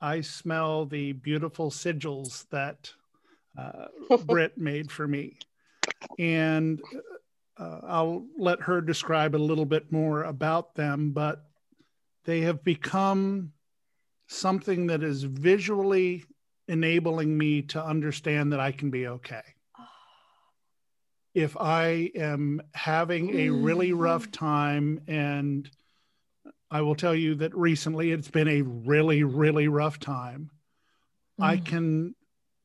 I 0.00 0.22
smell 0.22 0.86
the 0.86 1.12
beautiful 1.12 1.70
sigils 1.70 2.48
that 2.48 2.90
uh, 3.58 3.88
Britt 4.24 4.56
made 4.56 4.90
for 4.90 5.06
me. 5.06 5.36
And 6.18 6.80
uh, 7.58 7.80
I'll 7.86 8.26
let 8.38 8.62
her 8.62 8.80
describe 8.80 9.34
a 9.34 9.36
little 9.36 9.66
bit 9.66 9.92
more 9.92 10.22
about 10.22 10.74
them, 10.74 11.10
but 11.10 11.44
they 12.24 12.40
have 12.42 12.64
become 12.64 13.52
something 14.30 14.86
that 14.86 15.02
is 15.02 15.24
visually 15.24 16.24
enabling 16.68 17.36
me 17.36 17.62
to 17.62 17.84
understand 17.84 18.52
that 18.52 18.60
I 18.60 18.70
can 18.70 18.88
be 18.88 19.08
okay. 19.08 19.42
If 21.34 21.56
I 21.56 22.12
am 22.14 22.62
having 22.72 23.36
a 23.36 23.50
really 23.50 23.92
rough 23.92 24.30
time, 24.30 25.00
and 25.08 25.68
I 26.70 26.80
will 26.82 26.94
tell 26.94 27.14
you 27.14 27.34
that 27.36 27.54
recently 27.56 28.12
it's 28.12 28.30
been 28.30 28.48
a 28.48 28.62
really, 28.62 29.24
really 29.24 29.66
rough 29.66 29.98
time, 29.98 30.50
mm. 31.40 31.44
I 31.44 31.56
can 31.56 32.14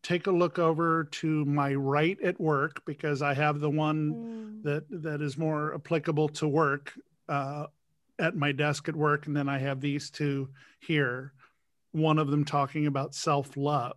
take 0.04 0.28
a 0.28 0.32
look 0.32 0.60
over 0.60 1.06
to 1.06 1.46
my 1.46 1.74
right 1.74 2.22
at 2.22 2.40
work 2.40 2.84
because 2.86 3.24
I 3.24 3.34
have 3.34 3.60
the 3.60 3.72
one 3.72 4.14
mm. 4.14 4.64
that 4.64 4.84
that 5.02 5.22
is 5.22 5.36
more 5.36 5.74
applicable 5.74 6.30
to 6.30 6.48
work 6.48 6.94
uh, 7.28 7.66
at 8.20 8.36
my 8.36 8.52
desk 8.52 8.88
at 8.88 8.96
work, 8.96 9.26
and 9.26 9.36
then 9.36 9.50
I 9.50 9.58
have 9.58 9.82
these 9.82 10.12
two 10.12 10.50
here 10.80 11.34
one 11.96 12.20
of 12.20 12.30
them 12.30 12.44
talking 12.44 12.88
about 12.88 13.16
self 13.16 13.56
love, 13.56 13.96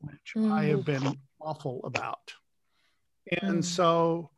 which 0.00 0.34
mm. 0.36 0.52
I 0.52 0.64
have 0.66 0.84
been 0.84 1.18
awful 1.40 1.80
about. 1.84 2.34
And 3.40 3.58
mm. 3.58 3.64
so 3.64 4.30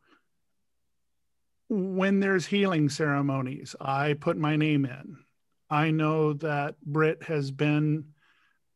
when 1.69 2.19
there's 2.19 2.45
healing 2.45 2.89
ceremonies, 2.89 3.75
I 3.79 4.13
put 4.13 4.37
my 4.37 4.55
name 4.55 4.85
in. 4.85 5.17
I 5.69 5.91
know 5.91 6.33
that 6.33 6.81
Britt 6.81 7.23
has 7.23 7.51
been 7.51 8.05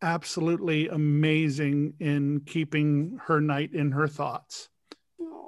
absolutely 0.02 0.90
amazing 0.90 1.94
in 2.00 2.42
keeping 2.46 3.20
her 3.26 3.42
knight 3.42 3.74
in 3.74 3.92
her 3.92 4.08
thoughts 4.08 4.70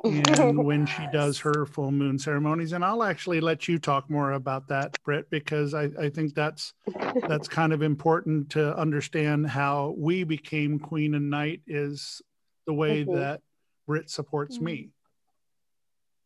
and 0.03 0.63
when 0.65 0.85
she 0.85 1.07
does 1.11 1.39
her 1.39 1.65
full 1.65 1.91
moon 1.91 2.17
ceremonies 2.17 2.71
and 2.73 2.85
i'll 2.85 3.03
actually 3.03 3.39
let 3.41 3.67
you 3.67 3.77
talk 3.79 4.09
more 4.09 4.33
about 4.33 4.67
that 4.67 4.95
britt 5.03 5.29
because 5.29 5.73
i, 5.73 5.89
I 5.99 6.09
think 6.09 6.33
that's 6.33 6.73
that's 7.27 7.47
kind 7.47 7.73
of 7.73 7.81
important 7.81 8.51
to 8.51 8.77
understand 8.77 9.47
how 9.47 9.95
we 9.97 10.23
became 10.23 10.79
queen 10.79 11.15
and 11.15 11.29
knight 11.29 11.61
is 11.67 12.21
the 12.67 12.73
way 12.73 13.03
mm-hmm. 13.03 13.15
that 13.15 13.41
britt 13.87 14.09
supports 14.11 14.59
me. 14.59 14.89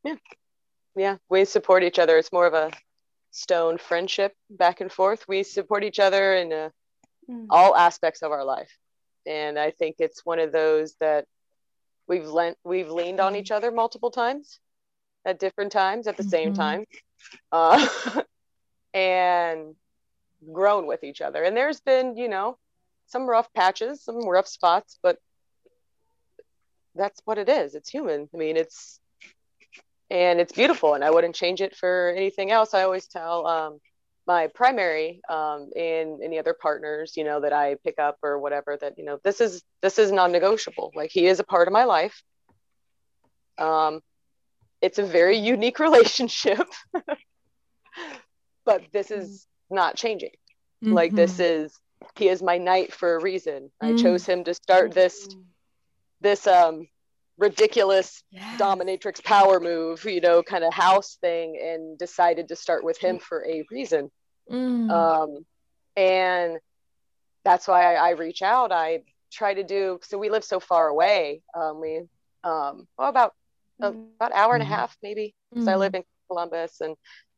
Yeah. 0.04 0.16
Yeah. 0.96 1.18
We 1.30 1.46
support 1.46 1.84
each 1.84 2.00
other. 2.00 2.18
It's 2.18 2.34
more 2.34 2.48
of 2.48 2.54
a 2.54 2.72
stone 3.30 3.78
friendship 3.78 4.34
back 4.50 4.82
and 4.82 4.92
forth. 4.92 5.26
We 5.28 5.44
support 5.44 5.84
each 5.86 6.00
other 6.00 6.34
in 6.34 6.52
uh, 6.52 6.70
mm. 7.30 7.46
all 7.50 7.76
aspects 7.76 8.24
of 8.24 8.32
our 8.32 8.44
life. 8.44 8.76
And 9.28 9.60
i 9.60 9.70
think 9.70 9.98
it's 10.00 10.26
one 10.26 10.40
of 10.40 10.52
those 10.52 10.96
that 11.00 11.26
we've 12.12 12.28
lent 12.28 12.58
we've 12.66 12.92
leaned 12.92 13.22
on 13.22 13.38
each 13.38 13.52
other 13.52 13.72
multiple 13.72 14.12
times 14.12 14.60
at 15.24 15.40
different 15.40 15.72
times 15.72 16.08
at 16.08 16.18
the 16.18 16.24
mm-hmm. 16.24 16.30
same 16.30 16.54
time 16.54 16.84
uh, 17.54 17.88
and 18.94 19.76
grown 20.52 20.88
with 20.88 21.04
each 21.06 21.22
other. 21.22 21.42
And 21.44 21.56
there's 21.56 21.80
been 21.80 22.18
you 22.18 22.28
know 22.28 22.58
some 23.08 23.30
rough 23.30 23.50
patches 23.54 24.04
some 24.04 24.28
rough 24.28 24.48
spots 24.48 25.00
but 25.02 25.18
that's 26.94 27.22
what 27.24 27.38
it 27.38 27.48
is. 27.48 27.76
It's 27.76 27.90
human. 27.90 28.30
I 28.34 28.38
mean 28.38 28.58
it's 28.58 29.00
and 30.10 30.42
it's 30.42 30.52
beautiful 30.52 30.94
and 30.94 31.06
i 31.06 31.10
wouldn't 31.10 31.36
change 31.36 31.62
it 31.62 31.74
for 31.78 32.14
anything 32.14 32.52
else. 32.52 32.74
I 32.74 32.84
always 32.84 33.08
tell 33.08 33.48
um, 33.48 33.80
my 34.28 34.48
primary 34.48 35.22
um, 35.30 35.70
and 35.76 36.22
any 36.22 36.38
other 36.38 36.54
partners 36.54 37.14
you 37.16 37.24
know 37.24 37.42
that 37.42 37.54
i 37.54 37.76
pick 37.84 38.00
up 38.00 38.18
or 38.24 38.40
whatever 38.40 38.78
that 38.80 38.98
you 38.98 39.06
know 39.06 39.20
this 39.24 39.42
is 39.42 39.64
this 39.82 39.98
is 40.00 40.12
non-negotiable 40.12 40.92
like 40.96 41.12
he 41.12 41.26
is 41.26 41.40
a 41.40 41.44
part 41.44 41.68
of 41.68 41.74
my 41.74 41.86
life 41.86 42.22
um, 43.58 44.02
it's 44.82 45.00
a 45.00 45.04
very 45.04 45.38
unique 45.38 45.80
relationship 45.88 46.68
but 48.66 48.84
this 48.92 49.12
is 49.12 49.48
not 49.70 49.96
changing 49.96 50.32
mm-hmm. 50.84 50.94
like 50.94 51.14
this 51.14 51.40
is 51.40 51.78
he 52.16 52.28
is 52.28 52.42
my 52.42 52.58
knight 52.58 52.94
for 52.94 53.16
a 53.16 53.22
reason 53.22 53.72
mm-hmm. 53.82 53.86
i 53.88 53.92
mm. 53.92 54.02
chose 54.02 54.26
him 54.26 54.44
to 54.44 54.54
start 54.54 54.92
this 54.92 55.28
this 56.20 56.46
um 56.48 56.88
ridiculous 57.42 58.24
yes. 58.30 58.62
dominatrix 58.62 59.22
power 59.24 59.60
move, 59.60 60.06
you 60.06 60.22
know, 60.22 60.44
kind 60.44 60.64
of 60.64 60.72
house 60.72 61.18
thing, 61.20 61.60
and 61.62 61.98
decided 61.98 62.48
to 62.50 62.56
start 62.56 62.84
with 62.84 62.98
him 63.00 63.18
for 63.18 63.44
a 63.46 63.66
reason. 63.72 64.12
Mm. 64.50 64.92
Um, 64.92 65.46
and 65.98 66.60
that's 67.44 67.68
why 67.68 67.96
I, 67.96 68.10
I, 68.10 68.10
reach 68.12 68.44
out. 68.44 68.72
I 68.72 69.02
try 69.32 69.56
to 69.56 69.64
do 69.64 70.00
so 70.04 70.18
we 70.18 70.30
live 70.30 70.44
so 70.44 70.60
far 70.60 70.88
away. 70.88 71.42
Um, 71.60 71.82
we 71.82 72.04
um, 72.44 72.88
well 72.98 73.10
about 73.10 73.34
mm-hmm. 73.82 74.04
about 74.16 74.32
hour 74.34 74.54
and 74.54 74.62
a 74.62 74.66
mm-hmm. 74.66 74.76
half 74.76 74.96
maybe 75.02 75.34
because 75.50 75.66
mm-hmm. 75.66 75.74
I 75.74 75.78
live 75.78 75.96
in 75.96 76.04
Columbus 76.28 76.80
and 76.82 76.96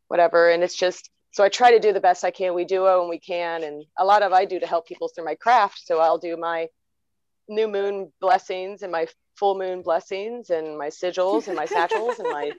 whatever. 0.10 0.50
And 0.50 0.64
it's 0.64 0.76
just 0.76 1.10
so 1.32 1.44
I 1.44 1.50
try 1.50 1.72
to 1.72 1.80
do 1.80 1.94
the 1.94 2.02
best 2.02 2.26
I 2.26 2.32
can. 2.32 2.54
We 2.54 2.66
do 2.66 2.86
it 2.88 3.00
when 3.00 3.10
we 3.10 3.20
can, 3.20 3.64
and 3.64 3.86
a 3.98 4.06
lot 4.06 4.22
of 4.22 4.34
I 4.34 4.46
do 4.46 4.60
to 4.60 4.68
help 4.68 4.86
people 4.86 5.08
through 5.08 5.26
my 5.26 5.36
craft. 5.36 5.82
So 5.86 6.00
I'll 6.00 6.18
do 6.18 6.36
my 6.36 6.68
new 7.48 7.68
moon 7.68 8.12
blessings 8.22 8.82
and 8.82 8.92
my 8.92 9.08
full 9.36 9.58
moon 9.58 9.82
blessings 9.82 10.50
and 10.50 10.78
my 10.78 10.88
sigils 10.88 11.48
and 11.48 11.56
my 11.56 11.66
satchels 11.66 12.20
and 12.20 12.30
my 12.30 12.52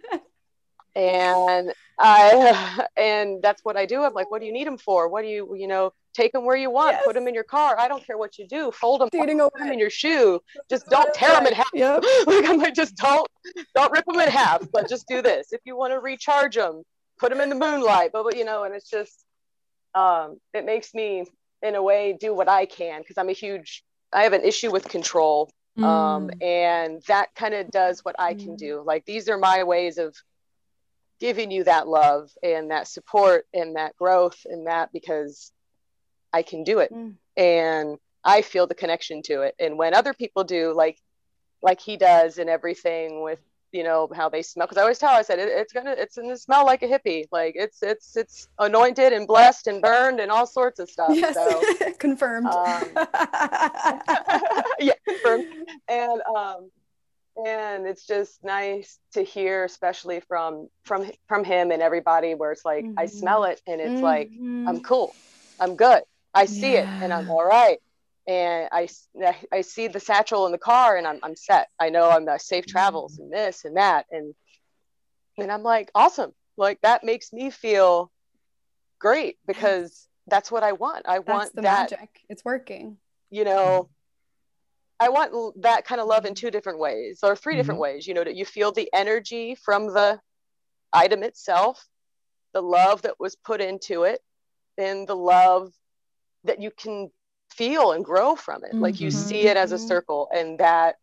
and 0.97 1.72
I 1.99 2.87
and 2.97 3.43
that's 3.43 3.64
what 3.64 3.76
I 3.76 3.87
do. 3.87 4.03
I'm 4.03 4.14
like, 4.14 4.30
what 4.30 4.41
do 4.41 4.47
you 4.47 4.53
need 4.53 4.66
them 4.66 4.78
for? 4.78 5.09
What 5.09 5.22
do 5.22 5.28
you 5.28 5.55
you 5.57 5.68
know 5.68 5.93
take 6.14 6.32
them 6.32 6.45
where 6.45 6.57
you 6.57 6.70
want, 6.70 6.93
yes. 6.93 7.03
put 7.05 7.14
them 7.14 7.26
in 7.26 7.35
your 7.35 7.45
car. 7.45 7.78
I 7.78 7.89
don't 7.89 8.05
care 8.07 8.16
what 8.16 8.39
you 8.39 8.47
do. 8.47 8.70
Fold 8.70 9.01
them, 9.01 9.11
put 9.11 9.26
them 9.26 9.72
in 9.72 9.78
your 9.78 9.91
shoe. 9.91 10.41
Just 10.70 10.87
don't 10.87 11.12
tear 11.12 11.30
them 11.30 11.47
in 11.47 11.53
half. 11.53 11.68
Yep. 11.74 12.05
like 12.26 12.49
I'm 12.49 12.59
like, 12.59 12.74
just 12.74 12.97
don't 12.97 13.28
don't 13.74 13.93
rip 13.93 14.07
them 14.07 14.20
in 14.20 14.28
half. 14.28 14.70
But 14.72 14.89
just 14.89 15.07
do 15.09 15.20
this. 15.20 15.53
If 15.53 15.61
you 15.64 15.76
want 15.76 15.93
to 15.93 15.99
recharge 15.99 16.55
them, 16.55 16.82
put 17.18 17.30
them 17.30 17.41
in 17.41 17.49
the 17.49 17.57
moonlight. 17.57 18.11
But, 18.12 18.22
but 18.24 18.37
you 18.37 18.45
know, 18.45 18.64
and 18.64 18.74
it's 18.74 18.89
just 18.89 19.24
um, 19.95 20.39
it 20.53 20.64
makes 20.64 20.95
me 20.95 21.24
in 21.62 21.74
a 21.74 21.82
way 21.82 22.16
do 22.18 22.35
what 22.35 22.49
I 22.49 22.66
can 22.66 23.01
because 23.01 23.18
I'm 23.18 23.28
a 23.28 23.32
huge. 23.32 23.85
I 24.15 24.23
have 24.23 24.33
an 24.33 24.43
issue 24.43 24.71
with 24.71 24.89
control. 24.89 25.51
Um, 25.77 25.83
mm. 25.83 25.87
Um, 25.87 26.31
and 26.41 27.03
that 27.09 27.35
kind 27.35 27.53
of 27.53 27.71
does 27.71 28.05
what 28.05 28.15
I 28.19 28.35
can 28.35 28.51
mm. 28.51 28.59
do. 28.59 28.83
Like 28.87 29.05
these 29.05 29.29
are 29.29 29.39
my 29.39 29.65
ways 29.65 29.99
of 29.99 30.15
giving 31.21 31.51
you 31.51 31.65
that 31.65 31.89
love 31.89 32.31
and 32.43 32.71
that 32.71 32.87
support 32.87 33.47
and 33.53 33.77
that 33.77 33.97
growth 33.97 34.39
and 34.45 34.67
that 34.67 34.93
because 34.93 35.53
I 36.33 36.43
can 36.43 36.65
do 36.65 36.79
it. 36.79 36.93
Mm. 36.93 37.15
And 37.37 37.99
I 38.25 38.43
feel 38.43 38.67
the 38.67 38.75
connection 38.75 39.23
to 39.23 39.43
it. 39.43 39.55
And 39.59 39.77
when 39.77 39.95
other 39.95 40.15
people 40.15 40.45
do 40.45 40.73
like 40.73 40.99
like 41.61 41.81
he 41.81 41.97
does 41.97 42.39
and 42.39 42.51
everything 42.51 43.23
with 43.23 43.41
you 43.75 43.83
know 43.83 44.09
how 44.14 44.29
they 44.29 44.41
smell 44.41 44.66
because 44.66 44.79
I 44.79 44.83
always 44.83 44.99
tell 44.99 45.11
I 45.11 45.22
said 45.22 45.39
it, 45.39 45.49
it's 45.49 45.72
gonna 45.72 45.95
it's 45.99 46.16
gonna 46.16 46.37
smell 46.37 46.64
like 46.64 46.83
a 46.83 46.87
hippie 46.87 47.25
like 47.33 47.55
it's 47.57 47.83
it's 47.83 48.16
it's 48.16 48.49
anointed 48.59 49.12
and 49.12 49.27
blessed 49.27 49.66
and 49.66 49.83
burned 49.83 50.20
and 50.20 50.31
all 50.31 50.47
sorts 50.47 50.79
of 50.79 50.89
stuff 50.89 51.11
yes. 51.12 51.35
so 51.35 51.93
confirmed 51.99 52.47
um, 52.47 52.85
yeah 54.79 54.93
confirmed 55.07 55.47
and 55.89 56.22
um 56.37 56.70
and 57.45 57.85
it's 57.85 58.07
just 58.07 58.45
nice 58.45 59.01
to 59.12 59.22
hear 59.22 59.64
especially 59.64 60.20
from 60.20 60.68
from 60.85 61.11
from 61.27 61.43
him 61.43 61.72
and 61.72 61.83
everybody 61.83 62.35
where 62.35 62.53
it's 62.53 62.64
like 62.64 62.85
mm-hmm. 62.85 62.99
I 62.99 63.07
smell 63.07 63.43
it 63.45 63.61
and 63.66 63.81
it's 63.81 64.01
mm-hmm. 64.01 64.03
like 64.03 64.31
I'm 64.68 64.81
cool 64.83 65.14
I'm 65.59 65.75
good 65.75 66.05
I 66.35 66.47
see 66.47 66.75
yeah. 66.75 66.99
it 66.99 67.03
and 67.03 67.12
I'm 67.12 67.31
all 67.31 67.45
right. 67.45 67.79
And 68.27 68.68
I, 68.72 68.89
I 69.53 69.61
see 69.61 69.89
the 69.89 70.01
satchel 70.01 70.47
in 70.47 70.53
the 70.53 70.59
car 70.59 70.97
and 70.97 71.07
I'm, 71.07 71.20
I'm 71.22 71.37
set. 71.37 71.68
I 71.79 71.91
know 71.91 72.09
I'm 72.09 72.27
uh, 72.27 72.39
safe 72.39 72.66
travels 72.66 73.18
and 73.18 73.31
this 73.31 73.64
and 73.64 73.77
that. 73.77 74.07
And, 74.11 74.35
and 75.39 75.53
I'm 75.53 75.62
like, 75.62 75.91
awesome. 75.95 76.33
Like 76.57 76.81
that 76.83 77.05
makes 77.05 77.33
me 77.33 77.51
feel 77.51 78.11
great 78.99 79.37
because 79.47 80.09
that's 80.27 80.51
what 80.51 80.62
I 80.62 80.72
want. 80.72 81.07
I 81.07 81.18
that's 81.18 81.29
want 81.29 81.55
the 81.55 81.62
that. 81.62 81.91
Magic. 81.91 82.09
It's 82.31 82.45
working. 82.45 82.97
You 83.31 83.45
know, 83.45 83.91
I 85.01 85.09
want 85.11 85.61
that 85.62 85.85
kind 85.85 86.01
of 86.01 86.07
love 86.07 86.25
in 86.25 86.35
two 86.35 86.51
different 86.51 86.79
ways 86.79 87.20
or 87.22 87.37
3 87.37 87.53
mm-hmm. 87.53 87.59
different 87.59 87.81
ways. 87.81 88.07
You 88.07 88.14
know, 88.14 88.25
that 88.25 88.37
you 88.37 88.45
feel 88.45 88.72
the 88.72 88.89
energy 88.95 89.55
from 89.55 89.89
the 89.89 90.20
item 90.93 91.22
itself, 91.22 91.85
the 92.53 92.62
love 92.62 93.03
that 93.03 93.18
was 93.18 93.37
put 93.37 93.61
into 93.61 94.05
it, 94.05 94.20
and 94.79 95.07
the 95.07 95.16
love 95.16 95.72
that 96.45 96.62
you 96.62 96.70
can 96.70 97.11
feel 97.57 97.92
and 97.92 98.05
grow 98.05 98.34
from 98.36 98.64
it. 98.64 98.72
Mm-hmm. 98.72 98.80
Like 98.80 99.00
you 99.00 99.11
see 99.11 99.46
it 99.46 99.57
as 99.57 99.72
a 99.72 99.76
mm-hmm. 99.76 99.86
circle, 99.86 100.28
and 100.34 100.59
that 100.59 100.96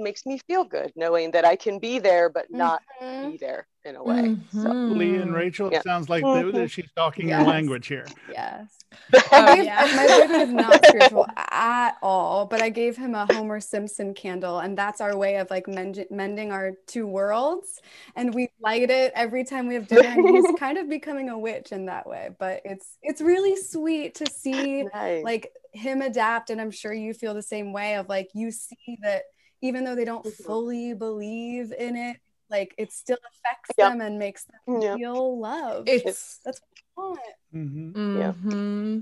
makes 0.00 0.26
me 0.26 0.38
feel 0.38 0.64
good 0.64 0.92
knowing 0.96 1.30
that 1.32 1.44
I 1.44 1.56
can 1.56 1.78
be 1.78 1.98
there, 1.98 2.28
but 2.28 2.50
not 2.50 2.82
mm-hmm. 3.00 3.30
be 3.32 3.36
there 3.36 3.66
in 3.84 3.96
a 3.96 4.04
way. 4.04 4.22
Mm-hmm. 4.22 4.62
So, 4.62 4.70
Leah 4.70 5.22
and 5.22 5.34
Rachel, 5.34 5.70
yeah. 5.72 5.78
it 5.78 5.84
sounds 5.84 6.08
like 6.08 6.22
mm-hmm. 6.22 6.66
she's 6.66 6.90
talking 6.94 7.28
yes. 7.28 7.40
your 7.40 7.48
language 7.48 7.86
here. 7.86 8.06
Yes. 8.30 8.76
Oh, 9.32 9.54
yeah. 9.54 9.88
My 9.94 10.06
boyfriend 10.06 10.42
is 10.42 10.48
not 10.50 10.84
spiritual 10.86 11.26
at 11.36 11.96
all, 12.02 12.46
but 12.46 12.60
I 12.60 12.68
gave 12.68 12.96
him 12.96 13.14
a 13.14 13.32
Homer 13.32 13.60
Simpson 13.60 14.12
candle, 14.12 14.58
and 14.58 14.76
that's 14.76 15.00
our 15.00 15.16
way 15.16 15.36
of 15.36 15.48
like 15.50 15.68
mend- 15.68 16.06
mending 16.10 16.50
our 16.50 16.72
two 16.88 17.06
worlds. 17.06 17.80
And 18.16 18.34
we 18.34 18.50
light 18.60 18.90
it 18.90 19.12
every 19.14 19.44
time 19.44 19.68
we 19.68 19.74
have 19.74 19.86
dinner. 19.86 20.08
And 20.08 20.28
he's 20.28 20.44
kind 20.58 20.78
of 20.78 20.88
becoming 20.88 21.28
a 21.30 21.38
witch 21.38 21.70
in 21.70 21.86
that 21.86 22.08
way, 22.08 22.30
but 22.38 22.62
it's 22.64 22.96
it's 23.02 23.20
really 23.20 23.56
sweet 23.56 24.16
to 24.16 24.26
see 24.26 24.82
nice. 24.82 25.22
like 25.22 25.52
him 25.72 26.02
adapt. 26.02 26.50
And 26.50 26.60
I'm 26.60 26.72
sure 26.72 26.92
you 26.92 27.14
feel 27.14 27.34
the 27.34 27.42
same 27.42 27.72
way 27.72 27.94
of 27.94 28.08
like 28.08 28.30
you 28.34 28.50
see 28.50 28.98
that 29.02 29.22
even 29.62 29.84
though 29.84 29.94
they 29.94 30.04
don't 30.04 30.24
mm-hmm. 30.24 30.42
fully 30.44 30.94
believe 30.94 31.72
in 31.78 31.96
it, 31.96 32.16
like 32.50 32.74
it 32.78 32.92
still 32.92 33.18
affects 33.18 33.70
yep. 33.78 33.92
them 33.92 34.00
and 34.00 34.18
makes 34.18 34.44
them 34.44 34.82
yep. 34.82 34.98
feel 34.98 35.38
love. 35.38 35.84
It's 35.86 36.38
that's 36.44 36.60
what 36.60 37.06
I 37.06 37.08
want. 37.08 37.20
Mm-hmm. 37.54 38.18
Yeah. 38.18 38.32
Mm-hmm. 38.32 38.98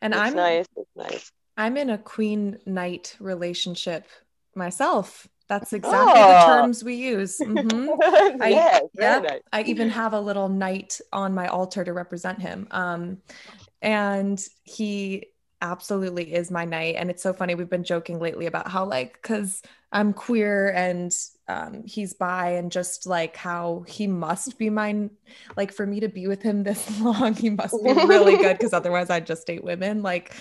And 0.00 0.14
it's 0.14 0.20
I'm 0.20 0.34
nice. 0.34 0.66
It's 0.76 0.90
nice. 0.96 1.32
I'm 1.56 1.76
in 1.76 1.90
a 1.90 1.98
queen 1.98 2.58
knight 2.66 3.16
relationship 3.18 4.06
myself. 4.54 5.26
That's 5.48 5.72
exactly 5.72 6.12
oh. 6.14 6.28
the 6.28 6.54
terms 6.54 6.84
we 6.84 6.94
use. 6.94 7.40
Mm-hmm. 7.48 8.42
I, 8.42 8.48
yes, 8.48 8.82
yeah, 8.94 9.18
nice. 9.20 9.40
I 9.52 9.62
even 9.62 9.88
have 9.88 10.12
a 10.12 10.20
little 10.20 10.48
knight 10.48 11.00
on 11.12 11.34
my 11.34 11.48
altar 11.48 11.82
to 11.84 11.92
represent 11.92 12.40
him. 12.40 12.68
Um, 12.70 13.18
and 13.80 14.44
he 14.64 15.28
absolutely 15.60 16.34
is 16.34 16.50
my 16.50 16.64
knight. 16.64 16.96
And 16.96 17.10
it's 17.10 17.22
so 17.22 17.32
funny. 17.32 17.54
We've 17.54 17.68
been 17.68 17.84
joking 17.84 18.18
lately 18.18 18.46
about 18.46 18.68
how, 18.68 18.84
like, 18.84 19.20
because 19.20 19.62
I'm 19.92 20.12
queer 20.12 20.70
and 20.72 21.12
um, 21.48 21.84
he's 21.84 22.14
bi, 22.14 22.50
and 22.50 22.70
just 22.70 23.06
like 23.06 23.36
how 23.36 23.84
he 23.86 24.06
must 24.06 24.58
be 24.58 24.70
mine. 24.70 25.10
Like, 25.56 25.72
for 25.72 25.86
me 25.86 26.00
to 26.00 26.08
be 26.08 26.26
with 26.26 26.42
him 26.42 26.62
this 26.62 27.00
long, 27.00 27.34
he 27.34 27.50
must 27.50 27.74
be 27.82 27.92
really 27.92 28.36
good 28.36 28.58
because 28.58 28.72
otherwise 28.72 29.10
I'd 29.10 29.26
just 29.26 29.46
date 29.46 29.64
women. 29.64 30.02
Like, 30.02 30.34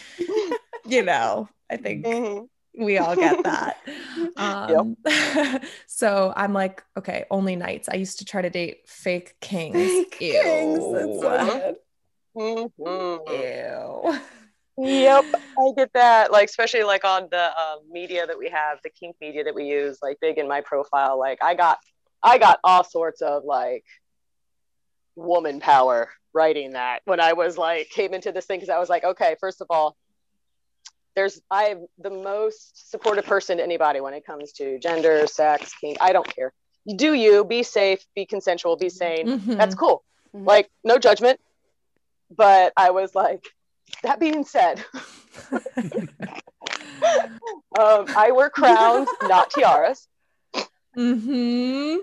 you 0.85 1.03
know, 1.03 1.49
I 1.69 1.77
think. 1.77 2.05
Mm-hmm 2.05 2.45
we 2.77 2.97
all 2.97 3.15
get 3.15 3.43
that. 3.43 3.77
Um, 4.35 4.97
yep. 5.03 5.63
so 5.87 6.31
I'm 6.35 6.53
like, 6.53 6.83
okay, 6.95 7.25
only 7.31 7.55
knights. 7.55 7.89
I 7.89 7.95
used 7.95 8.19
to 8.19 8.25
try 8.25 8.43
to 8.43 8.51
date 8.51 8.87
fake 8.87 9.35
kings. 9.41 9.75
Fake 9.75 10.17
Ew. 10.21 10.31
kings. 10.43 10.83
That's 14.77 14.89
so. 14.89 14.93
Ew. 14.93 15.01
Yep, 15.01 15.25
I 15.57 15.71
get 15.75 15.93
that. 15.93 16.31
Like, 16.31 16.49
especially 16.49 16.83
like 16.83 17.03
on 17.03 17.27
the 17.31 17.45
um, 17.59 17.79
media 17.91 18.25
that 18.27 18.37
we 18.37 18.49
have, 18.49 18.79
the 18.83 18.89
kink 18.89 19.15
media 19.19 19.43
that 19.43 19.55
we 19.55 19.65
use, 19.65 19.99
like 20.01 20.19
big 20.19 20.37
in 20.37 20.47
my 20.47 20.61
profile. 20.61 21.19
Like, 21.19 21.39
I 21.43 21.55
got, 21.55 21.79
I 22.21 22.37
got 22.37 22.59
all 22.63 22.83
sorts 22.83 23.21
of 23.21 23.43
like 23.43 23.85
woman 25.15 25.59
power 25.59 26.09
writing 26.33 26.73
that 26.73 27.01
when 27.05 27.19
I 27.19 27.33
was 27.33 27.57
like 27.57 27.89
came 27.89 28.13
into 28.13 28.31
this 28.31 28.45
thing 28.45 28.59
because 28.59 28.69
I 28.69 28.77
was 28.77 28.89
like, 28.89 29.03
okay, 29.03 29.35
first 29.39 29.61
of 29.61 29.67
all, 29.69 29.97
there's 31.15 31.41
I'm 31.49 31.87
the 31.97 32.11
most 32.11 32.91
supportive 32.91 33.25
person 33.25 33.57
to 33.57 33.63
anybody 33.63 34.01
when 34.01 34.13
it 34.13 34.23
comes 34.23 34.51
to 34.53 34.77
gender, 34.77 35.25
sex, 35.25 35.73
kink. 35.81 35.97
I 35.99 36.13
don't 36.13 36.27
care. 36.35 36.53
Do 36.95 37.13
you 37.13 37.43
be 37.43 37.63
safe, 37.63 38.05
be 38.15 38.27
consensual, 38.27 38.77
be 38.77 38.89
sane. 38.89 39.27
Mm-hmm. 39.27 39.55
That's 39.55 39.73
cool. 39.73 40.03
Mm-hmm. 40.35 40.45
Like, 40.45 40.69
no 40.83 40.99
judgment. 40.99 41.39
But 42.29 42.71
I 42.77 42.91
was 42.91 43.15
like, 43.15 43.43
that 44.03 44.19
being 44.19 44.45
said, 44.45 44.83
um, 45.51 45.61
I 47.79 48.31
wear 48.33 48.49
crowns, 48.49 49.09
not 49.23 49.51
tiaras. 49.51 50.07
Mm-hmm. 50.97 51.97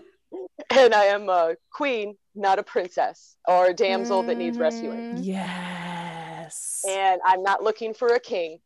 And 0.71 0.95
I 0.95 1.05
am 1.05 1.29
a 1.29 1.57
queen, 1.73 2.17
not 2.35 2.59
a 2.59 2.63
princess 2.63 3.37
or 3.47 3.67
a 3.67 3.75
damsel 3.75 4.21
mm-hmm. 4.21 4.29
that 4.29 4.39
needs 4.39 4.59
rescuing. 4.59 5.19
Yes. 5.19 6.85
And 6.89 7.21
I'm 7.25 7.43
not 7.43 7.63
looking 7.63 7.95
for 7.95 8.09
a 8.09 8.21
king. 8.21 8.59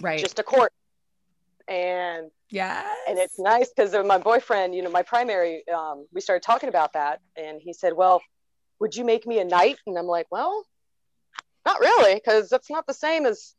Right. 0.00 0.18
Just 0.18 0.38
a 0.38 0.42
court. 0.42 0.72
And 1.68 2.30
yeah. 2.50 2.84
And 3.08 3.18
it's 3.18 3.38
nice 3.38 3.70
because 3.74 3.94
my 4.06 4.18
boyfriend, 4.18 4.74
you 4.74 4.82
know, 4.82 4.90
my 4.90 5.02
primary, 5.02 5.62
um, 5.68 6.06
we 6.12 6.20
started 6.20 6.42
talking 6.42 6.68
about 6.68 6.94
that. 6.94 7.20
And 7.36 7.60
he 7.60 7.72
said, 7.72 7.92
Well, 7.94 8.22
would 8.80 8.96
you 8.96 9.04
make 9.04 9.26
me 9.26 9.38
a 9.38 9.44
knight? 9.44 9.78
And 9.86 9.96
I'm 9.96 10.06
like, 10.06 10.26
Well, 10.30 10.64
not 11.64 11.80
really, 11.80 12.14
because 12.14 12.48
that's 12.48 12.70
not 12.70 12.86
the 12.86 12.94
same 12.94 13.26
as 13.26 13.54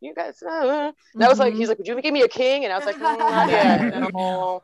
you 0.00 0.14
guys. 0.14 0.42
Uh, 0.42 0.50
mm-hmm. 0.50 1.20
That 1.20 1.28
was 1.30 1.38
like, 1.38 1.54
he's 1.54 1.68
like, 1.68 1.78
would 1.78 1.86
you 1.86 2.00
give 2.00 2.12
me 2.12 2.22
a 2.22 2.28
king? 2.28 2.64
And 2.64 2.72
I 2.72 2.76
was 2.76 2.86
like, 2.86 2.96
mm, 2.96 3.18
not 3.18 3.48
yet. 3.48 4.12
No. 4.14 4.62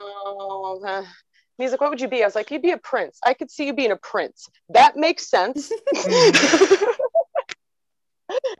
Oh, 0.00 0.82
uh. 0.84 1.04
He's 1.58 1.70
like, 1.70 1.80
what 1.80 1.90
would 1.90 2.00
you 2.00 2.08
be? 2.08 2.22
I 2.22 2.26
was 2.26 2.34
like, 2.34 2.50
you'd 2.50 2.62
be 2.62 2.72
a 2.72 2.78
prince. 2.78 3.20
I 3.24 3.34
could 3.34 3.50
see 3.50 3.66
you 3.66 3.74
being 3.74 3.92
a 3.92 3.96
prince. 3.96 4.48
That 4.70 4.96
makes 4.96 5.28
sense. 5.28 5.70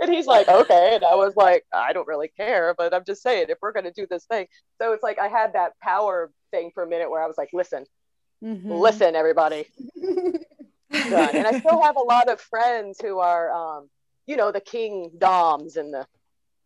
and 0.00 0.12
he's 0.12 0.26
like, 0.26 0.46
okay. 0.46 0.94
And 0.94 1.04
I 1.04 1.14
was 1.14 1.34
like, 1.34 1.64
I 1.72 1.92
don't 1.94 2.06
really 2.06 2.28
care, 2.28 2.74
but 2.76 2.94
I'm 2.94 3.04
just 3.04 3.22
saying, 3.22 3.46
if 3.48 3.58
we're 3.62 3.72
going 3.72 3.86
to 3.86 3.92
do 3.92 4.06
this 4.08 4.24
thing. 4.26 4.46
So 4.80 4.92
it's 4.92 5.02
like, 5.02 5.18
I 5.18 5.28
had 5.28 5.54
that 5.54 5.72
power 5.80 6.30
thing 6.50 6.70
for 6.74 6.84
a 6.84 6.88
minute 6.88 7.10
where 7.10 7.22
I 7.22 7.26
was 7.26 7.38
like, 7.38 7.48
listen, 7.52 7.86
mm-hmm. 8.44 8.70
listen, 8.70 9.16
everybody. 9.16 9.66
and 10.92 11.46
I 11.46 11.58
still 11.58 11.82
have 11.82 11.96
a 11.96 12.02
lot 12.02 12.28
of 12.28 12.40
friends 12.40 13.00
who 13.00 13.18
are 13.18 13.52
um, 13.52 13.88
you 14.26 14.36
know, 14.36 14.52
the 14.52 14.60
king 14.60 15.10
doms 15.18 15.76
and 15.76 15.92
the 15.92 16.06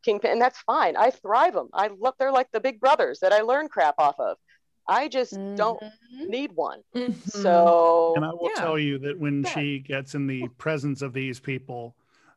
king, 0.05 0.21
and 0.25 0.41
that's 0.41 0.59
fine. 0.61 0.97
I 0.97 1.11
thrive 1.11 1.55
them. 1.55 1.69
I 1.73 1.89
love, 1.89 2.15
they're 2.19 2.33
like 2.33 2.51
the 2.53 2.61
big 2.61 2.81
brothers 2.81 3.21
that 3.21 3.33
I 3.33 3.41
learn 3.41 3.69
crap 3.69 3.95
off 3.99 4.19
of. 4.19 4.37
I 4.89 5.09
just 5.09 5.35
mm-hmm. 5.35 5.57
don't 5.57 5.83
need 6.29 6.53
one. 6.53 6.83
Mm-hmm. 6.95 7.13
So, 7.29 8.13
and 8.15 8.25
I 8.25 8.31
will 8.31 8.51
yeah. 8.55 8.61
tell 8.61 8.79
you 8.79 8.99
that 9.01 9.19
when 9.19 9.43
yeah. 9.43 9.51
she 9.51 9.79
gets 9.81 10.15
in 10.15 10.27
the 10.27 10.49
presence 10.59 11.03
of 11.03 11.13
these 11.13 11.41
people, 11.41 11.97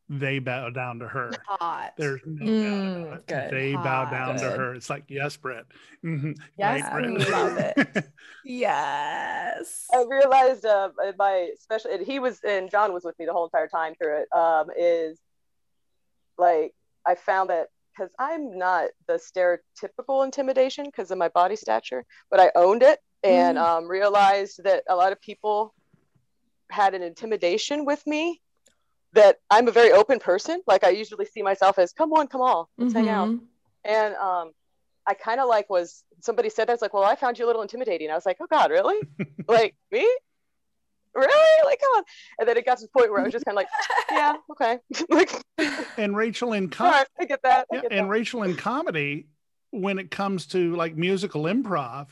they 0.10 0.39
bow 0.39 0.70
down 0.72 0.99
to 0.99 1.07
her. 1.07 1.32
Hot. 1.45 1.93
There's 1.97 2.22
no 2.26 2.45
mm, 2.45 3.10
doubt 3.12 3.28
Good. 3.28 3.51
They 3.51 3.72
Hot. 3.74 3.84
bow 3.84 4.10
down 4.10 4.38
Good. 4.38 4.43
to 4.43 4.49
her. 4.57 4.74
It's 4.74 4.89
like, 4.89 5.03
yes, 5.07 5.38
Brett. 5.38 5.66
Mm-hmm. 6.03 6.32
Yes, 6.57 6.82
right, 6.91 7.16
Brett. 7.16 7.30
love 7.30 7.57
it. 7.57 8.10
yes. 8.45 9.86
I 9.93 10.03
realized 10.10 10.66
uh, 10.66 10.89
my 11.18 11.51
special, 11.60 11.91
and 11.91 12.05
he 12.05 12.20
was, 12.20 12.39
and 12.43 12.72
John 12.72 12.91
was 12.91 13.03
with 13.03 13.18
me 13.20 13.26
the 13.26 13.34
whole 13.34 13.45
entire 13.45 13.68
time 13.68 13.93
through 14.01 14.22
it. 14.22 14.28
Um, 14.36 14.68
is 14.76 15.20
like 16.39 16.74
I 17.05 17.16
found 17.16 17.51
that 17.51 17.68
because 17.95 18.12
I'm 18.18 18.57
not 18.57 18.89
the 19.07 19.20
stereotypical 19.20 20.26
intimidation 20.26 20.86
because 20.86 21.12
of 21.12 21.18
my 21.18 21.30
body 21.30 21.55
stature, 21.55 22.05
but 22.32 22.39
I 22.39 22.51
owned 22.55 22.82
it 22.82 22.99
and 23.24 23.57
mm. 23.57 23.62
um, 23.62 23.88
realized 23.88 24.64
that 24.64 24.84
a 24.89 24.95
lot 24.95 25.12
of 25.12 25.22
people 25.22 25.74
had 26.72 26.93
an 26.93 27.03
intimidation 27.03 27.86
with 27.86 28.05
me 28.07 28.41
that 29.14 29.38
I'm 29.49 29.68
a 29.68 29.72
very 29.72 29.91
open 29.91 30.20
person. 30.20 30.62
Like 30.68 30.84
I 30.84 30.89
usually 30.89 31.26
see 31.26 31.41
myself 31.41 31.80
as, 31.80 31.91
come 31.93 32.14
on, 32.14 32.28
come 32.28 32.41
on, 32.41 32.66
let's 32.78 32.93
mm-hmm. 32.93 33.05
hang 33.05 33.10
out. 33.10 33.30
Mm-hmm. 33.30 33.45
And 33.86 34.16
um, 34.16 34.51
I 35.07 35.14
kind 35.14 35.39
of 35.39 35.47
like 35.47 35.70
was 35.70 36.03
somebody 36.22 36.49
said 36.49 36.68
that. 36.68 36.74
It's 36.74 36.82
like, 36.82 36.93
well, 36.93 37.03
I 37.03 37.16
found 37.16 37.39
you 37.39 37.45
a 37.45 37.47
little 37.47 37.62
intimidating. 37.62 38.12
I 38.12 38.16
was 38.16 38.26
like, 38.26 38.38
oh 38.39 38.47
God, 38.49 38.72
really? 38.72 38.99
like 39.47 39.76
me? 39.91 40.07
Really? 41.16 41.66
Like, 41.66 41.80
come 41.80 41.89
on. 41.97 42.03
And 42.38 42.47
then 42.47 42.57
it 42.57 42.66
got 42.66 42.78
to 42.78 42.84
the 42.84 42.89
point 42.89 43.12
where 43.12 43.22
I 43.22 43.24
was 43.24 43.34
just 43.34 43.45
kind 43.45 43.57
of 43.57 43.64
like, 43.64 43.68
yeah, 44.12 44.36
okay. 44.51 44.80
like, 45.10 45.32
and 45.97 46.16
Rachel 46.16 46.53
in 46.53 46.70
comedy, 46.70 46.97
right, 46.97 47.07
I 47.20 47.26
get 47.26 47.41
that. 47.43 47.68
I 47.72 47.78
get 47.78 47.91
and 47.91 48.05
that. 48.05 48.12
Rachel 48.12 48.43
in 48.43 48.55
comedy, 48.55 49.28
when 49.72 49.97
it 49.99 50.12
comes 50.12 50.45
to 50.47 50.76
like 50.76 50.95
musical 50.95 51.43
improv, 51.43 52.07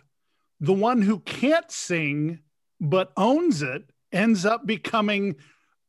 the 0.59 0.73
one 0.73 1.01
who 1.01 1.19
can't 1.19 1.69
sing 1.71 2.39
but 2.79 3.11
owns 3.17 3.61
it 3.61 3.83
ends 4.11 4.45
up 4.45 4.65
becoming 4.65 5.35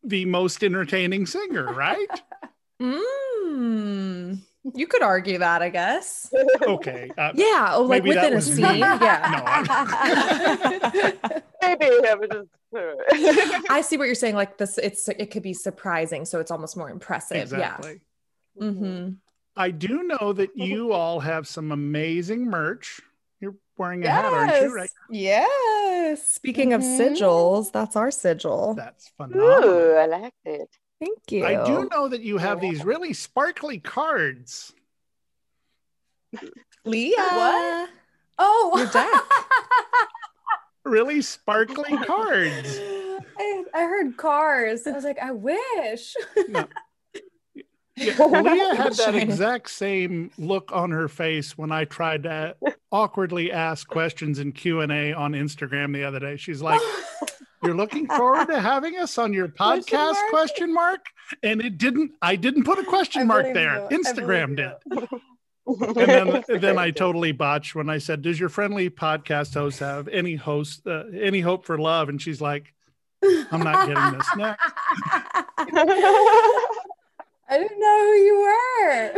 the 0.02 0.24
most 0.24 0.62
entertaining 0.62 1.26
singer, 1.26 1.72
right? 1.72 2.08
mm, 2.82 4.38
you 4.74 4.86
could 4.86 5.02
argue 5.02 5.38
that, 5.38 5.62
I 5.62 5.68
guess. 5.68 6.32
Okay. 6.62 7.10
Uh, 7.16 7.32
yeah. 7.34 7.72
Oh, 7.72 7.82
like 7.82 8.04
within 8.04 8.34
a 8.34 8.40
scene. 8.40 8.62
Me. 8.72 8.78
Yeah. 8.78 9.64
no, 11.22 11.40
maybe 11.62 11.86
I 13.70 13.80
see 13.82 13.96
what 13.96 14.06
you're 14.06 14.14
saying. 14.14 14.34
Like 14.34 14.58
this, 14.58 14.78
it's 14.78 15.08
it 15.08 15.30
could 15.30 15.42
be 15.42 15.54
surprising, 15.54 16.24
so 16.24 16.40
it's 16.40 16.50
almost 16.50 16.76
more 16.76 16.90
impressive. 16.90 17.38
Exactly. 17.38 18.00
Yeah. 18.56 18.64
Mm-hmm. 18.64 19.10
I 19.56 19.70
do 19.70 20.02
know 20.04 20.32
that 20.34 20.50
you 20.56 20.92
all 20.92 21.20
have 21.20 21.48
some 21.48 21.72
amazing 21.72 22.44
merch. 22.44 23.00
You're 23.78 23.86
wearing 23.86 24.02
a 24.02 24.06
yes. 24.06 24.22
hat, 24.22 24.32
aren't 24.32 24.62
you? 24.62 24.74
Right? 24.74 24.90
Yes. 25.10 26.28
Speaking 26.28 26.70
mm-hmm. 26.70 26.82
of 26.82 26.82
sigils, 26.82 27.72
that's 27.72 27.96
our 27.96 28.10
sigil. 28.10 28.74
That's 28.74 29.08
phenomenal. 29.16 29.64
Ooh, 29.64 29.94
I 29.94 30.06
like 30.06 30.34
it. 30.44 30.68
Thank 31.00 31.30
you. 31.30 31.46
I 31.46 31.64
do 31.64 31.88
know 31.90 32.08
that 32.08 32.22
you 32.22 32.38
have 32.38 32.60
these 32.60 32.84
really 32.84 33.12
sparkly 33.12 33.78
cards. 33.78 34.72
Leah. 36.84 37.16
What? 37.16 37.90
Oh, 38.38 38.74
your 38.76 38.86
deck. 38.88 39.22
really 40.84 41.22
sparkly 41.22 41.96
cards. 41.98 42.78
I, 43.38 43.64
I 43.74 43.80
heard 43.82 44.16
cars. 44.16 44.86
I 44.86 44.90
was 44.92 45.04
like, 45.04 45.18
I 45.20 45.30
wish. 45.30 46.14
No. 46.48 46.66
Yeah, 47.98 48.24
Leah 48.26 48.74
had 48.76 48.94
that 48.94 49.14
exact 49.14 49.70
same 49.70 50.30
look 50.38 50.70
on 50.72 50.90
her 50.90 51.08
face 51.08 51.56
when 51.58 51.72
I 51.72 51.84
tried 51.84 52.22
to 52.24 52.56
awkwardly 52.92 53.52
ask 53.52 53.88
questions 53.88 54.38
in 54.38 54.52
Q 54.52 54.80
and 54.80 54.92
A 54.92 55.12
on 55.12 55.32
Instagram 55.32 55.92
the 55.92 56.04
other 56.04 56.18
day. 56.18 56.36
She's 56.36 56.62
like, 56.62 56.80
"You're 57.62 57.74
looking 57.74 58.06
forward 58.06 58.46
to 58.48 58.60
having 58.60 58.96
us 58.98 59.18
on 59.18 59.32
your 59.32 59.48
podcast?" 59.48 60.14
Question 60.30 60.30
mark? 60.30 60.30
Question 60.30 60.74
mark? 60.74 61.00
And 61.42 61.60
it 61.60 61.78
didn't. 61.78 62.12
I 62.22 62.36
didn't 62.36 62.64
put 62.64 62.78
a 62.78 62.84
question 62.84 63.26
mark 63.26 63.52
there. 63.52 63.86
You. 63.90 63.98
Instagram 63.98 64.56
did. 64.56 64.74
and 65.66 66.42
then, 66.48 66.60
then 66.60 66.78
I 66.78 66.90
totally 66.90 67.32
botched 67.32 67.74
when 67.74 67.90
I 67.90 67.98
said, 67.98 68.22
"Does 68.22 68.38
your 68.38 68.48
friendly 68.48 68.90
podcast 68.90 69.54
host 69.54 69.80
have 69.80 70.08
any 70.08 70.36
host 70.36 70.86
uh, 70.86 71.04
any 71.12 71.40
hope 71.40 71.66
for 71.66 71.78
love?" 71.78 72.08
And 72.08 72.22
she's 72.22 72.40
like, 72.40 72.72
"I'm 73.50 73.60
not 73.60 73.88
getting 73.88 74.18
this 74.18 74.28
next." 74.36 74.64
I 77.50 77.58
didn't 77.58 77.80
know 77.80 77.98
who 78.04 78.12
you 78.12 78.40
were. 78.40 79.12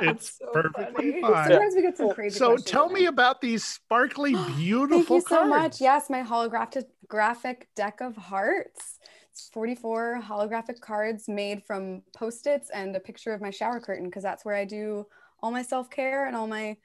it's 0.12 0.38
so 0.38 0.46
perfectly 0.52 1.20
funny. 1.20 1.22
fine. 1.22 1.50
Sometimes 1.50 1.74
we 1.74 1.82
get 1.82 1.96
some 1.96 2.10
crazy. 2.10 2.38
So 2.38 2.56
tell 2.56 2.88
me 2.88 3.06
about 3.06 3.40
these 3.40 3.64
sparkly, 3.64 4.36
beautiful. 4.56 4.98
Thank 4.98 5.10
you 5.10 5.22
cards. 5.22 5.28
so 5.28 5.46
much. 5.46 5.80
Yes, 5.80 6.08
my 6.08 6.22
holographic 6.22 6.84
graphic 7.08 7.68
deck 7.74 8.00
of 8.00 8.16
hearts. 8.16 8.98
It's 9.32 9.48
44 9.52 10.20
holographic 10.22 10.80
cards 10.80 11.28
made 11.28 11.64
from 11.64 12.02
post-its 12.16 12.70
and 12.70 12.94
a 12.94 13.00
picture 13.00 13.32
of 13.32 13.40
my 13.40 13.50
shower 13.50 13.80
curtain 13.80 14.06
because 14.06 14.22
that's 14.22 14.44
where 14.44 14.54
I 14.54 14.64
do 14.64 15.06
all 15.42 15.50
my 15.50 15.62
self-care 15.62 16.26
and 16.26 16.36
all 16.36 16.46
my 16.46 16.76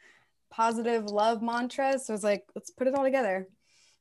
positive 0.52 1.06
love 1.06 1.42
mantras. 1.42 2.08
So 2.08 2.14
I 2.14 2.16
was 2.16 2.24
like, 2.24 2.46
let's 2.56 2.72
put 2.72 2.88
it 2.88 2.96
all 2.96 3.04
together. 3.04 3.48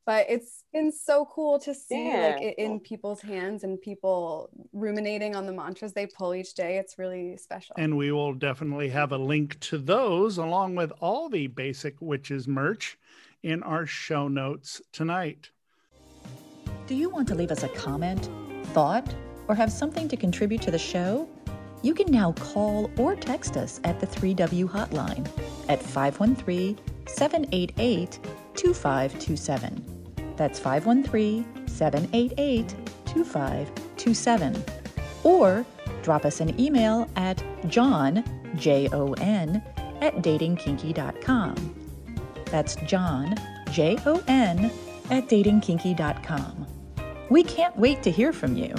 But 0.04 0.26
it's 0.28 0.64
been 0.72 0.90
so 0.90 1.26
cool 1.26 1.60
to 1.60 1.72
see 1.72 2.08
yeah. 2.08 2.34
like 2.34 2.54
in 2.58 2.80
people's 2.80 3.20
hands 3.20 3.62
and 3.62 3.80
people 3.80 4.50
ruminating 4.72 5.36
on 5.36 5.46
the 5.46 5.52
mantras 5.52 5.92
they 5.92 6.06
pull 6.06 6.34
each 6.34 6.54
day. 6.54 6.78
It's 6.78 6.98
really 6.98 7.36
special. 7.36 7.76
And 7.78 7.96
we 7.96 8.10
will 8.10 8.34
definitely 8.34 8.88
have 8.88 9.12
a 9.12 9.18
link 9.18 9.60
to 9.60 9.78
those 9.78 10.38
along 10.38 10.74
with 10.74 10.92
all 11.00 11.28
the 11.28 11.46
basic 11.46 12.00
witches 12.00 12.48
merch 12.48 12.98
in 13.44 13.62
our 13.62 13.86
show 13.86 14.26
notes 14.26 14.82
tonight. 14.92 15.50
Do 16.86 16.96
you 16.96 17.08
want 17.08 17.28
to 17.28 17.34
leave 17.34 17.52
us 17.52 17.62
a 17.62 17.68
comment, 17.68 18.28
thought, 18.74 19.14
or 19.46 19.54
have 19.54 19.70
something 19.70 20.08
to 20.08 20.16
contribute 20.16 20.62
to 20.62 20.70
the 20.70 20.78
show? 20.78 21.28
You 21.82 21.94
can 21.94 22.10
now 22.10 22.32
call 22.32 22.90
or 22.96 23.16
text 23.16 23.56
us 23.56 23.80
at 23.84 23.98
the 23.98 24.06
3W 24.06 24.68
hotline 24.68 25.28
at 25.68 25.82
513 25.82 26.78
788 27.06 28.18
2527. 28.54 29.91
That's 30.36 30.58
513 30.58 31.68
788 31.68 32.74
2527. 33.06 34.64
Or 35.24 35.64
drop 36.02 36.24
us 36.24 36.40
an 36.40 36.58
email 36.60 37.08
at 37.16 37.42
john, 37.68 38.24
J 38.56 38.88
O 38.92 39.12
N, 39.14 39.62
at 40.00 40.16
datingkinky.com. 40.16 41.74
That's 42.46 42.74
John, 42.86 43.34
J 43.70 43.96
O 44.04 44.22
N, 44.28 44.70
at 45.10 45.28
datingkinky.com. 45.28 46.66
We 47.30 47.42
can't 47.44 47.76
wait 47.76 48.02
to 48.02 48.10
hear 48.10 48.32
from 48.32 48.56
you. 48.56 48.74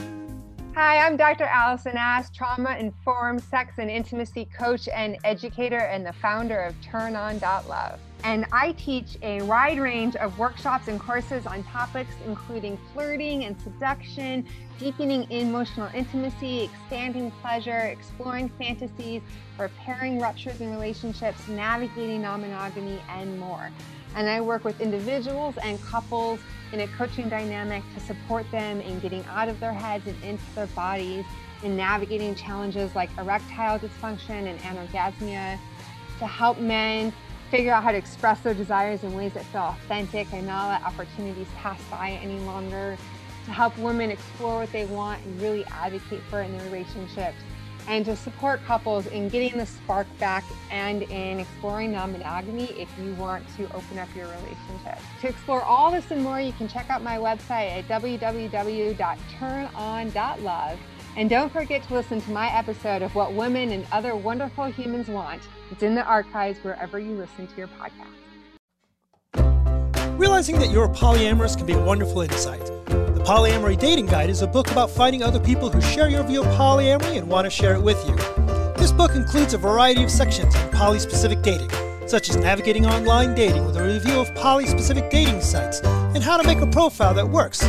Hi, 0.75 1.05
I'm 1.05 1.17
Dr. 1.17 1.45
Allison 1.45 1.97
Ash, 1.97 2.29
trauma 2.31 2.75
informed 2.77 3.43
sex 3.43 3.75
and 3.77 3.89
intimacy 3.89 4.45
coach 4.57 4.87
and 4.87 5.17
educator, 5.23 5.77
and 5.77 6.05
the 6.05 6.13
founder 6.13 6.59
of 6.59 6.73
TurnOn.love. 6.81 7.99
And 8.23 8.45
I 8.53 8.71
teach 8.73 9.17
a 9.21 9.41
wide 9.41 9.79
range 9.79 10.15
of 10.15 10.39
workshops 10.39 10.87
and 10.87 10.97
courses 10.97 11.45
on 11.45 11.63
topics 11.65 12.15
including 12.25 12.77
flirting 12.93 13.43
and 13.43 13.59
seduction, 13.59 14.45
deepening 14.79 15.29
emotional 15.29 15.89
intimacy, 15.93 16.61
expanding 16.61 17.31
pleasure, 17.31 17.79
exploring 17.79 18.47
fantasies, 18.57 19.21
repairing 19.59 20.19
ruptures 20.19 20.61
in 20.61 20.71
relationships, 20.71 21.49
navigating 21.49 22.21
non 22.21 22.41
monogamy, 22.41 23.03
and 23.09 23.37
more. 23.37 23.71
And 24.15 24.29
I 24.29 24.39
work 24.39 24.63
with 24.63 24.79
individuals 24.79 25.57
and 25.57 25.81
couples 25.83 26.39
in 26.71 26.79
a 26.79 26.87
coaching 26.87 27.27
dynamic 27.27 27.83
to 27.93 27.99
support 27.99 28.49
them 28.51 28.79
in 28.79 28.99
getting 28.99 29.25
out 29.25 29.49
of 29.49 29.59
their 29.59 29.73
heads 29.73 30.07
and 30.07 30.23
into 30.23 30.43
their 30.55 30.67
bodies, 30.67 31.25
in 31.61 31.75
navigating 31.75 32.35
challenges 32.35 32.95
like 32.95 33.09
erectile 33.17 33.79
dysfunction 33.79 34.47
and 34.47 34.59
anorgasmia, 34.59 35.59
to 36.19 36.27
help 36.27 36.57
men 36.57 37.11
figure 37.53 37.71
out 37.71 37.83
how 37.83 37.91
to 37.91 37.97
express 37.99 38.39
their 38.39 38.55
desires 38.55 39.03
in 39.03 39.13
ways 39.13 39.31
that 39.33 39.45
feel 39.45 39.61
authentic 39.61 40.33
and 40.33 40.47
not 40.47 40.69
let 40.69 40.81
opportunities 40.81 41.45
pass 41.55 41.79
by 41.91 42.09
any 42.23 42.39
longer, 42.39 42.97
to 43.45 43.51
help 43.51 43.77
women 43.77 44.09
explore 44.09 44.61
what 44.61 44.71
they 44.71 44.85
want 44.85 45.23
and 45.23 45.39
really 45.39 45.63
advocate 45.65 46.21
for 46.31 46.41
it 46.41 46.45
in 46.45 46.57
their 46.57 46.65
relationships 46.65 47.37
and 47.87 48.05
to 48.05 48.15
support 48.15 48.59
couples 48.65 49.05
in 49.05 49.29
getting 49.29 49.55
the 49.55 49.67
spark 49.67 50.07
back 50.17 50.43
and 50.71 51.03
in 51.03 51.41
exploring 51.41 51.91
non-monogamy 51.91 52.71
if 52.71 52.89
you 52.97 53.13
want 53.15 53.45
to 53.55 53.65
open 53.75 53.99
up 53.99 54.09
your 54.15 54.25
relationship. 54.25 54.97
To 55.21 55.27
explore 55.27 55.61
all 55.61 55.91
this 55.91 56.09
and 56.09 56.23
more, 56.23 56.41
you 56.41 56.53
can 56.53 56.67
check 56.67 56.89
out 56.89 57.03
my 57.03 57.17
website 57.17 57.69
at 57.69 57.87
www.turnon.love. 57.87 60.79
And 61.15 61.29
don't 61.29 61.53
forget 61.53 61.83
to 61.83 61.93
listen 61.93 62.19
to 62.21 62.31
my 62.31 62.51
episode 62.57 63.03
of 63.03 63.13
What 63.13 63.33
Women 63.33 63.71
and 63.71 63.85
Other 63.91 64.15
Wonderful 64.15 64.65
Humans 64.65 65.09
Want. 65.09 65.43
It's 65.69 65.83
in 65.83 65.93
the 65.93 66.03
archives 66.03 66.57
wherever 66.63 66.97
you 66.97 67.11
listen 67.11 67.45
to 67.45 67.55
your 67.55 67.67
podcast. 67.67 68.07
Realizing 70.17 70.57
that 70.57 70.71
you're 70.71 70.87
polyamorous 70.87 71.55
can 71.55 71.67
be 71.67 71.73
a 71.73 71.83
wonderful 71.83 72.21
insight. 72.21 72.65
The 72.65 73.23
Polyamory 73.23 73.77
Dating 73.77 74.07
Guide 74.07 74.31
is 74.31 74.41
a 74.41 74.47
book 74.47 74.71
about 74.71 74.89
finding 74.89 75.21
other 75.21 75.39
people 75.39 75.69
who 75.69 75.81
share 75.81 76.09
your 76.09 76.23
view 76.23 76.41
of 76.41 76.47
polyamory 76.55 77.17
and 77.17 77.29
want 77.29 77.45
to 77.45 77.51
share 77.51 77.75
it 77.75 77.81
with 77.83 78.03
you. 78.07 78.15
This 78.75 78.91
book 78.91 79.11
includes 79.13 79.53
a 79.53 79.59
variety 79.59 80.03
of 80.03 80.09
sections 80.09 80.55
on 80.55 80.71
poly 80.71 80.97
specific 80.97 81.43
dating, 81.43 81.69
such 82.07 82.27
as 82.29 82.37
navigating 82.37 82.87
online 82.87 83.35
dating 83.35 83.65
with 83.65 83.77
a 83.77 83.83
review 83.83 84.19
of 84.19 84.33
poly 84.33 84.65
specific 84.65 85.11
dating 85.11 85.41
sites 85.41 85.79
and 85.83 86.23
how 86.23 86.37
to 86.37 86.47
make 86.47 86.59
a 86.59 86.67
profile 86.67 87.13
that 87.13 87.29
works, 87.29 87.61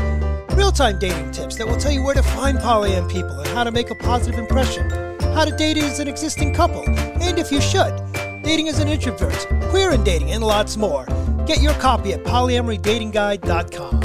real 0.54 0.72
time 0.72 0.98
dating 0.98 1.30
tips 1.32 1.56
that 1.56 1.66
will 1.66 1.76
tell 1.76 1.92
you 1.92 2.02
where 2.02 2.14
to 2.14 2.22
find 2.22 2.58
polyam 2.58 3.10
people 3.10 3.38
and 3.38 3.48
how 3.48 3.64
to 3.64 3.72
make 3.72 3.90
a 3.90 3.94
positive 3.96 4.38
impression, 4.38 4.88
how 5.34 5.44
to 5.44 5.56
date 5.56 5.76
as 5.78 5.98
an 5.98 6.08
existing 6.08 6.54
couple, 6.54 6.84
and 6.88 7.38
if 7.38 7.50
you 7.50 7.60
should, 7.60 7.94
dating 8.42 8.68
as 8.68 8.78
an 8.78 8.88
introvert, 8.88 9.46
queer 9.70 9.90
in 9.92 10.04
dating, 10.04 10.30
and 10.30 10.44
lots 10.44 10.76
more. 10.76 11.06
Get 11.46 11.60
your 11.60 11.74
copy 11.74 12.12
at 12.12 12.22
polyamorydatingguide.com. 12.24 14.00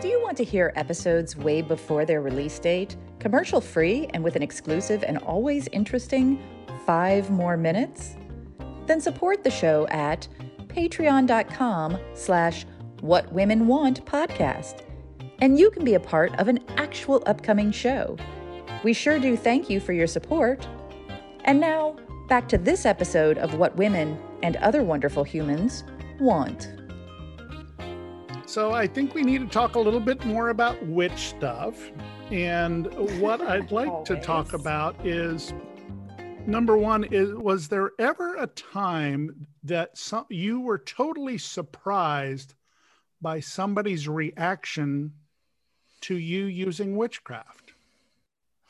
Do 0.00 0.08
you 0.08 0.20
want 0.22 0.36
to 0.38 0.44
hear 0.44 0.72
episodes 0.74 1.36
way 1.36 1.60
before 1.60 2.04
their 2.04 2.22
release 2.22 2.58
date, 2.58 2.96
commercial 3.18 3.60
free, 3.60 4.08
and 4.14 4.24
with 4.24 4.36
an 4.36 4.42
exclusive 4.42 5.04
and 5.04 5.18
always 5.18 5.68
interesting 5.68 6.42
five 6.86 7.30
more 7.30 7.56
minutes? 7.56 8.16
Then 8.86 9.00
support 9.00 9.44
the 9.44 9.50
show 9.50 9.86
at 9.88 10.26
patreon.com 10.66 11.98
slash 12.14 12.66
what 13.04 13.30
women 13.34 13.66
want 13.66 14.02
podcast. 14.06 14.80
And 15.42 15.58
you 15.58 15.70
can 15.70 15.84
be 15.84 15.92
a 15.92 16.00
part 16.00 16.34
of 16.40 16.48
an 16.48 16.60
actual 16.78 17.22
upcoming 17.26 17.70
show. 17.70 18.16
We 18.82 18.94
sure 18.94 19.18
do 19.18 19.36
thank 19.36 19.68
you 19.68 19.78
for 19.78 19.92
your 19.92 20.06
support. 20.06 20.66
And 21.44 21.60
now, 21.60 21.96
back 22.30 22.48
to 22.48 22.56
this 22.56 22.86
episode 22.86 23.36
of 23.36 23.56
What 23.56 23.76
Women 23.76 24.18
and 24.42 24.56
Other 24.56 24.82
Wonderful 24.82 25.22
Humans 25.22 25.84
Want. 26.18 26.72
So 28.46 28.72
I 28.72 28.86
think 28.86 29.12
we 29.12 29.22
need 29.22 29.42
to 29.42 29.48
talk 29.48 29.74
a 29.74 29.80
little 29.80 30.00
bit 30.00 30.24
more 30.24 30.48
about 30.48 30.82
witch 30.86 31.28
stuff. 31.28 31.76
And 32.30 32.86
what 33.20 33.40
I'd 33.42 33.70
like 33.70 34.06
to 34.06 34.18
talk 34.18 34.54
about 34.54 35.06
is 35.06 35.52
number 36.46 36.78
one 36.78 37.04
is 37.04 37.34
was 37.34 37.68
there 37.68 37.90
ever 37.98 38.36
a 38.36 38.46
time 38.46 39.46
that 39.62 39.98
some, 39.98 40.24
you 40.30 40.62
were 40.62 40.78
totally 40.78 41.36
surprised 41.36 42.54
by 43.24 43.40
somebody's 43.40 44.06
reaction 44.06 45.10
to 46.02 46.14
you 46.16 46.44
using 46.44 46.94
witchcraft? 46.94 47.72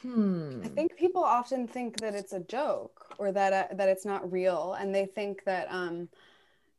Hmm. 0.00 0.60
I 0.64 0.68
think 0.68 0.96
people 0.96 1.24
often 1.24 1.66
think 1.66 1.98
that 2.00 2.14
it's 2.14 2.32
a 2.32 2.40
joke 2.40 3.14
or 3.18 3.32
that 3.32 3.52
uh, 3.52 3.74
that 3.74 3.88
it's 3.88 4.06
not 4.06 4.30
real, 4.30 4.76
and 4.78 4.94
they 4.94 5.06
think 5.06 5.44
that 5.44 5.66
um, 5.70 6.08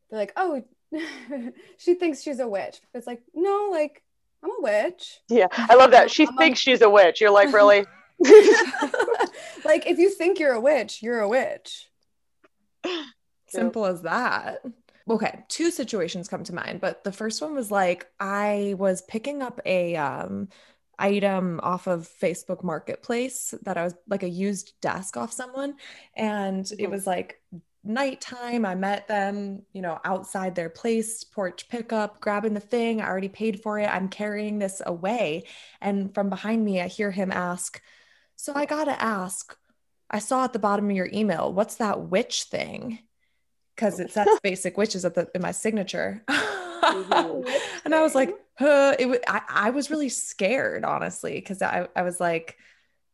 they're 0.09 0.19
like, 0.19 0.31
oh, 0.37 0.63
she 1.77 1.95
thinks 1.95 2.21
she's 2.21 2.39
a 2.39 2.47
witch. 2.47 2.79
It's 2.93 3.07
like, 3.07 3.21
no, 3.33 3.67
like 3.71 4.03
I'm 4.41 4.51
a 4.51 4.61
witch. 4.61 5.19
Yeah, 5.27 5.47
I 5.51 5.75
love 5.75 5.91
that. 5.91 6.09
She 6.09 6.25
I'm 6.25 6.33
a- 6.33 6.37
thinks 6.37 6.59
she's 6.59 6.81
a 6.81 6.89
witch. 6.89 7.19
You're 7.19 7.31
like, 7.31 7.53
really? 7.53 7.85
like 9.65 9.85
if 9.85 9.97
you 9.97 10.09
think 10.09 10.39
you're 10.39 10.53
a 10.53 10.61
witch, 10.61 11.03
you're 11.03 11.19
a 11.19 11.27
witch. 11.27 11.89
Simple 13.47 13.85
as 13.85 14.03
that. 14.03 14.63
Okay, 15.07 15.43
two 15.49 15.69
situations 15.69 16.27
come 16.27 16.43
to 16.45 16.53
mind, 16.55 16.81
but 16.81 17.03
the 17.03 17.11
first 17.11 17.39
one 17.41 17.53
was 17.53 17.69
like 17.69 18.07
I 18.19 18.73
was 18.77 19.03
picking 19.03 19.43
up 19.43 19.59
a 19.65 19.95
um 19.95 20.49
item 20.97 21.59
off 21.61 21.87
of 21.87 22.07
Facebook 22.21 22.63
Marketplace 22.63 23.53
that 23.63 23.77
I 23.77 23.83
was 23.83 23.93
like 24.07 24.23
a 24.23 24.29
used 24.29 24.73
desk 24.81 25.17
off 25.17 25.31
someone 25.33 25.75
and 26.15 26.65
it 26.79 26.87
Mhm. 26.87 26.91
was 26.91 27.05
like 27.05 27.41
nighttime. 27.83 28.65
I 28.65 28.73
met 28.75 29.07
them, 29.07 29.63
you 29.73 29.81
know, 29.81 29.99
outside 30.05 30.55
their 30.55 30.69
place, 30.69 31.23
porch 31.23 31.67
pickup, 31.69 32.19
grabbing 32.21 32.53
the 32.55 32.59
thing. 32.61 33.01
I 33.01 33.07
already 33.07 33.29
paid 33.29 33.61
for 33.61 33.77
it. 33.77 33.87
I'm 33.87 34.09
carrying 34.09 34.57
this 34.57 34.81
away 34.85 35.43
and 35.81 36.13
from 36.15 36.29
behind 36.29 36.63
me 36.65 36.81
I 36.81 36.87
hear 36.87 37.11
him 37.11 37.31
ask, 37.31 37.79
"So 38.37 38.53
I 38.55 38.65
got 38.65 38.85
to 38.85 39.01
ask, 39.01 39.57
I 40.09 40.19
saw 40.19 40.45
at 40.45 40.53
the 40.53 40.59
bottom 40.59 40.89
of 40.89 40.95
your 40.95 41.09
email, 41.13 41.53
what's 41.53 41.75
that 41.77 42.01
witch 42.09 42.43
thing?" 42.45 42.99
Because 43.75 43.99
it 43.99 44.11
says 44.11 44.27
basic 44.43 44.77
witches 44.77 45.05
at 45.05 45.15
the 45.15 45.29
in 45.35 45.41
my 45.41 45.51
signature. 45.51 46.23
and 46.27 47.93
I 47.95 48.01
was 48.01 48.15
like, 48.15 48.35
huh, 48.57 48.95
it 48.99 49.07
wa- 49.07 49.17
I, 49.27 49.41
I 49.49 49.69
was 49.71 49.89
really 49.89 50.09
scared, 50.09 50.83
honestly, 50.83 51.33
because 51.35 51.61
I, 51.61 51.87
I 51.95 52.03
was 52.03 52.19
like, 52.19 52.57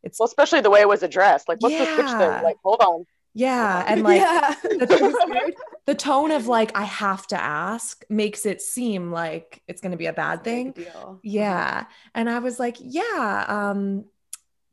it's 0.02 0.18
Well, 0.18 0.26
especially 0.26 0.60
the 0.60 0.70
way 0.70 0.80
it 0.80 0.88
was 0.88 1.02
addressed. 1.02 1.48
Like, 1.48 1.58
what's 1.60 1.76
this 1.76 1.96
witch 1.96 2.06
Yeah. 2.06 2.18
thing? 2.18 2.42
Like, 2.44 2.56
hold 2.62 2.80
on. 2.80 3.06
yeah, 3.34 3.84
and 3.88 4.02
like 4.02 4.20
yeah. 4.20 4.54
the, 4.62 5.54
the 5.86 5.94
tone 5.94 6.30
of 6.32 6.46
like 6.48 6.76
I 6.76 6.82
have 6.84 7.26
to 7.28 7.40
ask 7.42 8.04
makes 8.10 8.44
it 8.46 8.60
seem 8.60 9.10
like 9.10 9.62
it's 9.68 9.80
going 9.80 9.92
to 9.92 9.96
be 9.98 10.06
a 10.06 10.12
bad 10.12 10.44
thing. 10.44 10.72
Big 10.72 10.86
deal. 10.86 11.20
Yeah. 11.22 11.86
And 12.14 12.28
I 12.28 12.40
was 12.40 12.58
like, 12.60 12.76
yeah, 12.80 13.44
um, 13.48 14.04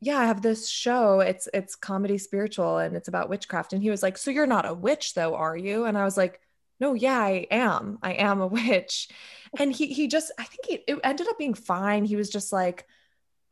yeah, 0.00 0.18
I 0.18 0.24
have 0.26 0.40
this 0.42 0.68
show. 0.68 1.20
It's 1.20 1.48
it's 1.52 1.76
comedy 1.76 2.16
spiritual 2.18 2.78
and 2.78 2.96
it's 2.96 3.08
about 3.08 3.28
witchcraft. 3.28 3.72
And 3.72 3.82
he 3.82 3.90
was 3.90 4.02
like, 4.02 4.16
So 4.16 4.30
you're 4.30 4.46
not 4.46 4.68
a 4.68 4.74
witch 4.74 5.14
though, 5.14 5.34
are 5.34 5.56
you? 5.56 5.84
And 5.84 5.96
I 5.98 6.04
was 6.04 6.16
like, 6.16 6.40
No, 6.78 6.94
yeah, 6.94 7.18
I 7.18 7.46
am. 7.50 7.98
I 8.02 8.14
am 8.14 8.40
a 8.40 8.46
witch. 8.48 9.08
And 9.58 9.72
he 9.72 9.88
he 9.88 10.08
just 10.08 10.32
I 10.38 10.44
think 10.44 10.66
he, 10.66 10.74
it 10.92 10.98
ended 11.04 11.28
up 11.28 11.38
being 11.38 11.54
fine. 11.54 12.04
He 12.04 12.16
was 12.16 12.30
just 12.30 12.52
like, 12.52 12.86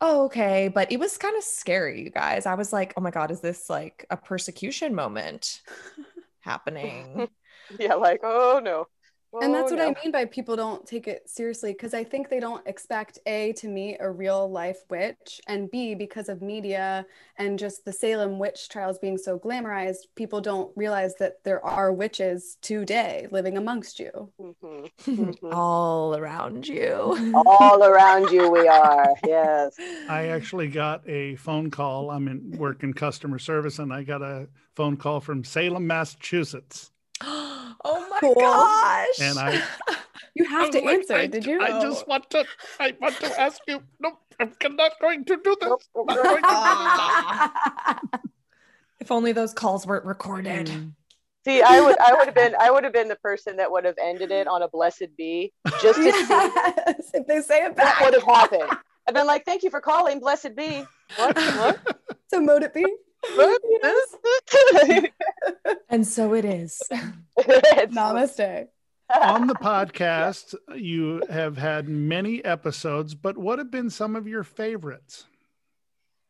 Oh, 0.01 0.25
okay. 0.25 0.69
But 0.73 0.91
it 0.91 0.99
was 0.99 1.17
kind 1.17 1.35
of 1.37 1.43
scary, 1.43 2.01
you 2.03 2.09
guys. 2.09 2.45
I 2.45 2.55
was 2.55 2.71
like, 2.71 2.93
oh 2.95 3.01
my 3.01 3.11
God, 3.11 3.31
is 3.31 3.41
this 3.41 3.69
like 3.69 4.05
a 4.09 4.15
persecution 4.17 4.95
moment 4.95 5.61
happening? 6.39 7.27
Yeah, 7.77 7.95
like, 7.95 8.21
oh 8.23 8.61
no. 8.63 8.87
And 9.41 9.53
that's 9.53 9.71
Oh, 9.71 9.75
what 9.75 9.83
I 9.85 9.93
mean 10.03 10.11
by 10.11 10.25
people 10.25 10.55
don't 10.55 10.85
take 10.85 11.07
it 11.07 11.29
seriously 11.29 11.71
because 11.73 11.93
I 11.93 12.03
think 12.03 12.29
they 12.29 12.39
don't 12.39 12.65
expect 12.67 13.19
A 13.25 13.53
to 13.53 13.67
meet 13.67 13.97
a 13.99 14.09
real 14.09 14.49
life 14.49 14.79
witch 14.89 15.39
and 15.47 15.69
B 15.69 15.95
because 15.95 16.29
of 16.29 16.41
media 16.41 17.05
and 17.37 17.57
just 17.59 17.85
the 17.85 17.93
Salem 17.93 18.39
witch 18.39 18.69
trials 18.69 18.99
being 18.99 19.17
so 19.17 19.39
glamorized, 19.39 20.07
people 20.15 20.41
don't 20.41 20.75
realize 20.75 21.15
that 21.17 21.43
there 21.43 21.63
are 21.65 21.93
witches 21.93 22.57
today 22.61 23.27
living 23.31 23.57
amongst 23.57 23.99
you. 23.99 24.31
Mhm, 24.39 24.89
mhm. 25.15 25.35
All 25.53 26.15
around 26.15 26.67
you. 26.67 27.15
All 27.33 27.83
around 27.83 28.31
you, 28.31 28.49
we 28.49 28.67
are. 28.67 29.13
Yes. 29.25 29.75
I 30.07 30.27
actually 30.27 30.69
got 30.69 31.07
a 31.07 31.35
phone 31.35 31.69
call. 31.71 32.09
I'm 32.11 32.27
in 32.27 32.57
work 32.57 32.83
in 32.83 32.93
customer 32.93 33.39
service, 33.39 33.79
and 33.79 33.93
I 33.93 34.03
got 34.03 34.21
a 34.21 34.47
phone 34.75 34.97
call 34.97 35.19
from 35.19 35.43
Salem, 35.43 35.87
Massachusetts. 35.87 36.91
My 38.21 38.27
Cool. 38.27 38.35
gosh. 38.35 39.19
And 39.21 39.39
I- 39.39 39.63
You 40.35 40.45
have 40.45 40.69
to 40.69 40.77
I'm 40.79 40.85
like, 40.85 40.95
answer, 40.99 41.15
I, 41.15 41.27
did 41.27 41.45
you? 41.45 41.59
I 41.59 41.81
just 41.81 42.07
want 42.07 42.29
to. 42.29 42.45
I 42.79 42.93
want 43.01 43.19
to 43.19 43.39
ask 43.41 43.59
you. 43.67 43.81
No, 43.99 44.11
I'm 44.39 44.75
not 44.75 44.93
going 45.01 45.25
to 45.25 45.35
do 45.35 45.55
this. 45.59 45.69
Nope, 45.69 45.81
I'm 45.97 46.05
nope, 46.15 46.39
not 46.41 47.51
going 47.83 48.01
to 48.03 48.09
do 48.11 48.19
if 49.01 49.11
only 49.11 49.31
those 49.33 49.53
calls 49.53 49.85
weren't 49.85 50.05
recorded. 50.05 50.67
Mm. 50.67 50.93
See, 51.45 51.61
I 51.61 51.81
would, 51.81 51.97
I 51.99 52.13
would 52.13 52.25
have 52.27 52.35
been, 52.35 52.53
I 52.59 52.69
would 52.71 52.83
have 52.85 52.93
been 52.93 53.07
the 53.07 53.15
person 53.17 53.57
that 53.57 53.69
would 53.71 53.83
have 53.85 53.95
ended 54.01 54.31
it 54.31 54.47
on 54.47 54.61
a 54.61 54.69
blessed 54.69 55.07
be, 55.17 55.51
just 55.81 55.97
to 55.99 56.11
see 57.01 57.17
if 57.17 57.27
they 57.27 57.41
say 57.41 57.63
it 57.65 57.69
what 57.69 57.77
back. 57.77 57.99
would 58.01 58.13
have 58.13 58.23
happened. 58.23 58.69
I've 59.07 59.15
been 59.15 59.25
like, 59.27 59.43
thank 59.45 59.63
you 59.63 59.69
for 59.71 59.81
calling, 59.81 60.19
blessed 60.19 60.55
be. 60.55 60.85
What? 61.15 61.35
What? 61.35 61.97
So 62.27 62.39
mote 62.39 62.61
it 62.63 62.73
be. 62.73 62.85
What? 63.35 63.61
And 65.89 66.05
so 66.05 66.33
it 66.33 66.45
is. 66.45 66.81
Namaste. 67.39 68.67
On 69.21 69.47
the 69.47 69.55
podcast, 69.55 70.53
you 70.75 71.23
have 71.29 71.57
had 71.57 71.89
many 71.89 72.45
episodes, 72.45 73.15
but 73.15 73.37
what 73.37 73.57
have 73.57 73.71
been 73.71 73.89
some 73.89 74.15
of 74.15 74.27
your 74.27 74.43
favorites? 74.43 75.25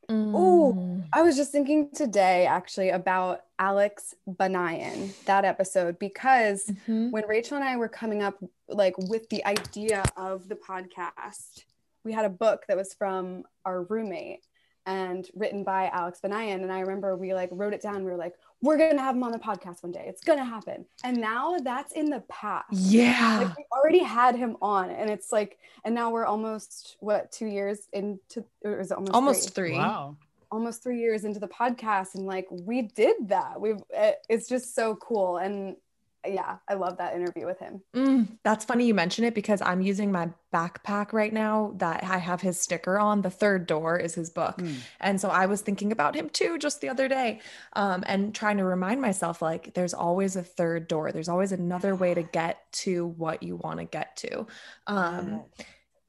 Mm. 0.09 1.03
I 1.13 1.21
was 1.21 1.35
just 1.35 1.51
thinking 1.51 1.89
today 1.93 2.45
actually 2.47 2.89
about 2.89 3.41
Alex 3.59 4.15
Banayan, 4.27 5.11
that 5.25 5.45
episode, 5.45 5.99
because 5.99 6.65
Mhm. 6.87 7.11
when 7.11 7.27
Rachel 7.27 7.57
and 7.57 7.65
I 7.65 7.75
were 7.77 7.89
coming 7.89 8.23
up 8.23 8.41
like 8.67 8.97
with 8.97 9.29
the 9.29 9.45
idea 9.45 10.03
of 10.17 10.47
the 10.47 10.55
podcast, 10.55 11.65
we 12.03 12.13
had 12.13 12.25
a 12.25 12.29
book 12.29 12.63
that 12.67 12.77
was 12.77 12.93
from 12.93 13.43
our 13.65 13.83
roommate 13.83 14.45
and 14.89 15.27
written 15.35 15.63
by 15.63 15.87
Alex 15.89 16.19
Banayan. 16.23 16.63
And 16.63 16.71
I 16.71 16.79
remember 16.79 17.15
we 17.15 17.33
like 17.33 17.49
wrote 17.51 17.73
it 17.73 17.81
down. 17.81 18.03
We 18.03 18.11
were 18.11 18.17
like, 18.17 18.35
we're 18.61 18.77
gonna 18.77 19.01
have 19.01 19.15
him 19.15 19.23
on 19.23 19.31
the 19.31 19.39
podcast 19.39 19.83
one 19.83 19.91
day. 19.91 20.05
It's 20.07 20.23
gonna 20.23 20.43
happen. 20.43 20.85
And 21.03 21.17
now 21.17 21.57
that's 21.59 21.93
in 21.93 22.09
the 22.09 22.21
past. 22.27 22.65
Yeah. 22.73 23.39
Like 23.43 23.57
we 23.57 23.65
already 23.71 24.03
had 24.03 24.35
him 24.35 24.57
on, 24.61 24.89
and 24.89 25.09
it's 25.09 25.31
like, 25.31 25.59
and 25.85 25.93
now 25.95 26.09
we're 26.09 26.25
almost 26.25 26.97
what 26.99 27.31
two 27.31 27.45
years 27.45 27.87
into, 27.93 28.43
or 28.65 28.79
is 28.79 28.91
it 28.91 28.95
almost 28.95 29.13
Almost 29.13 29.55
three? 29.55 29.69
three. 29.71 29.77
Wow. 29.77 30.17
almost 30.51 30.81
three 30.81 30.99
years 30.99 31.25
into 31.25 31.39
the 31.39 31.47
podcast 31.47 32.15
and 32.15 32.25
like 32.25 32.47
we 32.49 32.81
did 32.81 33.15
that 33.29 33.61
we've 33.61 33.83
it- 33.91 34.17
it's 34.29 34.47
just 34.49 34.73
so 34.73 34.95
cool 34.95 35.37
and 35.37 35.75
yeah, 36.27 36.57
I 36.67 36.73
love 36.73 36.97
that 36.97 37.15
interview 37.15 37.45
with 37.45 37.59
him. 37.59 37.81
Mm, 37.95 38.39
that's 38.43 38.65
funny 38.65 38.85
you 38.85 38.93
mention 38.93 39.23
it 39.23 39.33
because 39.33 39.61
I'm 39.61 39.81
using 39.81 40.11
my 40.11 40.29
backpack 40.53 41.13
right 41.13 41.31
now 41.31 41.73
that 41.77 42.03
I 42.03 42.17
have 42.17 42.41
his 42.41 42.59
sticker 42.59 42.99
on. 42.99 43.21
The 43.21 43.29
third 43.29 43.65
door 43.67 43.97
is 43.97 44.15
his 44.15 44.29
book. 44.29 44.57
Mm. 44.57 44.75
And 44.99 45.21
so 45.21 45.29
I 45.29 45.45
was 45.45 45.61
thinking 45.61 45.91
about 45.91 46.15
him 46.15 46.29
too 46.29 46.57
just 46.57 46.81
the 46.81 46.89
other 46.89 47.07
day 47.07 47.39
um, 47.73 48.03
and 48.05 48.35
trying 48.35 48.57
to 48.57 48.65
remind 48.65 49.01
myself 49.01 49.41
like, 49.41 49.73
there's 49.75 49.93
always 49.93 50.35
a 50.35 50.43
third 50.43 50.87
door. 50.87 51.11
There's 51.11 51.29
always 51.29 51.51
another 51.51 51.95
way 51.95 52.13
to 52.13 52.23
get 52.23 52.69
to 52.71 53.07
what 53.07 53.41
you 53.41 53.55
want 53.55 53.79
to 53.79 53.85
get 53.85 54.17
to. 54.17 54.45
Um, 54.87 55.43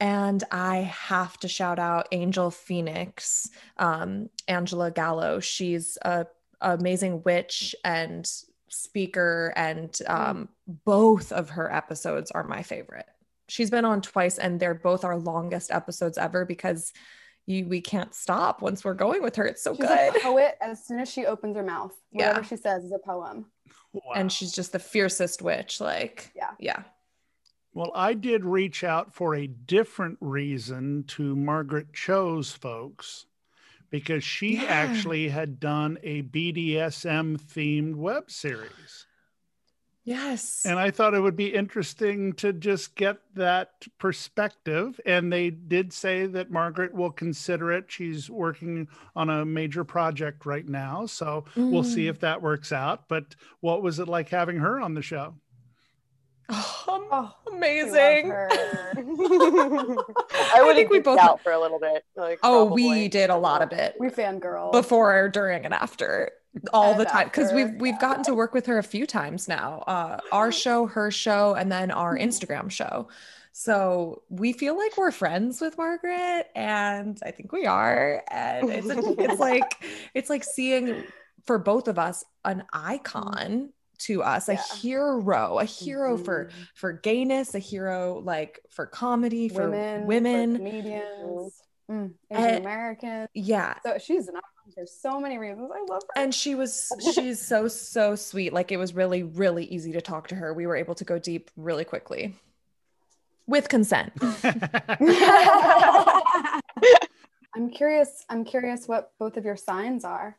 and 0.01 0.43
I 0.51 0.77
have 0.77 1.37
to 1.39 1.47
shout 1.47 1.77
out 1.77 2.07
Angel 2.11 2.49
Phoenix, 2.51 3.49
um, 3.77 4.29
Angela 4.47 4.91
Gallo. 4.91 5.39
She's 5.39 5.97
a 6.01 6.25
amazing 6.59 7.23
witch 7.23 7.75
and 7.83 8.29
speaker, 8.71 9.53
and 9.55 9.97
um, 10.07 10.49
both 10.85 11.31
of 11.31 11.51
her 11.51 11.71
episodes 11.71 12.31
are 12.31 12.43
my 12.43 12.63
favorite. 12.63 13.05
She's 13.49 13.69
been 13.69 13.85
on 13.85 14.01
twice, 14.01 14.37
and 14.37 14.59
they're 14.59 14.73
both 14.73 15.03
our 15.03 15.17
longest 15.17 15.71
episodes 15.71 16.17
ever 16.17 16.45
because 16.45 16.91
you 17.47 17.65
we 17.67 17.81
can't 17.81 18.13
stop 18.13 18.61
once 18.61 18.83
we're 18.85 18.93
going 18.93 19.21
with 19.23 19.35
her. 19.35 19.45
It's 19.45 19.63
so 19.63 19.73
She's 19.75 19.85
good. 19.87 20.15
a 20.15 20.19
poet 20.21 20.55
as 20.61 20.85
soon 20.85 20.99
as 20.99 21.09
she 21.09 21.25
opens 21.25 21.55
her 21.57 21.63
mouth. 21.63 21.91
Whatever 22.11 22.39
Yeah. 22.41 22.45
she 22.45 22.55
says 22.55 22.83
is 22.83 22.91
a 22.91 22.99
poem. 22.99 23.45
Wow. 23.93 24.01
And 24.15 24.31
she's 24.31 24.51
just 24.53 24.71
the 24.71 24.79
fiercest 24.79 25.41
witch. 25.41 25.81
Like, 25.81 26.31
Yeah. 26.35 26.51
yeah. 26.59 26.83
Well, 27.73 27.91
I 27.95 28.13
did 28.13 28.45
reach 28.45 28.83
out 28.83 29.13
for 29.13 29.33
a 29.35 29.47
different 29.47 30.17
reason 30.21 31.05
to 31.07 31.35
Margaret 31.35 31.93
Cho's 31.93 32.51
folks 32.51 33.25
because 33.91 34.23
she 34.23 34.55
Yeah. 34.55 34.63
actually 34.63 35.29
had 35.29 35.59
done 35.59 35.99
a 36.01 36.23
BDSM 36.23 37.37
themed 37.37 37.95
web 37.95 38.31
series. 38.31 39.05
Yes. 40.03 40.65
And 40.65 40.79
I 40.79 40.89
thought 40.89 41.13
it 41.13 41.19
would 41.19 41.35
be 41.35 41.53
interesting 41.53 42.33
to 42.33 42.51
just 42.53 42.95
get 42.95 43.17
that 43.35 43.85
perspective. 43.99 44.99
And 45.05 45.31
they 45.31 45.51
did 45.51 45.93
say 45.93 46.25
that 46.25 46.49
Margaret 46.49 46.95
will 46.95 47.11
consider 47.11 47.71
it. 47.71 47.85
She's 47.91 48.27
working 48.27 48.87
on 49.15 49.29
a 49.29 49.45
major 49.45 49.83
project 49.83 50.47
right 50.47 50.67
now. 50.67 51.05
So 51.05 51.45
we'll 51.55 51.83
see 51.83 52.05
Mm. 52.05 52.09
if 52.09 52.19
that 52.21 52.41
works 52.41 52.71
out. 52.71 53.07
But 53.09 53.35
what 53.59 53.83
was 53.83 53.99
it 53.99 54.07
like 54.07 54.29
having 54.29 54.57
her 54.57 54.81
on 54.81 54.95
the 54.95 55.03
show? 55.03 55.35
Um, 56.51 57.07
oh, 57.11 57.33
Oh, 57.47 57.55
amazing. 57.55 58.31
I. 58.33 59.95
I 60.55 60.63
would 60.63 60.75
think 60.75 60.89
we 60.89 60.99
both- 60.99 61.19
out 61.19 61.41
for 61.41 61.51
a 61.51 61.59
little 61.59 61.79
bit. 61.79 62.03
Like, 62.15 62.39
Oh, 62.43 62.65
probably. 62.67 62.89
we 62.89 63.07
did 63.07 63.29
a 63.29 63.37
lot 63.37 63.61
of 63.61 63.71
it 63.71 63.95
We 63.99 64.09
fangirl. 64.09 64.71
before, 64.71 65.29
during, 65.29 65.65
and 65.65 65.73
after. 65.73 66.31
All 66.73 66.91
And 66.91 66.99
the 66.99 67.05
time 67.05 67.27
because 67.27 67.53
we've 67.53 67.73
we've 67.79 67.99
gotten 67.99 68.25
to 68.25 68.33
work 68.33 68.53
with 68.53 68.65
her 68.65 68.77
a 68.77 68.83
few 68.83 69.07
times 69.07 69.47
now. 69.47 69.85
Uh, 69.87 70.19
our 70.33 70.51
show, 70.51 70.85
her 70.85 71.09
show, 71.09 71.53
and 71.53 71.71
then 71.71 71.91
our 71.91 72.17
mm-hmm. 72.17 72.27
Instagram 72.27 72.69
show. 72.69 73.07
So 73.53 74.23
we 74.29 74.51
feel 74.51 74.77
like 74.77 74.97
we're 74.97 75.11
friends 75.11 75.61
with 75.61 75.77
Margaret, 75.77 76.47
and 76.53 77.17
I 77.23 77.31
think 77.31 77.53
we 77.53 77.67
are. 77.67 78.21
And 78.29 78.69
it's 78.69 78.87
it's 78.89 79.39
like 79.39 79.85
it's 80.13 80.29
like 80.29 80.43
seeing 80.43 81.05
for 81.45 81.57
both 81.57 81.87
of 81.87 81.97
us 81.97 82.25
an 82.43 82.63
icon 82.73 83.31
mm-hmm. 83.33 83.65
To 84.05 84.23
us, 84.23 84.49
a 84.49 84.53
Yeah. 84.53 84.61
hero, 84.81 85.59
a 85.59 85.65
hero 85.65 86.17
for 86.17 86.45
Mhm. 86.45 86.67
for 86.75 86.91
gayness, 86.93 87.55
a 87.55 87.59
hero 87.59 88.19
like 88.23 88.59
for 88.69 88.85
comedy, 88.85 89.49
for 89.49 89.69
women, 89.69 90.05
women. 90.07 90.51
for 90.53 90.57
comedians, 90.57 91.61
mm, 91.89 92.13
Eh, 92.29 92.37
Asian 92.47 92.61
Americans. 92.61 93.29
Yeah. 93.33 93.75
So 93.83 93.97
she's 93.97 94.27
an 94.27 94.35
icon 94.35 94.73
for 94.73 94.85
so 94.85 95.19
many 95.19 95.37
reasons. 95.37 95.69
I 95.73 95.81
love 95.91 96.01
her. 96.15 96.21
And 96.21 96.33
she 96.33 96.55
was 96.55 96.91
she's 97.13 97.39
so 97.45 97.67
so 97.67 98.15
sweet. 98.15 98.53
Like 98.53 98.71
it 98.71 98.77
was 98.77 98.93
really 98.93 99.23
really 99.23 99.65
easy 99.65 99.91
to 99.93 100.01
talk 100.01 100.27
to 100.29 100.35
her. 100.35 100.53
We 100.53 100.65
were 100.67 100.75
able 100.75 100.95
to 100.95 101.03
go 101.03 101.19
deep 101.19 101.51
really 101.55 101.85
quickly. 101.85 102.35
With 103.47 103.67
consent. 103.69 104.13
I'm 107.53 107.69
curious. 107.69 108.25
I'm 108.29 108.45
curious 108.45 108.87
what 108.87 109.11
both 109.19 109.35
of 109.37 109.43
your 109.45 109.57
signs 109.57 110.05
are. 110.05 110.37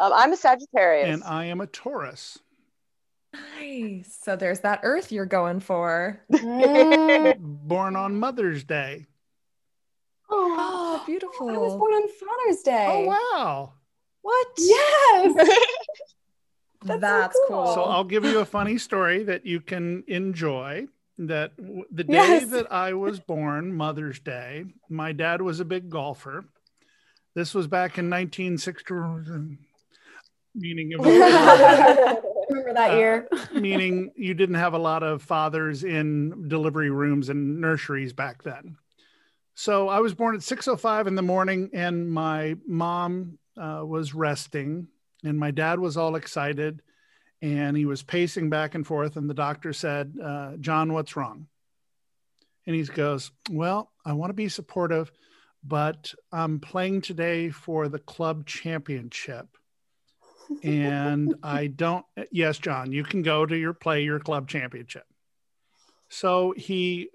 Um, 0.00 0.12
I'm 0.14 0.32
a 0.32 0.36
Sagittarius. 0.36 1.08
and 1.14 1.22
I 1.24 1.44
am 1.46 1.60
a 1.60 1.66
Taurus. 1.66 2.38
Nice. 3.60 4.18
So 4.22 4.34
there's 4.34 4.60
that 4.60 4.80
earth 4.82 5.12
you're 5.12 5.26
going 5.26 5.60
for. 5.60 6.20
Born 6.30 7.94
on 7.96 8.18
Mother's 8.18 8.64
Day. 8.64 9.06
Oh, 10.30 11.00
I 11.02 11.06
beautiful. 11.06 11.50
I 11.50 11.56
was 11.58 11.74
born 11.74 11.92
on 11.92 12.08
Father's 12.08 12.62
Day. 12.62 12.86
Oh, 13.08 13.16
wow. 13.34 13.72
What? 14.22 14.46
Yes. 14.58 15.34
That's, 16.84 17.00
That's 17.00 17.34
so 17.36 17.40
cool. 17.48 17.64
cool. 17.64 17.74
So 17.74 17.82
I'll 17.84 18.04
give 18.04 18.24
you 18.24 18.38
a 18.40 18.44
funny 18.44 18.78
story 18.78 19.22
that 19.24 19.44
you 19.46 19.60
can 19.60 20.02
enjoy. 20.08 20.86
That 21.18 21.54
w- 21.58 21.84
the 21.90 22.04
day 22.04 22.12
Yes. 22.14 22.46
that 22.50 22.72
I 22.72 22.94
was 22.94 23.20
born, 23.20 23.74
Mother's 23.74 24.18
Day, 24.20 24.64
my 24.88 25.12
dad 25.12 25.42
was 25.42 25.60
a 25.60 25.66
big 25.66 25.90
golfer. 25.90 26.46
This 27.34 27.52
was 27.54 27.66
back 27.66 27.98
in 27.98 28.08
1960, 28.08 28.94
meaning 30.54 30.92
of 30.94 31.00
Remember 31.04 32.74
that 32.74 32.90
Uh, 32.92 32.96
year? 32.96 33.28
meaning 33.54 34.10
you 34.16 34.34
didn't 34.34 34.56
have 34.56 34.74
a 34.74 34.78
lot 34.78 35.02
of 35.02 35.22
fathers 35.22 35.84
in 35.84 36.48
delivery 36.48 36.90
rooms 36.90 37.28
and 37.28 37.60
nurseries 37.60 38.12
back 38.12 38.42
then. 38.42 38.76
So 39.54 39.88
I 39.88 40.00
was 40.00 40.14
born 40.14 40.34
at 40.34 40.40
6:05 40.42 41.06
in 41.06 41.14
the 41.14 41.22
morning, 41.22 41.70
and 41.74 42.10
my 42.10 42.56
mom 42.66 43.38
uh, 43.56 43.82
was 43.84 44.14
resting, 44.14 44.88
and 45.22 45.38
my 45.38 45.50
dad 45.50 45.78
was 45.78 45.96
all 45.96 46.16
excited, 46.16 46.80
and 47.42 47.76
he 47.76 47.84
was 47.84 48.02
pacing 48.02 48.48
back 48.50 48.74
and 48.74 48.86
forth. 48.86 49.16
And 49.16 49.28
the 49.28 49.34
doctor 49.34 49.72
said, 49.72 50.14
uh, 50.22 50.56
"John, 50.58 50.92
what's 50.92 51.14
wrong?" 51.16 51.46
And 52.66 52.74
he 52.74 52.82
goes, 52.84 53.30
"Well, 53.50 53.92
I 54.04 54.12
want 54.14 54.30
to 54.30 54.34
be 54.34 54.48
supportive, 54.48 55.10
but 55.62 56.14
I'm 56.32 56.58
playing 56.58 57.02
today 57.02 57.50
for 57.50 57.88
the 57.88 57.98
club 57.98 58.46
championship." 58.46 59.46
And 60.62 61.34
I 61.42 61.68
don't. 61.68 62.04
Yes, 62.30 62.58
John, 62.58 62.92
you 62.92 63.04
can 63.04 63.22
go 63.22 63.46
to 63.46 63.56
your 63.56 63.72
play 63.72 64.02
your 64.02 64.20
club 64.20 64.48
championship. 64.48 65.04
So 66.08 66.52
he 66.56 67.10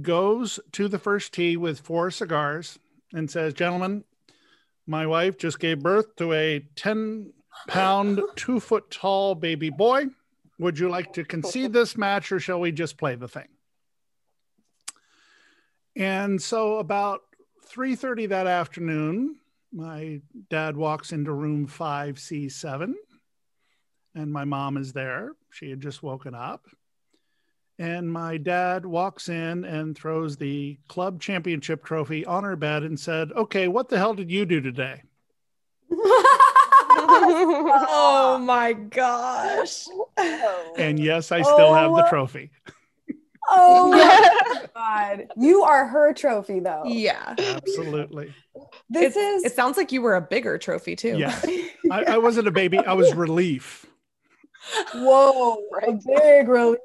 goes 0.00 0.60
to 0.72 0.88
the 0.88 0.98
first 0.98 1.34
tee 1.34 1.56
with 1.56 1.80
four 1.80 2.10
cigars 2.10 2.78
and 3.12 3.30
says, 3.30 3.54
"Gentlemen, 3.54 4.04
my 4.86 5.06
wife 5.06 5.38
just 5.38 5.58
gave 5.58 5.80
birth 5.80 6.16
to 6.16 6.32
a 6.32 6.60
ten 6.76 7.32
pound, 7.68 8.20
two 8.36 8.60
foot 8.60 8.90
tall 8.90 9.34
baby 9.34 9.70
boy. 9.70 10.06
Would 10.58 10.78
you 10.78 10.88
like 10.88 11.12
to 11.14 11.24
concede 11.24 11.72
this 11.72 11.96
match, 11.96 12.30
or 12.30 12.40
shall 12.40 12.60
we 12.60 12.72
just 12.72 12.96
play 12.96 13.16
the 13.16 13.28
thing?" 13.28 13.48
And 15.96 16.40
so 16.42 16.78
about 16.78 17.22
3:30 17.66 18.26
that 18.26 18.46
afternoon, 18.46 19.40
my 19.74 20.20
dad 20.50 20.76
walks 20.76 21.12
into 21.12 21.32
room 21.32 21.66
5C7 21.66 22.94
and 24.14 24.32
my 24.32 24.44
mom 24.44 24.76
is 24.76 24.92
there. 24.92 25.32
She 25.50 25.68
had 25.70 25.80
just 25.80 26.02
woken 26.02 26.34
up. 26.34 26.64
And 27.78 28.10
my 28.10 28.36
dad 28.36 28.86
walks 28.86 29.28
in 29.28 29.64
and 29.64 29.96
throws 29.98 30.36
the 30.36 30.78
club 30.86 31.20
championship 31.20 31.84
trophy 31.84 32.24
on 32.24 32.44
her 32.44 32.54
bed 32.54 32.84
and 32.84 32.98
said, 32.98 33.32
Okay, 33.32 33.66
what 33.66 33.88
the 33.88 33.98
hell 33.98 34.14
did 34.14 34.30
you 34.30 34.46
do 34.46 34.60
today? 34.60 35.02
oh 37.90 38.40
my 38.40 38.72
gosh. 38.72 39.86
And 40.78 40.98
yes, 41.00 41.32
I 41.32 41.40
oh. 41.40 41.42
still 41.42 41.74
have 41.74 41.90
the 41.92 42.04
Oh. 42.06 42.08
trophy. 42.08 42.50
oh 43.50 43.90
my 43.90 44.66
god. 44.74 45.28
You 45.36 45.62
are 45.62 45.86
her 45.86 46.12
trophy 46.12 46.60
though. 46.60 46.82
Yeah. 46.86 47.34
Absolutely. 47.38 48.32
This 48.90 49.16
It's- 49.16 49.16
is 49.16 49.44
it 49.44 49.54
sounds 49.54 49.76
like 49.76 49.92
you 49.92 50.02
were 50.02 50.14
a 50.16 50.20
bigger 50.20 50.58
trophy 50.58 50.96
too. 50.96 51.16
Yeah. 51.18 51.38
I, 51.90 52.04
I 52.04 52.18
wasn't 52.18 52.48
a 52.48 52.50
baby, 52.50 52.78
I 52.78 52.92
was 52.94 53.14
relief. 53.14 53.86
whoa, 54.94 55.56
a 55.86 55.92
big 55.92 56.48
relief. 56.48 56.78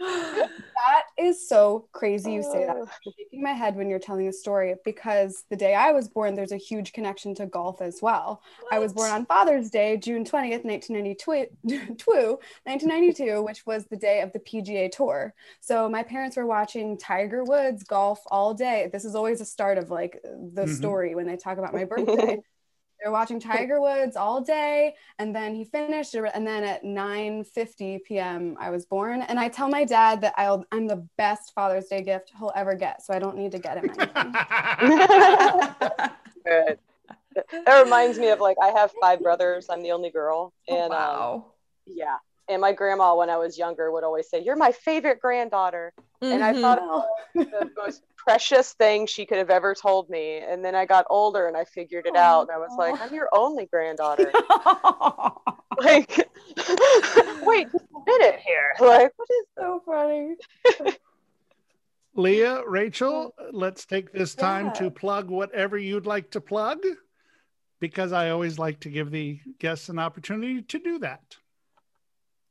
That 0.00 1.02
is 1.18 1.46
so 1.48 1.88
crazy 1.92 2.32
you 2.32 2.42
say 2.42 2.64
that. 2.64 2.76
I'm 3.04 3.12
shaking 3.16 3.42
my 3.42 3.52
head 3.52 3.74
when 3.76 3.90
you're 3.90 3.98
telling 3.98 4.28
a 4.28 4.32
story 4.32 4.74
because 4.84 5.44
the 5.50 5.56
day 5.56 5.74
I 5.74 5.90
was 5.90 6.08
born, 6.08 6.34
there's 6.34 6.52
a 6.52 6.56
huge 6.56 6.92
connection 6.92 7.34
to 7.36 7.46
golf 7.46 7.82
as 7.82 7.98
well. 8.00 8.42
I 8.70 8.78
was 8.78 8.92
born 8.92 9.10
on 9.10 9.26
Father's 9.26 9.70
Day, 9.70 9.96
June 9.96 10.24
20th, 10.24 10.64
1992, 10.64 12.38
1992, 12.64 13.42
which 13.44 13.66
was 13.66 13.86
the 13.86 13.96
day 13.96 14.20
of 14.20 14.32
the 14.32 14.38
PGA 14.38 14.88
Tour. 14.88 15.34
So 15.60 15.88
my 15.88 16.04
parents 16.04 16.36
were 16.36 16.46
watching 16.46 16.96
Tiger 16.96 17.44
Woods 17.44 17.82
golf 17.82 18.20
all 18.28 18.54
day. 18.54 18.88
This 18.92 19.04
is 19.04 19.16
always 19.16 19.40
a 19.40 19.44
start 19.44 19.78
of 19.78 19.90
like 19.90 20.20
the 20.22 20.62
Mhm. 20.62 20.76
story 20.76 21.14
when 21.14 21.26
they 21.26 21.36
talk 21.36 21.58
about 21.58 21.74
my 21.74 21.84
birthday. 21.84 22.38
They're 23.00 23.12
watching 23.12 23.38
Tiger 23.38 23.80
Woods 23.80 24.16
all 24.16 24.40
day, 24.40 24.96
and 25.18 25.34
then 25.34 25.54
he 25.54 25.64
finished. 25.64 26.14
And 26.14 26.46
then 26.46 26.64
at 26.64 26.82
9:50 26.82 28.02
p.m., 28.04 28.56
I 28.58 28.70
was 28.70 28.86
born. 28.86 29.22
And 29.22 29.38
I 29.38 29.48
tell 29.48 29.68
my 29.68 29.84
dad 29.84 30.20
that 30.22 30.34
I'll, 30.36 30.64
I'm 30.72 30.88
the 30.88 31.06
best 31.16 31.54
Father's 31.54 31.86
Day 31.86 32.02
gift 32.02 32.32
he'll 32.38 32.52
ever 32.56 32.74
get, 32.74 33.02
so 33.02 33.14
I 33.14 33.18
don't 33.18 33.36
need 33.36 33.52
to 33.52 33.58
get 33.58 33.78
him 33.78 33.90
anything. 33.90 34.32
Good. 36.44 36.78
That 37.34 37.82
reminds 37.84 38.18
me 38.18 38.30
of 38.30 38.40
like 38.40 38.56
I 38.60 38.68
have 38.68 38.92
five 39.00 39.20
brothers. 39.22 39.66
I'm 39.70 39.82
the 39.82 39.92
only 39.92 40.10
girl, 40.10 40.52
and 40.66 40.92
um, 40.92 40.98
wow. 40.98 41.46
Yeah. 41.86 42.16
And 42.48 42.60
my 42.60 42.72
grandma, 42.72 43.14
when 43.14 43.30
I 43.30 43.36
was 43.36 43.58
younger, 43.58 43.90
would 43.90 44.04
always 44.04 44.28
say, 44.28 44.42
You're 44.42 44.56
my 44.56 44.72
favorite 44.72 45.20
granddaughter. 45.20 45.92
And 46.20 46.42
I 46.42 46.52
thought 46.52 46.78
it 46.78 46.84
mm-hmm. 46.84 47.38
was 47.38 47.46
the 47.48 47.70
most 47.76 48.02
precious 48.16 48.72
thing 48.72 49.06
she 49.06 49.24
could 49.24 49.38
have 49.38 49.50
ever 49.50 49.74
told 49.74 50.10
me. 50.10 50.38
And 50.38 50.64
then 50.64 50.74
I 50.74 50.84
got 50.84 51.06
older 51.08 51.46
and 51.46 51.56
I 51.56 51.64
figured 51.64 52.06
it 52.06 52.16
out. 52.16 52.42
And 52.42 52.50
I 52.50 52.58
was 52.58 52.74
like, 52.76 53.00
I'm 53.00 53.14
your 53.14 53.28
only 53.32 53.66
granddaughter. 53.66 54.32
like, 55.78 56.28
wait 57.42 57.70
just 57.72 57.84
a 57.84 58.00
minute 58.06 58.40
here. 58.44 58.74
Like, 58.80 59.12
what 59.16 59.28
is 59.30 59.46
so 59.56 59.82
funny. 59.86 60.34
Leah, 62.14 62.62
Rachel, 62.66 63.34
mm. 63.40 63.50
let's 63.52 63.86
take 63.86 64.12
this 64.12 64.34
time 64.34 64.66
Yeah. 64.66 64.72
to 64.72 64.90
plug 64.90 65.30
whatever 65.30 65.78
you'd 65.78 66.06
like 66.06 66.30
to 66.32 66.40
plug 66.40 66.80
because 67.80 68.12
I 68.12 68.30
always 68.30 68.58
like 68.58 68.80
to 68.80 68.90
give 68.90 69.10
the 69.10 69.40
guests 69.58 69.88
an 69.88 69.98
opportunity 69.98 70.62
to 70.62 70.78
do 70.78 70.98
that. 70.98 71.36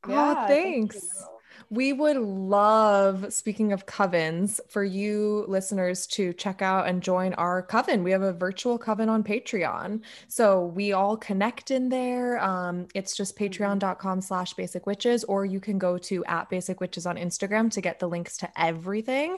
Yeah, 0.06 0.34
oh, 0.36 0.46
thanks. 0.46 0.96
you. 0.96 1.38
We 1.70 1.92
would 1.92 2.16
love, 2.16 3.30
speaking 3.30 3.74
of 3.74 3.84
covens, 3.84 4.58
for 4.70 4.82
you 4.82 5.44
listeners 5.48 6.06
to 6.08 6.32
check 6.32 6.62
out 6.62 6.88
and 6.88 7.02
join 7.02 7.34
our 7.34 7.60
coven. 7.60 8.02
We 8.02 8.10
have 8.12 8.22
a 8.22 8.32
virtual 8.32 8.78
coven 8.78 9.10
on 9.10 9.22
Patreon. 9.22 10.00
So 10.28 10.64
we 10.64 10.92
all 10.92 11.18
connect 11.18 11.70
in 11.70 11.90
there. 11.90 12.42
Um, 12.42 12.88
it's 12.94 13.14
just 13.14 13.38
patreon.com 13.38 14.22
slash 14.22 14.54
basic 14.54 14.86
witches, 14.86 15.24
or 15.24 15.44
you 15.44 15.60
can 15.60 15.78
go 15.78 15.98
to 15.98 16.24
at 16.24 16.48
basic 16.48 16.80
witches 16.80 17.04
on 17.04 17.16
Instagram 17.16 17.70
to 17.72 17.82
get 17.82 17.98
the 17.98 18.08
links 18.08 18.38
to 18.38 18.48
everything. 18.58 19.36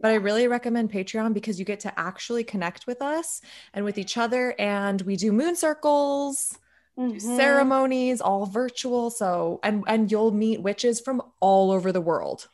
But 0.00 0.12
I 0.12 0.14
really 0.14 0.48
recommend 0.48 0.90
Patreon 0.90 1.34
because 1.34 1.58
you 1.58 1.66
get 1.66 1.80
to 1.80 2.00
actually 2.00 2.44
connect 2.44 2.86
with 2.86 3.02
us 3.02 3.42
and 3.74 3.84
with 3.84 3.98
each 3.98 4.16
other. 4.16 4.54
And 4.58 5.02
we 5.02 5.16
do 5.16 5.30
moon 5.30 5.56
circles 5.56 6.58
do 6.96 7.02
Mhm. 7.02 7.20
ceremonies 7.36 8.20
all 8.20 8.46
virtual 8.46 9.10
so 9.10 9.60
and 9.62 9.84
and 9.86 10.10
you'll 10.10 10.30
meet 10.32 10.62
witches 10.62 11.00
from 11.00 11.20
all 11.40 11.70
over 11.70 11.92
the 11.92 12.00
world 12.00 12.48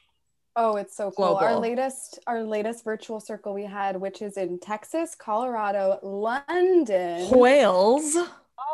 Oh, 0.55 0.77
it's 0.77 0.95
so 0.95 1.11
cool. 1.13 1.37
Our 1.37 1.57
latest 1.59 2.19
our 2.27 2.43
latest 2.43 2.85
virtual 2.85 3.21
circle 3.21 3.55
we 3.55 3.65
had, 3.65 3.99
which 3.99 4.21
is 4.21 4.37
in 4.37 4.59
Texas, 4.61 5.15
Colorado, 5.15 5.99
London, 6.03 7.31
Wales 7.31 8.15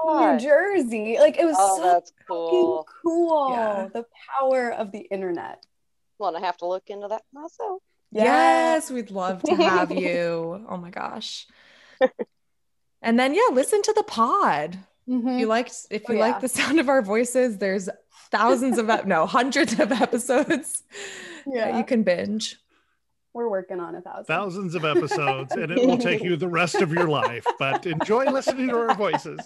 New 0.05 0.39
Jersey. 0.41 1.19
Like 1.21 1.39
it 1.39 1.45
was 1.45 1.55
Oh, 1.57 1.77
so 1.77 1.83
that's 1.85 2.13
cool. 2.27 2.85
cool. 3.05 3.51
Yeah. 3.53 3.89
The 3.95 4.05
power 4.29 4.73
of 4.73 4.91
the 4.91 5.03
internet. 5.03 5.65
Well, 6.19 6.35
and 6.35 6.43
I 6.43 6.47
have 6.47 6.57
to 6.59 6.67
look 6.67 6.91
into 6.91 7.07
that 7.09 7.23
myself. 7.33 7.81
yes 8.11 8.91
we'd 8.91 9.13
love 9.13 9.43
to 9.45 9.55
have 9.55 9.93
you 9.93 10.65
oh 10.69 10.77
my 10.79 10.91
gosh 10.91 11.47
and 13.03 13.21
then 13.21 13.35
yeah 13.35 13.51
listen 13.53 13.83
to 13.83 13.93
the 13.93 14.03
pod 14.03 14.79
Mm-hmm. 15.09 15.29
if 15.29 15.41
you 15.41 15.47
liked 15.47 15.73
if 15.91 16.03
Oh, 16.09 16.13
you 16.13 16.19
yeah. 16.19 16.27
like 16.27 16.41
the 16.41 16.49
sound 16.49 16.79
of 16.81 16.89
our 16.89 17.01
voices 17.03 17.59
there's 17.59 17.89
thousands 18.31 18.77
of 18.79 18.91
ep- 18.91 19.07
no 19.07 19.25
hundreds 19.27 19.79
of 19.81 19.91
episodes 19.91 20.83
that 21.47 21.55
Yeah. 21.55 21.79
you 21.79 21.85
can 21.85 22.03
binge 22.03 22.57
We're 23.33 23.49
working 23.49 23.79
on 23.81 23.95
a 23.95 24.01
thousand. 24.01 24.25
Thousands 24.25 24.75
of 24.75 24.85
episodes, 24.85 25.53
and 25.55 25.71
it 25.71 25.87
will 25.87 25.97
take 25.99 26.23
you 26.23 26.37
the 26.37 26.49
rest 26.61 26.77
of 26.77 26.93
your 26.93 27.09
life. 27.09 27.47
But 27.59 27.87
enjoy 27.87 28.25
listening 28.27 28.69
to 28.69 28.77
our 28.77 28.95
voices. 28.97 29.39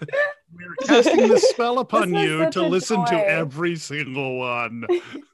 We're 0.52 0.74
casting 0.86 1.28
the 1.28 1.38
spell 1.38 1.78
upon 1.78 2.12
you 2.14 2.50
to 2.50 2.60
a 2.60 2.68
listen 2.68 3.04
to 3.06 3.14
every 3.14 3.76
single 3.76 4.38
one. 4.38 4.84